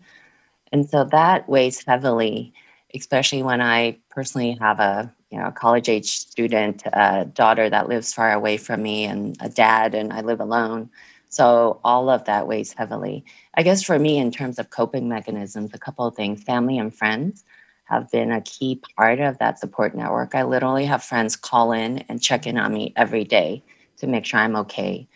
And 0.71 0.89
so 0.89 1.03
that 1.05 1.47
weighs 1.47 1.85
heavily, 1.85 2.53
especially 2.93 3.43
when 3.43 3.61
I 3.61 3.99
personally 4.09 4.57
have 4.59 4.79
a 4.79 5.13
you 5.29 5.39
know 5.39 5.51
college 5.51 5.89
age 5.89 6.09
student 6.09 6.83
uh, 6.93 7.25
daughter 7.25 7.69
that 7.69 7.87
lives 7.87 8.13
far 8.13 8.31
away 8.31 8.57
from 8.57 8.81
me 8.81 9.05
and 9.05 9.37
a 9.39 9.49
dad 9.49 9.93
and 9.95 10.11
I 10.11 10.21
live 10.21 10.39
alone. 10.39 10.89
So 11.33 11.79
all 11.83 12.11
of 12.11 12.25
that 12.25 12.47
weighs 12.47 12.73
heavily. 12.73 13.25
I 13.55 13.63
guess 13.63 13.81
for 13.81 13.97
me, 13.97 14.19
in 14.19 14.29
terms 14.29 14.59
of 14.59 14.69
coping 14.69 15.09
mechanisms, 15.09 15.71
a 15.73 15.79
couple 15.79 16.05
of 16.05 16.15
things 16.15 16.43
family 16.43 16.77
and 16.77 16.93
friends 16.93 17.43
have 17.85 18.11
been 18.11 18.31
a 18.31 18.41
key 18.41 18.79
part 18.95 19.19
of 19.19 19.39
that 19.39 19.57
support 19.57 19.95
network. 19.95 20.35
I 20.35 20.43
literally 20.43 20.85
have 20.85 21.03
friends 21.03 21.35
call 21.35 21.71
in 21.71 21.99
and 22.07 22.21
check 22.21 22.45
in 22.45 22.59
on 22.59 22.71
me 22.71 22.93
every 22.95 23.23
day 23.23 23.63
to 23.97 24.05
make 24.05 24.25
sure 24.25 24.41
I'm 24.41 24.55
okay. 24.57 25.07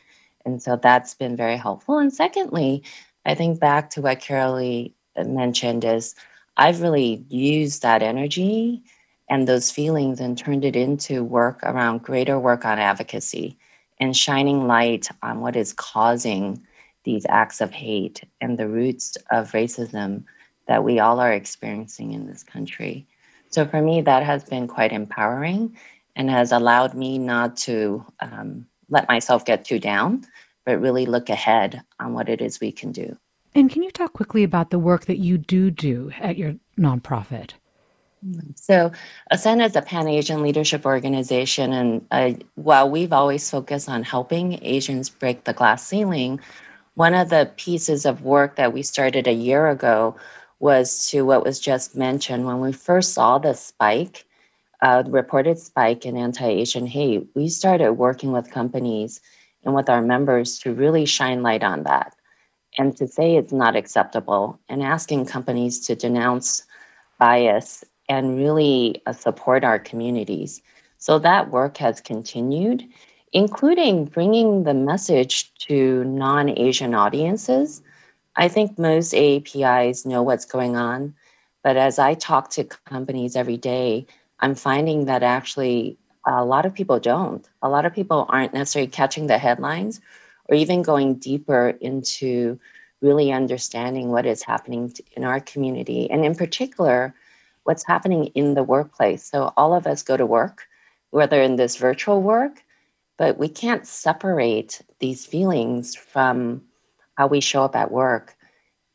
And 0.44 0.62
so 0.62 0.76
that's 0.76 1.14
been 1.14 1.36
very 1.36 1.56
helpful. 1.56 2.00
And 2.00 2.12
secondly, 2.12 2.82
I 3.28 3.36
think 3.36 3.60
back 3.60 3.92
to 3.92 4.02
what 4.02 4.20
Carolee 4.20 4.94
mentioned 5.24 5.86
is 5.86 6.16
I've 6.58 6.82
really 6.82 7.24
used 7.30 7.84
that 7.84 8.02
energy 8.02 8.82
and 9.30 9.48
those 9.48 9.70
feelings 9.70 10.20
and 10.20 10.36
turned 10.36 10.66
it 10.66 10.76
into 10.76 11.24
work 11.24 11.62
around 11.62 12.02
greater 12.02 12.40
work 12.40 12.66
on 12.66 12.80
advocacy 12.80 13.60
and 14.00 14.16
shining 14.16 14.68
light 14.68 15.08
on 15.24 15.42
what 15.42 15.56
is 15.56 15.74
causing 15.74 16.62
these 17.04 17.26
acts 17.30 17.62
of 17.62 17.72
hate 17.72 18.22
and 18.42 18.58
the 18.58 18.68
roots 18.68 19.18
of 19.32 19.52
racism 19.52 20.24
that 20.68 20.84
we 20.84 21.00
all 21.00 21.20
are 21.20 21.32
experiencing 21.32 22.12
in 22.14 22.28
this 22.28 22.44
country. 22.44 23.08
So 23.50 23.66
for 23.66 23.82
me, 23.82 24.02
that 24.02 24.24
has 24.24 24.44
been 24.44 24.68
quite 24.68 24.92
empowering 24.92 25.76
and 26.16 26.30
has 26.30 26.52
allowed 26.52 26.94
me 26.94 27.18
not 27.18 27.56
to 27.58 28.06
um, 28.20 28.68
let 28.90 29.08
myself 29.08 29.46
get 29.46 29.64
too 29.64 29.80
down, 29.80 30.26
but 30.66 30.82
really 30.82 31.06
look 31.06 31.30
ahead 31.30 31.82
on 32.00 32.14
what 32.14 32.28
it 32.28 32.42
is 32.42 32.60
we 32.60 32.72
can 32.72 32.92
do. 32.92 33.18
And 33.56 33.72
can 33.72 33.84
you 33.84 33.92
talk 33.92 34.14
quickly 34.14 34.44
about 34.44 34.70
the 34.70 34.80
work 34.80 35.06
that 35.06 35.18
you 35.18 35.38
do 35.38 35.72
do 35.72 36.12
at 36.20 36.38
your 36.38 36.56
nonprofit? 36.78 37.54
So, 38.56 38.92
Ascend 39.30 39.62
is 39.62 39.76
a 39.76 39.82
Pan 39.82 40.08
Asian 40.08 40.42
leadership 40.42 40.86
organization. 40.86 41.72
And 41.72 42.06
uh, 42.12 42.34
while 42.56 42.90
we've 42.90 43.14
always 43.14 43.50
focused 43.50 43.88
on 43.88 44.04
helping 44.04 44.60
Asians 44.64 45.10
break 45.10 45.44
the 45.44 45.54
glass 45.54 45.86
ceiling, 45.86 46.40
one 46.96 47.14
of 47.14 47.30
the 47.30 47.52
pieces 47.58 48.06
of 48.06 48.24
work 48.24 48.56
that 48.56 48.74
we 48.74 48.82
started 48.82 49.28
a 49.28 49.34
year 49.34 49.70
ago 49.70 50.16
was 50.60 51.08
to 51.10 51.22
what 51.22 51.46
was 51.46 51.60
just 51.60 51.96
mentioned. 51.96 52.46
When 52.46 52.60
we 52.60 52.72
first 52.72 53.14
saw 53.14 53.38
the 53.38 53.54
spike, 53.54 54.26
uh, 54.82 55.04
reported 55.06 55.60
spike 55.60 56.06
in 56.06 56.18
anti 56.18 56.48
Asian 56.48 56.88
hate, 56.88 57.28
we 57.36 57.50
started 57.50 57.94
working 57.94 58.32
with 58.32 58.50
companies 58.50 59.22
and 59.64 59.76
with 59.76 59.90
our 59.90 60.02
members 60.02 60.58
to 60.60 60.74
really 60.74 61.06
shine 61.06 61.44
light 61.44 61.64
on 61.64 61.84
that 61.84 62.16
and 62.80 62.98
to 62.98 63.08
say 63.08 63.36
it's 63.36 63.54
not 63.54 63.76
acceptable 63.76 64.60
and 64.70 64.82
asking 64.82 65.26
companies 65.26 65.80
to 65.86 65.96
denounce 65.96 66.64
bias 67.20 67.84
and 68.10 68.38
really 68.38 69.02
uh, 69.06 69.14
support 69.14 69.64
our 69.64 69.80
communities. 69.80 70.62
So 70.98 71.20
that 71.20 71.52
work 71.52 71.78
has 71.78 72.02
continued, 72.02 72.84
including 73.34 74.06
bringing 74.06 74.64
the 74.64 74.74
message 74.74 75.54
to 75.68 76.04
non 76.06 76.58
Asian 76.58 76.94
audiences. 76.94 77.82
I 78.36 78.48
think 78.48 78.78
most 78.78 79.14
AAPIs 79.14 80.06
know 80.06 80.22
what's 80.22 80.46
going 80.46 80.76
on, 80.76 81.14
but 81.64 81.76
as 81.76 82.00
I 82.00 82.14
talk 82.14 82.50
to 82.52 82.64
companies 82.64 83.36
every 83.36 83.58
day, 83.58 84.06
I'm 84.40 84.56
finding 84.56 85.06
that 85.06 85.24
actually 85.24 85.98
a 86.26 86.46
lot 86.46 86.66
of 86.66 86.74
people 86.74 87.00
don't. 87.00 87.48
A 87.62 87.70
lot 87.70 87.86
of 87.86 87.94
people 87.94 88.26
aren't 88.30 88.54
necessarily 88.54 88.90
catching 88.90 89.28
the 89.28 89.38
headlines 89.38 90.02
or 90.46 90.56
even 90.56 90.82
going 90.82 91.16
deeper 91.16 91.70
into 91.82 92.60
really 93.02 93.32
understanding 93.32 94.10
what 94.10 94.26
is 94.26 94.44
happening 94.44 94.94
in 95.14 95.24
our 95.24 95.40
community. 95.40 96.10
And 96.10 96.26
in 96.26 96.36
particular, 96.36 97.14
what's 97.68 97.86
happening 97.86 98.28
in 98.28 98.54
the 98.54 98.64
workplace. 98.64 99.30
So 99.30 99.52
all 99.58 99.74
of 99.74 99.86
us 99.86 100.02
go 100.02 100.16
to 100.16 100.26
work, 100.26 100.66
whether 101.10 101.42
in 101.42 101.58
this 101.58 101.76
virtual 101.76 102.22
work, 102.22 102.64
but 103.18 103.38
we 103.38 103.50
can't 103.50 103.86
separate 103.86 104.82
these 105.00 105.26
feelings 105.26 105.94
from 105.94 106.62
how 107.18 107.28
we 107.28 107.42
show 107.42 107.64
up 107.64 107.76
at 107.76 107.92
work. 107.92 108.38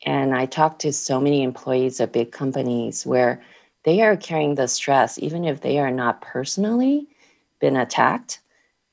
And 0.07 0.33
I 0.33 0.47
talk 0.47 0.79
to 0.79 0.91
so 0.91 1.21
many 1.21 1.43
employees 1.43 1.99
of 1.99 2.11
big 2.11 2.31
companies 2.31 3.05
where 3.05 3.43
they 3.83 4.01
are 4.01 4.17
carrying 4.17 4.55
the 4.55 4.67
stress, 4.67 5.19
even 5.19 5.45
if 5.45 5.61
they 5.61 5.77
are 5.77 5.91
not 5.91 6.21
personally 6.21 7.07
been 7.59 7.75
attacked, 7.75 8.39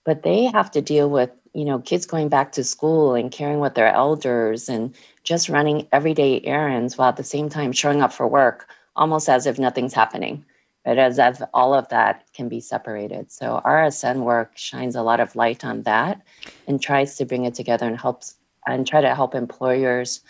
but 0.04 0.24
they 0.24 0.44
have 0.44 0.70
to 0.72 0.82
deal 0.82 1.08
with, 1.08 1.30
you 1.54 1.64
know, 1.64 1.78
kids 1.78 2.04
going 2.04 2.28
back 2.28 2.52
to 2.52 2.64
school 2.64 3.14
and 3.14 3.32
caring 3.32 3.60
with 3.60 3.76
their 3.76 3.94
elders 3.94 4.68
and 4.68 4.94
just 5.24 5.48
running 5.48 5.88
everyday 5.90 6.42
errands 6.42 6.98
while 6.98 7.08
at 7.08 7.16
the 7.16 7.24
same 7.24 7.48
time 7.48 7.72
showing 7.72 8.02
up 8.02 8.12
for 8.12 8.28
work 8.28 8.68
almost 9.00 9.28
as 9.28 9.46
if 9.46 9.58
nothing's 9.58 9.94
happening, 9.94 10.44
but 10.84 10.98
as 10.98 11.18
if 11.18 11.40
all 11.52 11.74
of 11.74 11.88
that 11.88 12.24
can 12.34 12.48
be 12.48 12.60
separated. 12.60 13.32
So 13.32 13.60
Ascend 13.64 14.24
work 14.24 14.56
shines 14.56 14.94
a 14.94 15.02
lot 15.02 15.18
of 15.18 15.34
light 15.34 15.64
on 15.64 15.82
that 15.82 16.20
and 16.68 16.80
tries 16.80 17.16
to 17.16 17.24
bring 17.24 17.46
it 17.46 17.54
together 17.54 17.86
and 17.86 17.98
helps 17.98 18.36
and 18.66 18.86
try 18.86 19.00
to 19.00 19.14
help 19.14 19.34
employers 19.34 20.20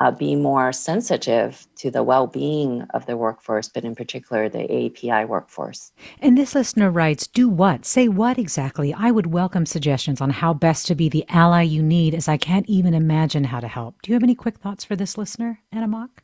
uh, 0.00 0.10
be 0.10 0.36
more 0.36 0.72
sensitive 0.72 1.66
to 1.76 1.90
the 1.90 2.02
well-being 2.02 2.82
of 2.94 3.06
the 3.06 3.16
workforce, 3.16 3.68
but 3.68 3.84
in 3.84 3.94
particular 3.94 4.48
the 4.48 4.64
API 4.86 5.24
workforce. 5.24 5.90
And 6.20 6.38
this 6.38 6.54
listener 6.54 6.90
writes, 6.90 7.26
"Do 7.26 7.48
what? 7.48 7.84
Say 7.84 8.06
what 8.08 8.38
exactly? 8.38 8.92
I 8.94 9.10
would 9.10 9.26
welcome 9.26 9.66
suggestions 9.66 10.20
on 10.20 10.30
how 10.30 10.54
best 10.54 10.86
to 10.86 10.94
be 10.94 11.08
the 11.08 11.24
ally 11.28 11.62
you 11.62 11.82
need, 11.82 12.14
as 12.14 12.28
I 12.28 12.36
can't 12.36 12.68
even 12.68 12.94
imagine 12.94 13.44
how 13.44 13.60
to 13.60 13.68
help." 13.68 14.02
Do 14.02 14.10
you 14.10 14.14
have 14.14 14.22
any 14.22 14.36
quick 14.36 14.58
thoughts 14.58 14.84
for 14.84 14.94
this 14.94 15.18
listener, 15.18 15.60
Anna 15.72 15.88
Mok? 15.88 16.22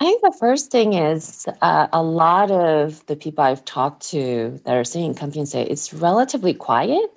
I 0.00 0.04
think 0.04 0.22
the 0.22 0.36
first 0.38 0.70
thing 0.70 0.94
is 0.94 1.46
uh, 1.60 1.88
a 1.92 2.02
lot 2.02 2.50
of 2.50 3.04
the 3.04 3.16
people 3.16 3.44
I've 3.44 3.64
talked 3.66 4.08
to 4.10 4.58
that 4.64 4.74
are 4.74 4.84
seeing 4.84 5.14
companies 5.14 5.50
say 5.50 5.62
it's 5.62 5.92
relatively 5.92 6.54
quiet, 6.54 7.10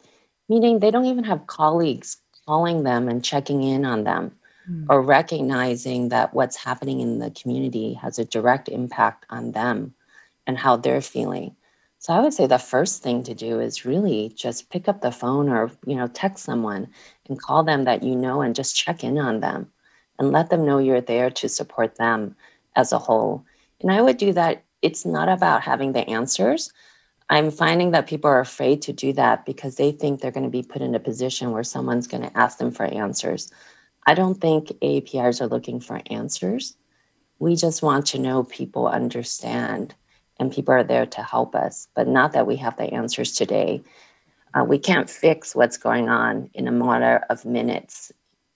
meaning 0.50 0.80
they 0.80 0.92
don't 0.92 1.06
even 1.06 1.24
have 1.24 1.48
colleagues 1.48 2.18
calling 2.46 2.84
them 2.84 3.08
and 3.08 3.24
checking 3.24 3.64
in 3.64 3.86
on 3.86 4.04
them 4.04 4.34
mm. 4.70 4.86
or 4.90 5.02
recognizing 5.02 6.10
that 6.10 6.34
what's 6.34 6.58
happening 6.58 7.00
in 7.00 7.20
the 7.20 7.32
community 7.32 7.94
has 7.94 8.20
a 8.20 8.26
direct 8.26 8.68
impact 8.68 9.26
on 9.30 9.54
them 9.54 9.94
and 10.46 10.58
how 10.58 10.76
they're 10.76 11.00
feeling. 11.00 11.56
So 12.00 12.12
I 12.12 12.20
would 12.20 12.34
say 12.34 12.48
the 12.48 12.60
first 12.60 13.02
thing 13.02 13.24
to 13.24 13.34
do 13.34 13.62
is 13.62 13.86
really 13.86 14.34
just 14.36 14.70
pick 14.70 14.90
up 14.90 15.00
the 15.00 15.12
phone 15.14 15.48
or 15.48 15.72
you 15.86 15.96
know 15.96 16.08
text 16.08 16.44
someone 16.44 16.90
and 17.30 17.42
call 17.42 17.64
them 17.64 17.86
that 17.86 18.04
you 18.04 18.14
know 18.14 18.42
and 18.42 18.54
just 18.54 18.76
check 18.76 19.06
in 19.06 19.18
on 19.18 19.40
them 19.40 19.72
and 20.20 20.34
let 20.34 20.50
them 20.50 20.66
know 20.66 20.80
you're 20.80 21.00
there 21.00 21.30
to 21.30 21.48
support 21.48 21.96
them 21.96 22.36
as 22.76 22.91
a 22.91 22.99
whole. 22.99 23.45
And 23.82 23.91
I 23.91 24.01
would 24.01 24.17
do 24.17 24.34
that. 24.34 24.63
It's 24.82 25.05
not 25.05 25.30
about 25.30 25.61
having 25.61 25.93
the 25.93 26.07
answers. 26.09 26.71
I'm 27.30 27.51
finding 27.51 27.91
that 27.91 28.07
people 28.07 28.30
are 28.30 28.39
afraid 28.39 28.82
to 28.84 28.93
do 28.93 29.13
that 29.13 29.45
because 29.45 29.76
they 29.76 29.91
think 29.91 30.19
they're 30.19 30.32
going 30.32 30.43
to 30.43 30.49
be 30.49 30.63
put 30.63 30.82
in 30.82 30.93
a 30.93 30.99
position 30.99 31.51
where 31.51 31.63
someone's 31.63 32.07
going 32.07 32.24
to 32.24 32.38
ask 32.38 32.57
them 32.57 32.71
for 32.71 32.86
answers. 32.86 33.51
I 34.05 34.13
don't 34.13 34.39
think 34.39 34.67
AAPIs 34.82 35.41
are 35.41 35.47
looking 35.47 35.80
for 35.80 36.01
answers. 36.09 36.76
We 37.39 37.55
just 37.55 37.82
want 37.82 38.05
to 38.07 38.19
know 38.19 38.43
people 38.43 38.88
understand 38.88 39.95
and 40.39 40.51
people 40.51 40.74
are 40.74 40.84
there 40.84 41.05
to 41.05 41.24
help 41.24 41.55
us, 41.55 41.88
but 41.95 42.07
not 42.07 42.34
that 42.34 42.47
we 42.47 42.57
have 42.57 42.76
the 42.78 42.93
answers 42.93 43.34
today. 43.34 43.82
Uh, 44.53 44.63
we 44.63 44.78
can't 44.78 45.09
fix 45.09 45.55
what's 45.55 45.78
going 45.78 46.09
on 46.09 46.49
in 46.53 46.67
a 46.67 46.71
matter 46.71 47.26
of 47.30 47.45
minutes. 47.45 48.11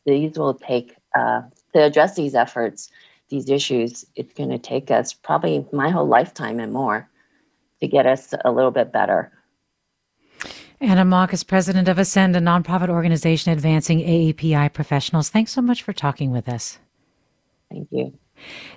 These 0.05 0.37
will 0.37 0.53
take, 0.53 0.95
uh, 1.17 1.43
to 1.73 1.83
address 1.83 2.15
these 2.15 2.35
efforts, 2.35 2.89
these 3.29 3.49
issues, 3.49 4.05
it's 4.15 4.33
going 4.33 4.49
to 4.49 4.57
take 4.57 4.91
us 4.91 5.13
probably 5.13 5.65
my 5.71 5.89
whole 5.89 6.07
lifetime 6.07 6.59
and 6.59 6.71
more 6.71 7.09
to 7.81 7.87
get 7.87 8.05
us 8.05 8.33
a 8.45 8.51
little 8.51 8.71
bit 8.71 8.91
better. 8.91 9.31
Anna 10.79 11.05
Mok 11.05 11.33
is 11.33 11.43
president 11.43 11.87
of 11.87 11.97
Ascend, 11.97 12.35
a 12.35 12.39
nonprofit 12.39 12.89
organization 12.89 13.51
advancing 13.51 13.99
AAPI 13.99 14.71
professionals. 14.73 15.29
Thanks 15.29 15.51
so 15.51 15.61
much 15.61 15.81
for 15.81 15.91
talking 15.91 16.31
with 16.31 16.47
us. 16.47 16.77
Thank 17.71 17.87
you. 17.91 18.17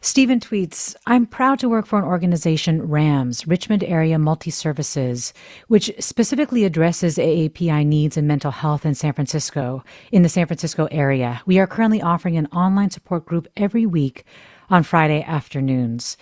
Stephen 0.00 0.40
tweets, 0.40 0.94
I'm 1.06 1.26
proud 1.26 1.58
to 1.60 1.68
work 1.68 1.86
for 1.86 1.98
an 1.98 2.04
organization, 2.04 2.82
RAMS, 2.82 3.46
Richmond 3.46 3.84
Area 3.84 4.18
Multi 4.18 4.50
Services, 4.50 5.32
which 5.68 5.92
specifically 5.98 6.64
addresses 6.64 7.18
AAPI 7.18 7.86
needs 7.86 8.16
in 8.16 8.26
mental 8.26 8.50
health 8.50 8.86
in 8.86 8.94
San 8.94 9.12
Francisco, 9.12 9.84
in 10.12 10.22
the 10.22 10.28
San 10.28 10.46
Francisco 10.46 10.86
area. 10.90 11.42
We 11.46 11.58
are 11.58 11.66
currently 11.66 12.02
offering 12.02 12.36
an 12.36 12.46
online 12.46 12.90
support 12.90 13.26
group 13.26 13.48
every 13.56 13.86
week 13.86 14.24
on 14.68 14.82
Friday 14.82 15.22
afternoons. 15.22 16.16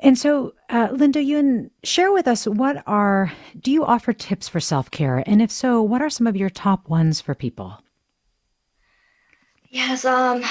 And 0.00 0.18
so, 0.18 0.54
uh, 0.68 0.88
Linda 0.92 1.20
Yoon, 1.20 1.70
share 1.82 2.12
with 2.12 2.28
us 2.28 2.46
what 2.46 2.82
are, 2.86 3.32
do 3.58 3.70
you 3.70 3.84
offer 3.84 4.12
tips 4.12 4.48
for 4.48 4.60
self 4.60 4.90
care? 4.90 5.22
And 5.26 5.40
if 5.40 5.50
so, 5.50 5.80
what 5.80 6.02
are 6.02 6.10
some 6.10 6.26
of 6.26 6.36
your 6.36 6.50
top 6.50 6.88
ones 6.88 7.20
for 7.20 7.34
people? 7.34 7.80
Yes, 9.70 10.04
um, 10.04 10.42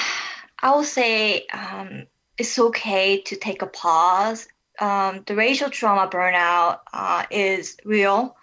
I 0.60 0.74
would 0.74 0.86
say 0.86 1.46
um, 1.52 2.06
it's 2.38 2.58
okay 2.58 3.20
to 3.22 3.36
take 3.36 3.62
a 3.62 3.66
pause. 3.66 4.46
Um, 4.80 5.22
the 5.26 5.36
racial 5.36 5.70
trauma 5.70 6.10
burnout 6.10 6.80
uh, 6.92 7.24
is 7.30 7.76
real. 7.84 8.36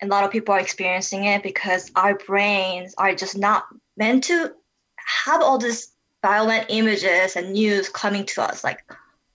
And 0.00 0.10
a 0.10 0.14
lot 0.14 0.24
of 0.24 0.30
people 0.30 0.54
are 0.54 0.60
experiencing 0.60 1.24
it 1.24 1.42
because 1.42 1.90
our 1.96 2.16
brains 2.16 2.94
are 2.96 3.14
just 3.14 3.36
not 3.36 3.64
meant 3.96 4.24
to 4.24 4.52
have 5.26 5.42
all 5.42 5.58
these 5.58 5.92
violent 6.22 6.66
images 6.68 7.36
and 7.36 7.52
news 7.52 7.88
coming 7.88 8.24
to 8.26 8.42
us 8.42 8.64
like 8.64 8.82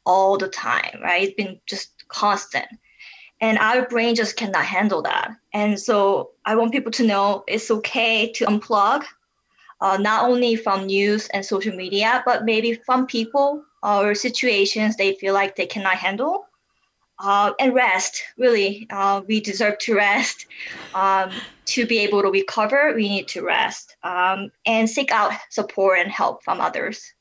all 0.06 0.38
the 0.38 0.48
time, 0.48 1.00
right? 1.02 1.24
It's 1.24 1.36
been 1.36 1.60
just 1.66 2.08
constant. 2.08 2.68
And 3.41 3.58
our 3.58 3.88
brain 3.88 4.16
just 4.16 4.38
cannot 4.38 4.64
handle 4.64 5.02
that. 5.02 5.36
And 5.54 5.80
so 5.80 6.32
I 6.46 6.56
want 6.56 6.72
people 6.72 6.91
to 6.94 7.06
know 7.06 7.44
it's 7.48 7.70
okay 7.70 8.32
to 8.34 8.46
unplug, 8.46 9.04
uh, 9.82 9.98
not 9.98 10.30
only 10.30 10.56
from 10.56 10.86
news 10.86 11.28
and 11.28 11.46
social 11.46 11.76
media, 11.76 12.24
but 12.26 12.46
maybe 12.46 12.74
from 12.86 13.06
people 13.06 13.64
or 13.84 14.16
situations 14.16 14.96
they 14.96 15.16
feel 15.16 15.34
like 15.34 15.56
they 15.56 15.66
cannot 15.66 15.96
handle. 15.96 16.46
Uh, 17.20 17.54
and 17.60 17.74
rest, 17.76 18.24
really, 18.38 18.88
uh, 18.90 19.22
we 19.28 19.40
deserve 19.40 19.78
to 19.80 19.96
rest. 19.96 20.48
Um, 20.96 21.32
to 21.66 21.88
be 21.88 21.98
able 22.00 22.22
to 22.22 22.30
recover, 22.30 22.94
we 22.96 23.10
need 23.10 23.28
to 23.30 23.42
rest 23.42 23.96
um, 24.04 24.52
and 24.64 24.88
seek 24.88 25.12
out 25.12 25.32
support 25.50 25.98
and 25.98 26.12
help 26.12 26.44
from 26.44 26.62
others. 26.62 27.14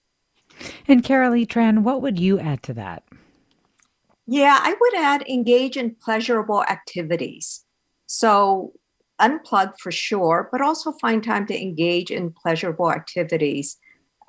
And 0.86 1.02
Carolee 1.02 1.46
Tran, 1.46 1.84
what 1.84 2.02
would 2.02 2.18
you 2.18 2.38
add 2.38 2.62
to 2.64 2.74
that? 2.74 3.02
Yeah, 4.26 4.58
I 4.60 4.74
would 4.78 4.94
add 4.94 5.22
engage 5.28 5.78
in 5.78 5.94
pleasurable 5.94 6.62
activities. 6.64 7.64
So 8.06 8.74
unplug 9.20 9.78
for 9.78 9.90
sure, 9.90 10.48
but 10.52 10.60
also 10.60 10.92
find 10.92 11.22
time 11.22 11.46
to 11.46 11.60
engage 11.60 12.10
in 12.10 12.32
pleasurable 12.32 12.90
activities, 12.90 13.78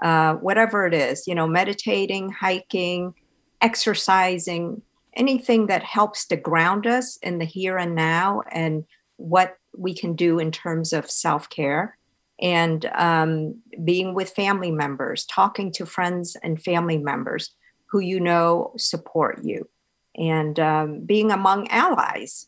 uh, 0.01 0.35
whatever 0.35 0.85
it 0.85 0.93
is, 0.93 1.27
you 1.27 1.35
know, 1.35 1.47
meditating, 1.47 2.29
hiking, 2.29 3.13
exercising, 3.61 4.81
anything 5.15 5.67
that 5.67 5.83
helps 5.83 6.25
to 6.27 6.35
ground 6.35 6.87
us 6.87 7.17
in 7.17 7.37
the 7.37 7.45
here 7.45 7.77
and 7.77 7.95
now 7.95 8.41
and 8.51 8.85
what 9.17 9.57
we 9.77 9.93
can 9.93 10.15
do 10.15 10.39
in 10.39 10.51
terms 10.51 10.93
of 10.93 11.09
self 11.09 11.49
care 11.49 11.97
and 12.41 12.85
um, 12.95 13.61
being 13.83 14.13
with 14.13 14.31
family 14.31 14.71
members, 14.71 15.25
talking 15.25 15.71
to 15.71 15.85
friends 15.85 16.35
and 16.43 16.61
family 16.61 16.97
members 16.97 17.55
who 17.85 17.99
you 17.99 18.19
know 18.19 18.73
support 18.77 19.43
you, 19.43 19.69
and 20.15 20.59
um, 20.59 20.99
being 21.05 21.31
among 21.31 21.67
allies. 21.69 22.47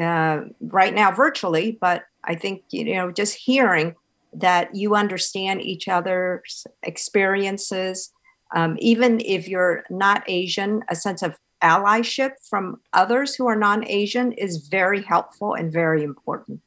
Uh, 0.00 0.40
right 0.60 0.94
now, 0.94 1.12
virtually, 1.12 1.76
but 1.80 2.04
I 2.24 2.34
think 2.34 2.62
you 2.70 2.94
know 2.94 3.10
just 3.10 3.34
hearing 3.34 3.94
that 4.32 4.74
you 4.74 4.94
understand 4.94 5.62
each 5.62 5.88
other's 5.88 6.66
experiences, 6.82 8.10
um, 8.54 8.76
even 8.80 9.20
if 9.20 9.48
you're 9.48 9.84
not 9.90 10.24
Asian, 10.26 10.82
a 10.88 10.96
sense 10.96 11.22
of 11.22 11.36
allyship 11.62 12.32
from 12.48 12.80
others 12.92 13.34
who 13.34 13.46
are 13.46 13.56
non-Asian 13.56 14.32
is 14.32 14.68
very 14.68 15.02
helpful 15.02 15.54
and 15.54 15.72
very 15.72 16.02
important. 16.02 16.60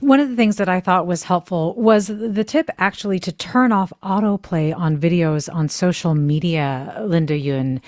One 0.00 0.20
of 0.20 0.28
the 0.28 0.36
things 0.36 0.56
that 0.56 0.68
I 0.68 0.80
thought 0.80 1.06
was 1.06 1.24
helpful 1.24 1.74
was 1.76 2.08
the 2.08 2.44
tip 2.44 2.68
actually 2.78 3.18
to 3.20 3.32
turn 3.32 3.72
off 3.72 3.92
autoplay 4.02 4.76
on 4.76 4.98
videos 4.98 5.52
on 5.52 5.68
social 5.68 6.14
media, 6.14 7.02
Linda 7.06 7.34
Yoon. 7.34 7.80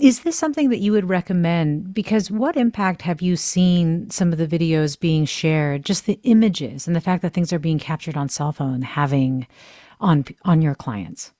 Is 0.00 0.20
this 0.20 0.38
something 0.38 0.70
that 0.70 0.80
you 0.80 0.92
would 0.92 1.08
recommend? 1.08 1.94
Because 1.94 2.30
what 2.30 2.56
impact 2.56 3.02
have 3.02 3.22
you 3.22 3.36
seen 3.36 4.10
some 4.10 4.32
of 4.32 4.38
the 4.38 4.46
videos 4.46 4.98
being 4.98 5.24
shared, 5.24 5.84
just 5.84 6.06
the 6.06 6.18
images 6.24 6.86
and 6.86 6.96
the 6.96 7.00
fact 7.00 7.22
that 7.22 7.32
things 7.32 7.52
are 7.52 7.58
being 7.58 7.78
captured 7.78 8.16
on 8.16 8.28
cell 8.28 8.52
phone 8.52 8.82
having 8.82 9.46
on 10.00 10.24
on 10.44 10.60
your 10.60 10.74
clients? 10.74 11.32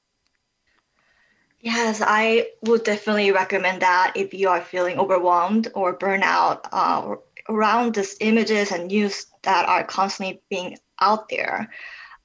Yes, 1.60 2.00
I 2.04 2.48
would 2.62 2.84
definitely 2.84 3.32
recommend 3.32 3.82
that 3.82 4.12
if 4.14 4.32
you 4.32 4.48
are 4.48 4.60
feeling 4.60 4.98
overwhelmed 4.98 5.68
or 5.74 5.98
burnout 5.98 6.60
uh, 6.70 7.16
around 7.48 7.94
these 7.94 8.16
images 8.20 8.70
and 8.70 8.86
news 8.86 9.26
that 9.42 9.68
are 9.68 9.82
constantly 9.82 10.40
being 10.48 10.78
out 11.00 11.28
there. 11.28 11.70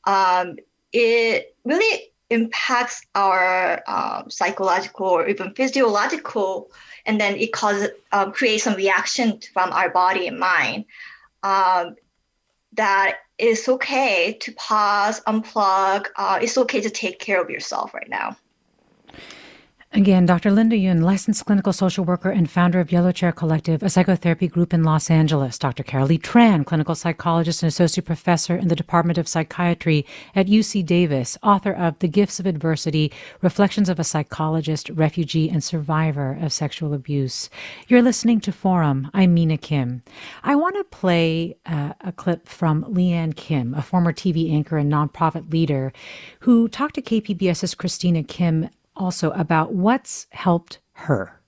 Um, 0.05 0.57
it 0.93 1.55
really 1.65 2.10
impacts 2.31 3.05
our 3.13 3.83
um, 3.87 4.29
psychological 4.29 5.07
or 5.07 5.27
even 5.27 5.53
physiological, 5.53 6.71
and 7.05 7.19
then 7.19 7.35
it 7.35 7.51
causes 7.51 7.89
um, 8.11 8.31
creates 8.31 8.63
some 8.63 8.75
reaction 8.75 9.39
from 9.53 9.71
our 9.71 9.89
body 9.89 10.27
and 10.27 10.39
mind. 10.39 10.85
Um, 11.43 11.95
that 12.73 13.17
it's 13.37 13.67
okay 13.67 14.37
to 14.41 14.51
pause, 14.53 15.21
unplug. 15.21 16.07
Uh, 16.15 16.39
it's 16.41 16.57
okay 16.57 16.79
to 16.79 16.89
take 16.89 17.19
care 17.19 17.41
of 17.41 17.49
yourself 17.49 17.93
right 17.93 18.09
now. 18.09 18.37
Again, 19.93 20.25
Dr. 20.25 20.51
Linda 20.51 20.77
Yoon, 20.77 21.03
licensed 21.03 21.45
clinical 21.45 21.73
social 21.73 22.05
worker 22.05 22.29
and 22.29 22.49
founder 22.49 22.79
of 22.79 22.93
Yellow 22.93 23.11
Chair 23.11 23.33
Collective, 23.33 23.83
a 23.83 23.89
psychotherapy 23.89 24.47
group 24.47 24.73
in 24.73 24.83
Los 24.85 25.11
Angeles. 25.11 25.59
Dr. 25.59 25.83
Carolee 25.83 26.17
Tran, 26.17 26.65
clinical 26.65 26.95
psychologist 26.95 27.61
and 27.61 27.67
associate 27.67 28.05
professor 28.05 28.55
in 28.55 28.69
the 28.69 28.75
Department 28.75 29.17
of 29.17 29.27
Psychiatry 29.27 30.05
at 30.33 30.47
UC 30.47 30.85
Davis, 30.85 31.37
author 31.43 31.73
of 31.73 31.99
The 31.99 32.07
Gifts 32.07 32.39
of 32.39 32.45
Adversity 32.45 33.11
Reflections 33.41 33.89
of 33.89 33.99
a 33.99 34.05
Psychologist, 34.05 34.89
Refugee, 34.91 35.49
and 35.49 35.61
Survivor 35.61 36.37
of 36.39 36.53
Sexual 36.53 36.93
Abuse. 36.93 37.49
You're 37.89 38.01
listening 38.01 38.39
to 38.41 38.53
Forum. 38.53 39.11
I'm 39.13 39.33
Mina 39.33 39.57
Kim. 39.57 40.03
I 40.41 40.55
want 40.55 40.77
to 40.77 40.85
play 40.85 41.57
uh, 41.65 41.95
a 41.99 42.13
clip 42.13 42.47
from 42.47 42.85
Leanne 42.85 43.35
Kim, 43.35 43.73
a 43.73 43.81
former 43.81 44.13
TV 44.13 44.53
anchor 44.53 44.77
and 44.77 44.89
nonprofit 44.89 45.51
leader, 45.51 45.91
who 46.39 46.69
talked 46.69 46.95
to 46.95 47.01
KPBS's 47.01 47.75
Christina 47.75 48.23
Kim 48.23 48.69
also 49.01 49.31
about 49.31 49.73
what's 49.73 50.27
helped 50.29 50.79
her. 50.93 51.41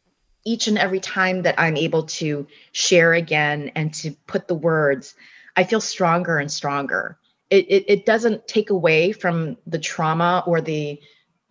Each 0.43 0.67
and 0.67 0.77
every 0.77 0.99
time 0.99 1.43
that 1.43 1.55
I'm 1.57 1.77
able 1.77 2.03
to 2.03 2.47
share 2.71 3.13
again 3.13 3.71
and 3.75 3.93
to 3.95 4.11
put 4.27 4.47
the 4.47 4.55
words, 4.55 5.15
I 5.55 5.63
feel 5.63 5.79
stronger 5.79 6.39
and 6.39 6.51
stronger. 6.51 7.17
It, 7.49 7.65
it, 7.69 7.85
it 7.87 8.05
doesn't 8.05 8.47
take 8.47 8.71
away 8.71 9.11
from 9.11 9.57
the 9.67 9.79
trauma 9.79 10.43
or 10.47 10.59
the 10.59 10.99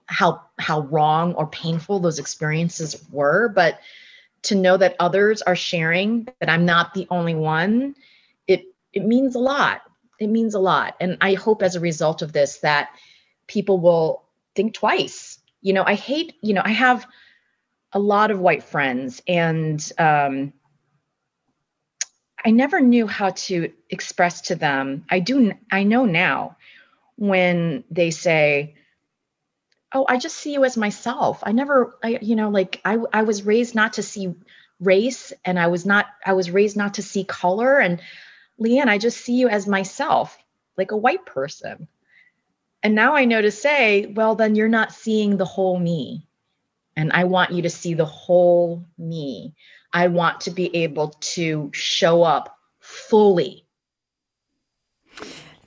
how 0.07 0.43
how 0.59 0.81
wrong 0.81 1.35
or 1.35 1.47
painful 1.47 2.01
those 2.01 2.19
experiences 2.19 3.03
were, 3.11 3.49
but 3.49 3.79
to 4.43 4.57
know 4.57 4.77
that 4.77 4.97
others 4.99 5.41
are 5.43 5.57
sharing, 5.57 6.27
that 6.41 6.51
I'm 6.51 6.67
not 6.67 6.93
the 6.93 7.07
only 7.11 7.37
one, 7.37 7.95
it 8.49 8.65
it 8.93 9.07
means 9.07 9.37
a 9.37 9.39
lot. 9.39 9.83
It 10.19 10.27
means 10.27 10.55
a 10.55 10.59
lot. 10.59 10.97
And 11.01 11.17
I 11.21 11.35
hope 11.35 11.63
as 11.63 11.77
a 11.77 11.81
result 11.81 12.21
of 12.21 12.33
this 12.33 12.59
that 12.59 12.91
people 13.47 13.79
will 13.79 14.25
think 14.55 14.75
twice 14.75 15.39
you 15.63 15.73
know 15.73 15.85
i 15.87 15.95
hate 15.95 16.35
you 16.43 16.53
know 16.53 16.63
i 16.65 16.71
have 16.71 17.07
a 17.93 17.99
lot 17.99 18.31
of 18.31 18.39
white 18.41 18.65
friends 18.65 19.23
and 19.27 19.93
um 19.99 20.53
i 22.45 22.51
never 22.51 22.81
knew 22.81 23.07
how 23.07 23.31
to 23.31 23.73
express 23.89 24.43
to 24.43 24.55
them 24.55 25.05
i 25.09 25.21
do 25.21 25.53
i 25.71 25.85
know 25.85 26.05
now 26.05 26.57
when 27.17 27.85
they 27.91 28.11
say 28.11 28.75
oh 29.95 30.05
i 30.09 30.17
just 30.19 30.37
see 30.37 30.53
you 30.53 30.65
as 30.65 30.77
myself. 30.77 31.41
I 31.43 31.53
never 31.53 31.97
i 32.03 32.19
you 32.21 32.37
know 32.37 32.51
like 32.51 32.81
i 32.85 32.99
i 33.13 33.23
was 33.23 33.45
raised 33.45 33.75
not 33.75 33.95
to 33.95 34.03
see 34.03 34.35
race 34.81 35.33
and 35.45 35.59
i 35.59 35.69
was 35.69 35.87
not 35.87 36.07
i 36.27 36.33
was 36.33 36.51
raised 36.51 36.77
not 36.77 36.95
to 36.95 37.03
see 37.03 37.25
color 37.25 37.79
and 37.79 38.01
leanne 38.61 38.89
i 38.89 38.99
just 38.99 39.19
see 39.19 39.35
you 39.35 39.49
as 39.49 39.67
myself 39.67 40.37
like 40.77 40.91
a 40.91 40.97
white 40.97 41.25
person 41.25 41.87
and 42.83 42.95
now 42.95 43.15
I 43.15 43.25
know 43.25 43.41
to 43.41 43.51
say, 43.51 44.07
well, 44.07 44.35
then 44.35 44.55
you're 44.55 44.69
not 44.69 44.93
seeing 44.93 45.37
the 45.37 45.45
whole 45.45 45.79
me. 45.79 46.27
And 46.97 47.13
I 47.13 47.25
want 47.25 47.53
you 47.53 47.63
to 47.63 47.71
see 47.71 47.95
the 47.95 48.05
whole 48.05 48.85
me. 48.99 49.55
I 49.93 50.09
want 50.09 50.43
to 50.43 50.51
be 50.51 50.75
able 50.77 51.09
to 51.21 51.71
show 51.73 52.23
up 52.23 52.59
fully 52.81 53.67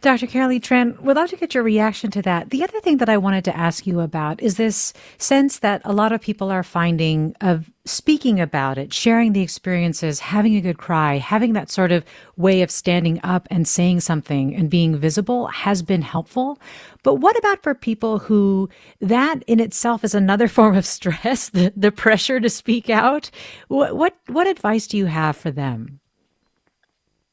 Dr. 0.06 0.28
Carolee 0.28 0.62
Tran, 0.62 1.00
would 1.02 1.16
love 1.16 1.32
to 1.32 1.36
get 1.36 1.56
your 1.56 1.64
reaction 1.64 2.12
to 2.12 2.22
that. 2.22 2.52
The 2.52 2.64
other 2.64 2.80
thing 2.80 2.98
that 2.98 3.10
I 3.10 3.18
wanted 3.18 3.44
to 3.46 3.58
ask 3.58 3.88
you 3.88 4.02
about 4.02 4.40
is 4.40 4.56
this 4.56 4.94
sense 5.18 5.58
that 5.58 5.82
a 5.84 5.94
lot 5.94 6.12
of 6.12 6.22
people 6.22 6.52
are 6.52 6.62
finding 6.62 7.36
of 7.42 7.72
speaking 7.86 8.40
about 8.40 8.78
it, 8.78 8.94
sharing 8.94 9.34
the 9.34 9.42
experiences, 9.42 10.20
having 10.20 10.56
a 10.56 10.62
good 10.62 10.78
cry, 10.78 11.18
having 11.18 11.54
that 11.54 11.72
sort 11.72 11.92
of 11.92 12.06
way 12.38 12.62
of 12.62 12.70
standing 12.70 13.20
up 13.24 13.48
and 13.50 13.68
saying 13.68 14.02
something 14.02 14.56
and 14.56 14.70
being 14.70 14.96
visible 14.96 15.48
has 15.48 15.82
been 15.82 16.04
helpful. 16.04 16.60
But 17.02 17.16
what 17.16 17.36
about 17.40 17.64
for 17.64 17.74
people 17.74 18.20
who 18.20 18.70
that 19.02 19.42
in 19.48 19.60
itself 19.60 20.04
is 20.04 20.14
another 20.14 20.48
form 20.58 20.78
of 20.78 20.86
stress, 20.86 21.50
the, 21.50 21.74
the 21.76 21.92
pressure 21.92 22.40
to 22.40 22.50
speak 22.52 22.92
out? 22.92 23.32
What, 23.70 23.98
what, 23.98 24.16
what 24.28 24.46
advice 24.46 24.86
do 24.86 24.98
you 24.98 25.08
have 25.08 25.36
for 25.36 25.50
them? 25.50 26.00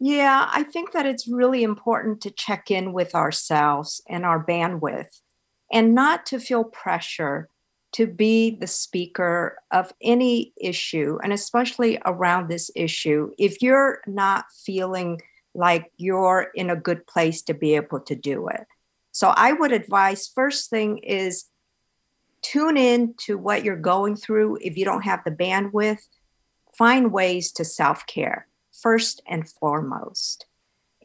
Yeah, 0.05 0.49
I 0.51 0.65
think 0.65 0.91
that 0.95 1.07
it's 1.07 1.29
really 1.29 1.63
important 1.63 2.23
to 2.23 2.33
check 2.33 2.73
in 2.73 2.93
with 2.93 3.15
ourselves 3.15 4.03
and 4.09 4.25
our 4.27 4.45
bandwidth 4.45 5.21
and 5.73 5.95
not 5.95 6.27
to 6.27 6.41
feel 6.41 6.65
pressure 6.65 7.49
to 7.93 8.09
be 8.09 8.51
the 8.51 8.67
speaker 8.67 9.59
of 9.71 9.93
any 10.03 10.55
issue, 10.57 11.21
and 11.23 11.33
especially 11.33 12.01
around 12.05 12.49
this 12.49 12.69
issue. 12.75 13.31
If 13.39 13.63
you're 13.63 14.01
not 14.09 14.47
feeling 14.67 15.21
like 15.55 15.93
you're 15.99 16.49
in 16.57 16.69
a 16.69 16.75
good 16.75 17.07
place 17.07 17.41
to 17.43 17.55
be 17.55 17.77
able 17.77 18.01
to 18.01 18.17
do 18.17 18.49
it. 18.49 18.67
So 19.13 19.33
I 19.37 19.53
would 19.53 19.71
advise 19.71 20.27
first 20.27 20.69
thing 20.69 20.99
is 20.99 21.45
tune 22.41 22.77
in 22.77 23.15
to 23.19 23.39
what 23.39 23.63
you're 23.63 23.77
going 23.77 24.17
through. 24.17 24.59
If 24.63 24.77
you 24.77 24.85
don't 24.85 25.03
have 25.03 25.21
the 25.25 25.31
bandwidth, 25.31 26.09
find 26.77 27.13
ways 27.13 27.53
to 27.53 27.65
self 27.65 28.05
care 28.09 28.49
first 28.83 29.23
and 29.27 29.49
foremost. 29.49 30.47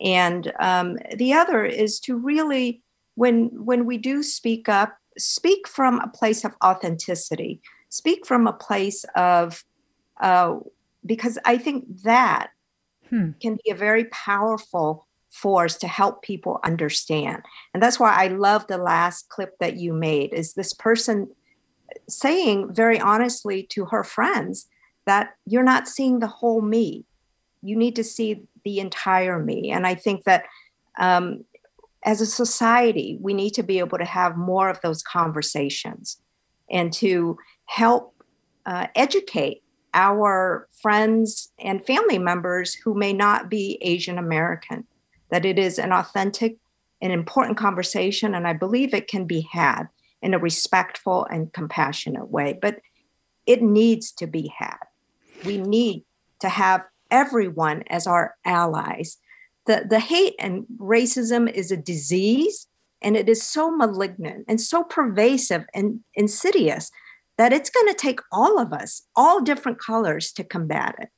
And 0.02 0.52
um, 0.60 0.98
the 1.16 1.34
other 1.34 1.64
is 1.66 2.00
to 2.02 2.18
really, 2.18 2.82
when 3.16 3.50
when 3.66 3.86
we 3.86 3.98
do 3.98 4.22
speak 4.22 4.70
up, 4.70 4.98
speak 5.18 5.68
from 5.68 6.00
a 6.00 6.08
place 6.08 6.46
of 6.46 6.56
authenticity. 6.64 7.62
Speak 7.90 8.26
from 8.26 8.48
a 8.48 8.54
place 8.54 9.06
of, 9.16 9.64
uh, 10.22 10.58
because 11.06 11.40
I 11.46 11.58
think 11.58 11.86
that 12.04 12.50
hmm. 13.10 13.32
can 13.42 13.58
be 13.64 13.72
a 13.72 13.76
very 13.76 14.06
powerful 14.06 15.08
force 15.30 15.78
to 15.78 15.88
help 15.88 16.22
people 16.22 16.60
understand. 16.64 17.44
And 17.74 17.82
that's 17.82 18.00
why 18.00 18.14
I 18.14 18.28
love 18.28 18.68
the 18.68 18.78
last 18.78 19.30
clip 19.30 19.58
that 19.60 19.78
you 19.78 19.94
made. 19.94 20.34
Is 20.34 20.54
this 20.54 20.74
person 20.74 21.30
saying 22.10 22.74
very 22.74 23.00
honestly 23.00 23.64
to 23.64 23.86
her 23.86 24.04
friends 24.04 24.68
that 25.06 25.36
you're 25.46 25.64
not 25.64 25.88
seeing 25.88 26.20
the 26.20 26.28
whole 26.28 26.62
me 26.62 27.06
you 27.62 27.76
need 27.76 27.96
to 27.96 28.04
see 28.04 28.44
the 28.64 28.80
entire 28.80 29.40
me. 29.40 29.72
And 29.72 29.86
I 29.88 29.96
think 29.96 30.24
that 30.24 30.46
um, 31.00 31.44
as 32.04 32.22
a 32.22 32.26
society, 32.26 33.18
we 33.22 33.34
need 33.34 33.52
to 33.52 33.64
be 33.64 33.80
able 33.80 33.98
to 33.98 34.06
have 34.06 34.38
more 34.38 34.70
of 34.70 34.82
those 34.82 35.04
conversations 35.04 36.22
and 36.70 36.92
to 36.94 37.38
help 37.66 38.16
uh, 38.66 38.88
educate 38.96 39.64
our 39.94 40.68
friends 40.82 41.52
and 41.60 41.86
family 41.86 42.20
members 42.20 42.74
who 42.74 42.94
may 42.94 43.14
not 43.14 43.50
be 43.50 43.78
Asian 43.82 44.18
American, 44.18 44.86
that 45.32 45.46
it 45.46 45.58
is 45.58 45.80
an 45.80 45.92
authentic 45.92 46.58
and 47.02 47.12
important 47.12 47.58
conversation. 47.58 48.36
And 48.36 48.48
I 48.48 48.54
believe 48.54 48.94
it 48.94 49.08
can 49.08 49.26
be 49.26 49.48
had 49.52 49.86
in 50.22 50.34
a 50.34 50.40
respectful 50.40 51.26
and 51.26 51.52
compassionate 51.54 52.30
way. 52.30 52.58
But 52.62 52.80
it 53.46 53.62
needs 53.62 54.12
to 54.14 54.28
be 54.28 54.52
had. 54.56 54.78
We 55.46 55.58
need 55.58 56.04
to 56.42 56.50
have 56.50 56.86
everyone 57.12 57.84
as 57.90 58.08
our 58.08 58.36
allies. 58.46 59.18
The, 59.66 59.86
the 59.90 60.00
hate 60.00 60.36
and 60.40 60.66
racism 60.78 61.52
is 61.52 61.72
a 61.72 61.78
disease, 61.78 62.68
and 63.02 63.18
it 63.18 63.28
is 63.30 63.44
so 63.44 63.70
malignant 63.70 64.46
and 64.48 64.60
so 64.60 64.84
pervasive 64.84 65.66
and 65.74 66.00
insidious 66.14 66.90
that 67.38 67.54
it's 67.54 67.70
going 67.70 67.88
to 67.88 67.94
take 67.94 68.20
all 68.32 68.60
of 68.60 68.74
us, 68.74 69.04
all 69.16 69.42
different 69.42 69.80
colors, 69.80 70.32
to 70.34 70.44
combat 70.44 70.96
it. 71.00 71.10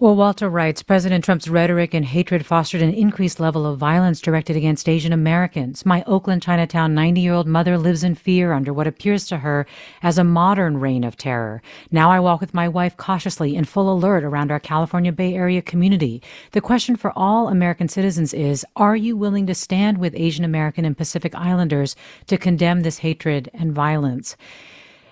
Well, 0.00 0.16
Walter 0.16 0.48
writes 0.48 0.82
President 0.82 1.22
Trump's 1.22 1.46
rhetoric 1.46 1.92
and 1.92 2.06
hatred 2.06 2.46
fostered 2.46 2.80
an 2.80 2.94
increased 2.94 3.38
level 3.38 3.66
of 3.66 3.78
violence 3.78 4.18
directed 4.22 4.56
against 4.56 4.88
Asian 4.88 5.12
Americans. 5.12 5.84
My 5.84 6.02
Oakland 6.06 6.40
Chinatown 6.40 6.94
90 6.94 7.20
year 7.20 7.34
old 7.34 7.46
mother 7.46 7.76
lives 7.76 8.02
in 8.02 8.14
fear 8.14 8.54
under 8.54 8.72
what 8.72 8.86
appears 8.86 9.26
to 9.26 9.36
her 9.36 9.66
as 10.02 10.16
a 10.16 10.24
modern 10.24 10.80
reign 10.80 11.04
of 11.04 11.18
terror. 11.18 11.60
Now 11.90 12.10
I 12.10 12.18
walk 12.18 12.40
with 12.40 12.54
my 12.54 12.66
wife 12.66 12.96
cautiously 12.96 13.54
in 13.54 13.66
full 13.66 13.92
alert 13.92 14.24
around 14.24 14.50
our 14.50 14.58
California 14.58 15.12
Bay 15.12 15.34
Area 15.34 15.60
community. 15.60 16.22
The 16.52 16.62
question 16.62 16.96
for 16.96 17.12
all 17.14 17.48
American 17.48 17.88
citizens 17.88 18.32
is 18.32 18.64
Are 18.76 18.96
you 18.96 19.18
willing 19.18 19.46
to 19.48 19.54
stand 19.54 19.98
with 19.98 20.14
Asian 20.16 20.46
American 20.46 20.86
and 20.86 20.96
Pacific 20.96 21.34
Islanders 21.34 21.94
to 22.28 22.38
condemn 22.38 22.80
this 22.80 23.00
hatred 23.00 23.50
and 23.52 23.74
violence? 23.74 24.34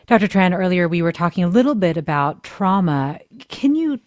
Dr. 0.06 0.28
Tran, 0.28 0.56
earlier 0.56 0.88
we 0.88 1.02
were 1.02 1.12
talking 1.12 1.44
a 1.44 1.48
little 1.48 1.74
bit 1.74 1.98
about 1.98 2.42
trauma. 2.42 3.18
Can 3.48 3.74
you 3.74 4.00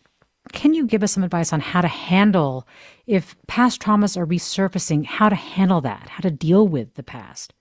can 0.52 0.74
you 0.74 0.86
give 0.86 1.04
us 1.04 1.14
some 1.14 1.24
advice 1.24 1.54
on 1.54 1.60
how 1.60 1.82
to 1.82 1.88
handle 1.88 2.68
if 3.08 3.36
past 3.48 3.82
traumas 3.82 4.18
are 4.18 4.26
resurfacing, 4.26 5.06
how 5.06 5.30
to 5.30 5.36
handle 5.36 5.82
that, 5.82 6.10
how 6.10 6.22
to 6.22 6.32
deal 6.32 6.68
with 6.68 6.96
the 6.96 7.04
past? 7.04 7.54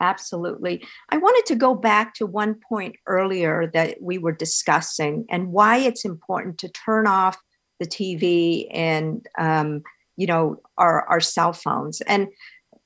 Absolutely. 0.00 0.82
I 1.10 1.18
wanted 1.18 1.44
to 1.46 1.54
go 1.56 1.74
back 1.74 2.14
to 2.14 2.26
one 2.26 2.54
point 2.54 2.96
earlier 3.06 3.70
that 3.74 3.98
we 4.00 4.16
were 4.16 4.32
discussing 4.32 5.26
and 5.28 5.52
why 5.52 5.76
it's 5.76 6.06
important 6.06 6.58
to 6.58 6.68
turn 6.70 7.06
off 7.06 7.36
the 7.78 7.86
TV 7.86 8.66
and, 8.70 9.26
um, 9.38 9.82
you 10.16 10.26
know, 10.26 10.60
our, 10.78 11.02
our 11.06 11.20
cell 11.20 11.52
phones. 11.52 12.00
And 12.02 12.28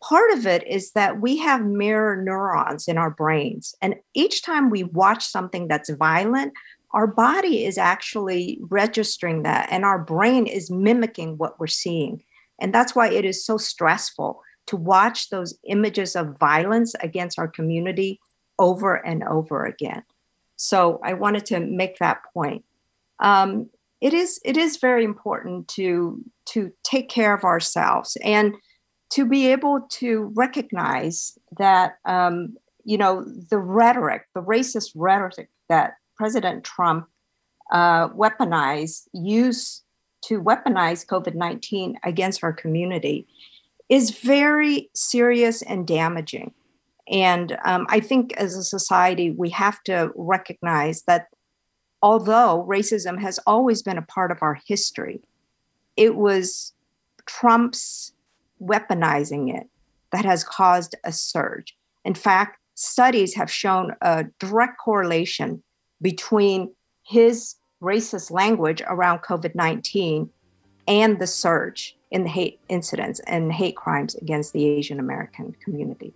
part 0.02 0.32
of 0.32 0.46
it 0.46 0.66
is 0.66 0.92
that 0.92 1.20
we 1.20 1.38
have 1.38 1.64
mirror 1.64 2.20
neurons 2.20 2.88
in 2.88 2.98
our 2.98 3.10
brains. 3.10 3.74
And 3.80 3.94
each 4.14 4.42
time 4.42 4.68
we 4.68 4.82
watch 4.82 5.24
something 5.24 5.68
that's 5.68 5.90
violent, 5.90 6.52
our 6.94 7.08
body 7.08 7.64
is 7.64 7.76
actually 7.76 8.58
registering 8.62 9.42
that 9.42 9.68
and 9.70 9.84
our 9.84 9.98
brain 9.98 10.46
is 10.46 10.70
mimicking 10.70 11.36
what 11.36 11.58
we're 11.58 11.66
seeing. 11.66 12.22
And 12.60 12.72
that's 12.72 12.94
why 12.94 13.10
it 13.10 13.24
is 13.24 13.44
so 13.44 13.58
stressful 13.58 14.40
to 14.68 14.76
watch 14.76 15.28
those 15.28 15.58
images 15.68 16.14
of 16.14 16.38
violence 16.38 16.94
against 17.00 17.38
our 17.38 17.48
community 17.48 18.20
over 18.60 18.94
and 18.94 19.24
over 19.24 19.66
again. 19.66 20.04
So 20.54 21.00
I 21.02 21.14
wanted 21.14 21.44
to 21.46 21.58
make 21.58 21.98
that 21.98 22.22
point. 22.32 22.64
Um, 23.18 23.70
it 24.00 24.14
is 24.14 24.40
it 24.44 24.56
is 24.56 24.76
very 24.76 25.04
important 25.04 25.66
to 25.68 26.22
to 26.50 26.70
take 26.84 27.08
care 27.08 27.34
of 27.34 27.42
ourselves 27.42 28.16
and 28.22 28.54
to 29.10 29.26
be 29.26 29.50
able 29.50 29.86
to 29.90 30.32
recognize 30.34 31.36
that 31.58 31.96
um, 32.04 32.56
you 32.84 32.98
know 32.98 33.24
the 33.50 33.58
rhetoric, 33.58 34.26
the 34.34 34.42
racist 34.42 34.92
rhetoric 34.94 35.48
that 35.68 35.94
President 36.24 36.64
Trump 36.64 37.06
uh, 37.70 38.08
weaponized, 38.08 39.08
used 39.12 39.82
to 40.22 40.40
weaponize 40.40 41.04
COVID 41.04 41.34
19 41.34 41.98
against 42.02 42.42
our 42.42 42.50
community 42.50 43.26
is 43.90 44.12
very 44.12 44.88
serious 44.94 45.60
and 45.60 45.86
damaging. 45.86 46.54
And 47.10 47.58
um, 47.66 47.86
I 47.90 48.00
think 48.00 48.32
as 48.38 48.56
a 48.56 48.64
society, 48.64 49.32
we 49.32 49.50
have 49.50 49.82
to 49.82 50.12
recognize 50.16 51.02
that 51.02 51.26
although 52.00 52.66
racism 52.66 53.20
has 53.20 53.38
always 53.46 53.82
been 53.82 53.98
a 53.98 54.08
part 54.16 54.30
of 54.30 54.38
our 54.40 54.58
history, 54.66 55.20
it 55.94 56.16
was 56.16 56.72
Trump's 57.26 58.12
weaponizing 58.62 59.54
it 59.54 59.68
that 60.10 60.24
has 60.24 60.42
caused 60.42 60.94
a 61.04 61.12
surge. 61.12 61.76
In 62.02 62.14
fact, 62.14 62.56
studies 62.76 63.34
have 63.34 63.50
shown 63.50 63.94
a 64.00 64.24
direct 64.40 64.78
correlation 64.82 65.62
between 66.00 66.72
his 67.02 67.56
racist 67.82 68.30
language 68.30 68.82
around 68.86 69.20
COVID 69.20 69.54
19 69.54 70.30
and 70.86 71.18
the 71.18 71.26
surge 71.26 71.96
in 72.10 72.22
the 72.24 72.28
hate 72.28 72.60
incidents 72.68 73.20
and 73.26 73.52
hate 73.52 73.76
crimes 73.76 74.14
against 74.14 74.52
the 74.52 74.66
Asian 74.66 75.00
American 75.00 75.54
community. 75.62 76.14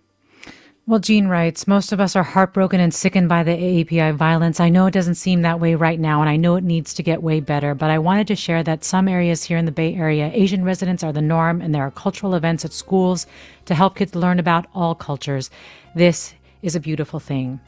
Well, 0.89 0.99
Jean 0.99 1.27
writes, 1.27 1.67
most 1.67 1.91
of 1.91 1.99
us 1.99 2.15
are 2.15 2.23
heartbroken 2.23 2.79
and 2.79 2.91
sickened 2.91 3.29
by 3.29 3.43
the 3.43 3.51
AAPI 3.51 4.15
violence. 4.15 4.59
I 4.59 4.69
know 4.69 4.87
it 4.87 4.93
doesn't 4.93 5.15
seem 5.15 5.43
that 5.43 5.59
way 5.59 5.75
right 5.75 5.99
now, 5.99 6.21
and 6.21 6.27
I 6.27 6.35
know 6.35 6.55
it 6.55 6.63
needs 6.63 6.95
to 6.95 7.03
get 7.03 7.21
way 7.21 7.39
better, 7.41 7.75
but 7.75 7.91
I 7.91 7.99
wanted 7.99 8.25
to 8.27 8.35
share 8.35 8.63
that 8.63 8.83
some 8.83 9.07
areas 9.07 9.43
here 9.43 9.59
in 9.59 9.65
the 9.65 9.71
Bay 9.71 9.93
Area, 9.93 10.31
Asian 10.33 10.63
residents 10.63 11.03
are 11.03 11.13
the 11.13 11.21
norm, 11.21 11.61
and 11.61 11.75
there 11.75 11.83
are 11.83 11.91
cultural 11.91 12.33
events 12.33 12.65
at 12.65 12.73
schools 12.73 13.27
to 13.65 13.75
help 13.75 13.97
kids 13.97 14.15
learn 14.15 14.39
about 14.39 14.65
all 14.73 14.95
cultures. 14.95 15.51
This 15.93 16.33
is 16.63 16.75
a 16.75 16.79
beautiful 16.79 17.19
thing. 17.19 17.59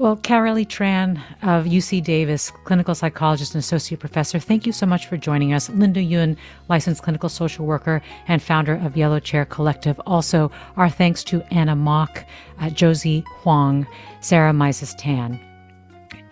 Well, 0.00 0.16
Carolee 0.16 0.66
Tran 0.66 1.18
of 1.42 1.66
UC 1.66 2.02
Davis, 2.02 2.50
clinical 2.64 2.94
psychologist 2.94 3.54
and 3.54 3.60
associate 3.60 4.00
professor, 4.00 4.38
thank 4.38 4.64
you 4.64 4.72
so 4.72 4.86
much 4.86 5.04
for 5.04 5.18
joining 5.18 5.52
us. 5.52 5.68
Linda 5.68 6.00
Yoon, 6.00 6.38
licensed 6.70 7.02
clinical 7.02 7.28
social 7.28 7.66
worker 7.66 8.00
and 8.26 8.40
founder 8.40 8.76
of 8.76 8.96
Yellow 8.96 9.20
Chair 9.20 9.44
Collective. 9.44 10.00
Also, 10.06 10.50
our 10.78 10.88
thanks 10.88 11.22
to 11.24 11.42
Anna 11.54 11.76
Mok, 11.76 12.24
uh, 12.60 12.70
Josie 12.70 13.26
Huang, 13.42 13.86
Sarah 14.20 14.54
Mizes-Tan. 14.54 15.38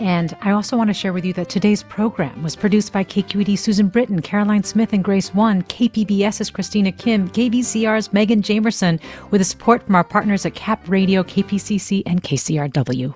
And 0.00 0.34
I 0.40 0.52
also 0.52 0.78
want 0.78 0.88
to 0.88 0.94
share 0.94 1.12
with 1.12 1.26
you 1.26 1.34
that 1.34 1.50
today's 1.50 1.82
program 1.82 2.42
was 2.42 2.56
produced 2.56 2.94
by 2.94 3.04
KQED 3.04 3.58
Susan 3.58 3.88
Britton, 3.88 4.22
Caroline 4.22 4.64
Smith, 4.64 4.94
and 4.94 5.04
Grace 5.04 5.34
One, 5.34 5.60
KPBS's 5.64 6.48
Christina 6.48 6.90
Kim, 6.90 7.28
KVCR's 7.28 8.14
Megan 8.14 8.40
Jamerson, 8.40 8.98
with 9.30 9.42
the 9.42 9.44
support 9.44 9.84
from 9.84 9.94
our 9.94 10.04
partners 10.04 10.46
at 10.46 10.54
CAP 10.54 10.88
Radio, 10.88 11.22
KPCC, 11.22 12.02
and 12.06 12.22
KCRW. 12.22 13.14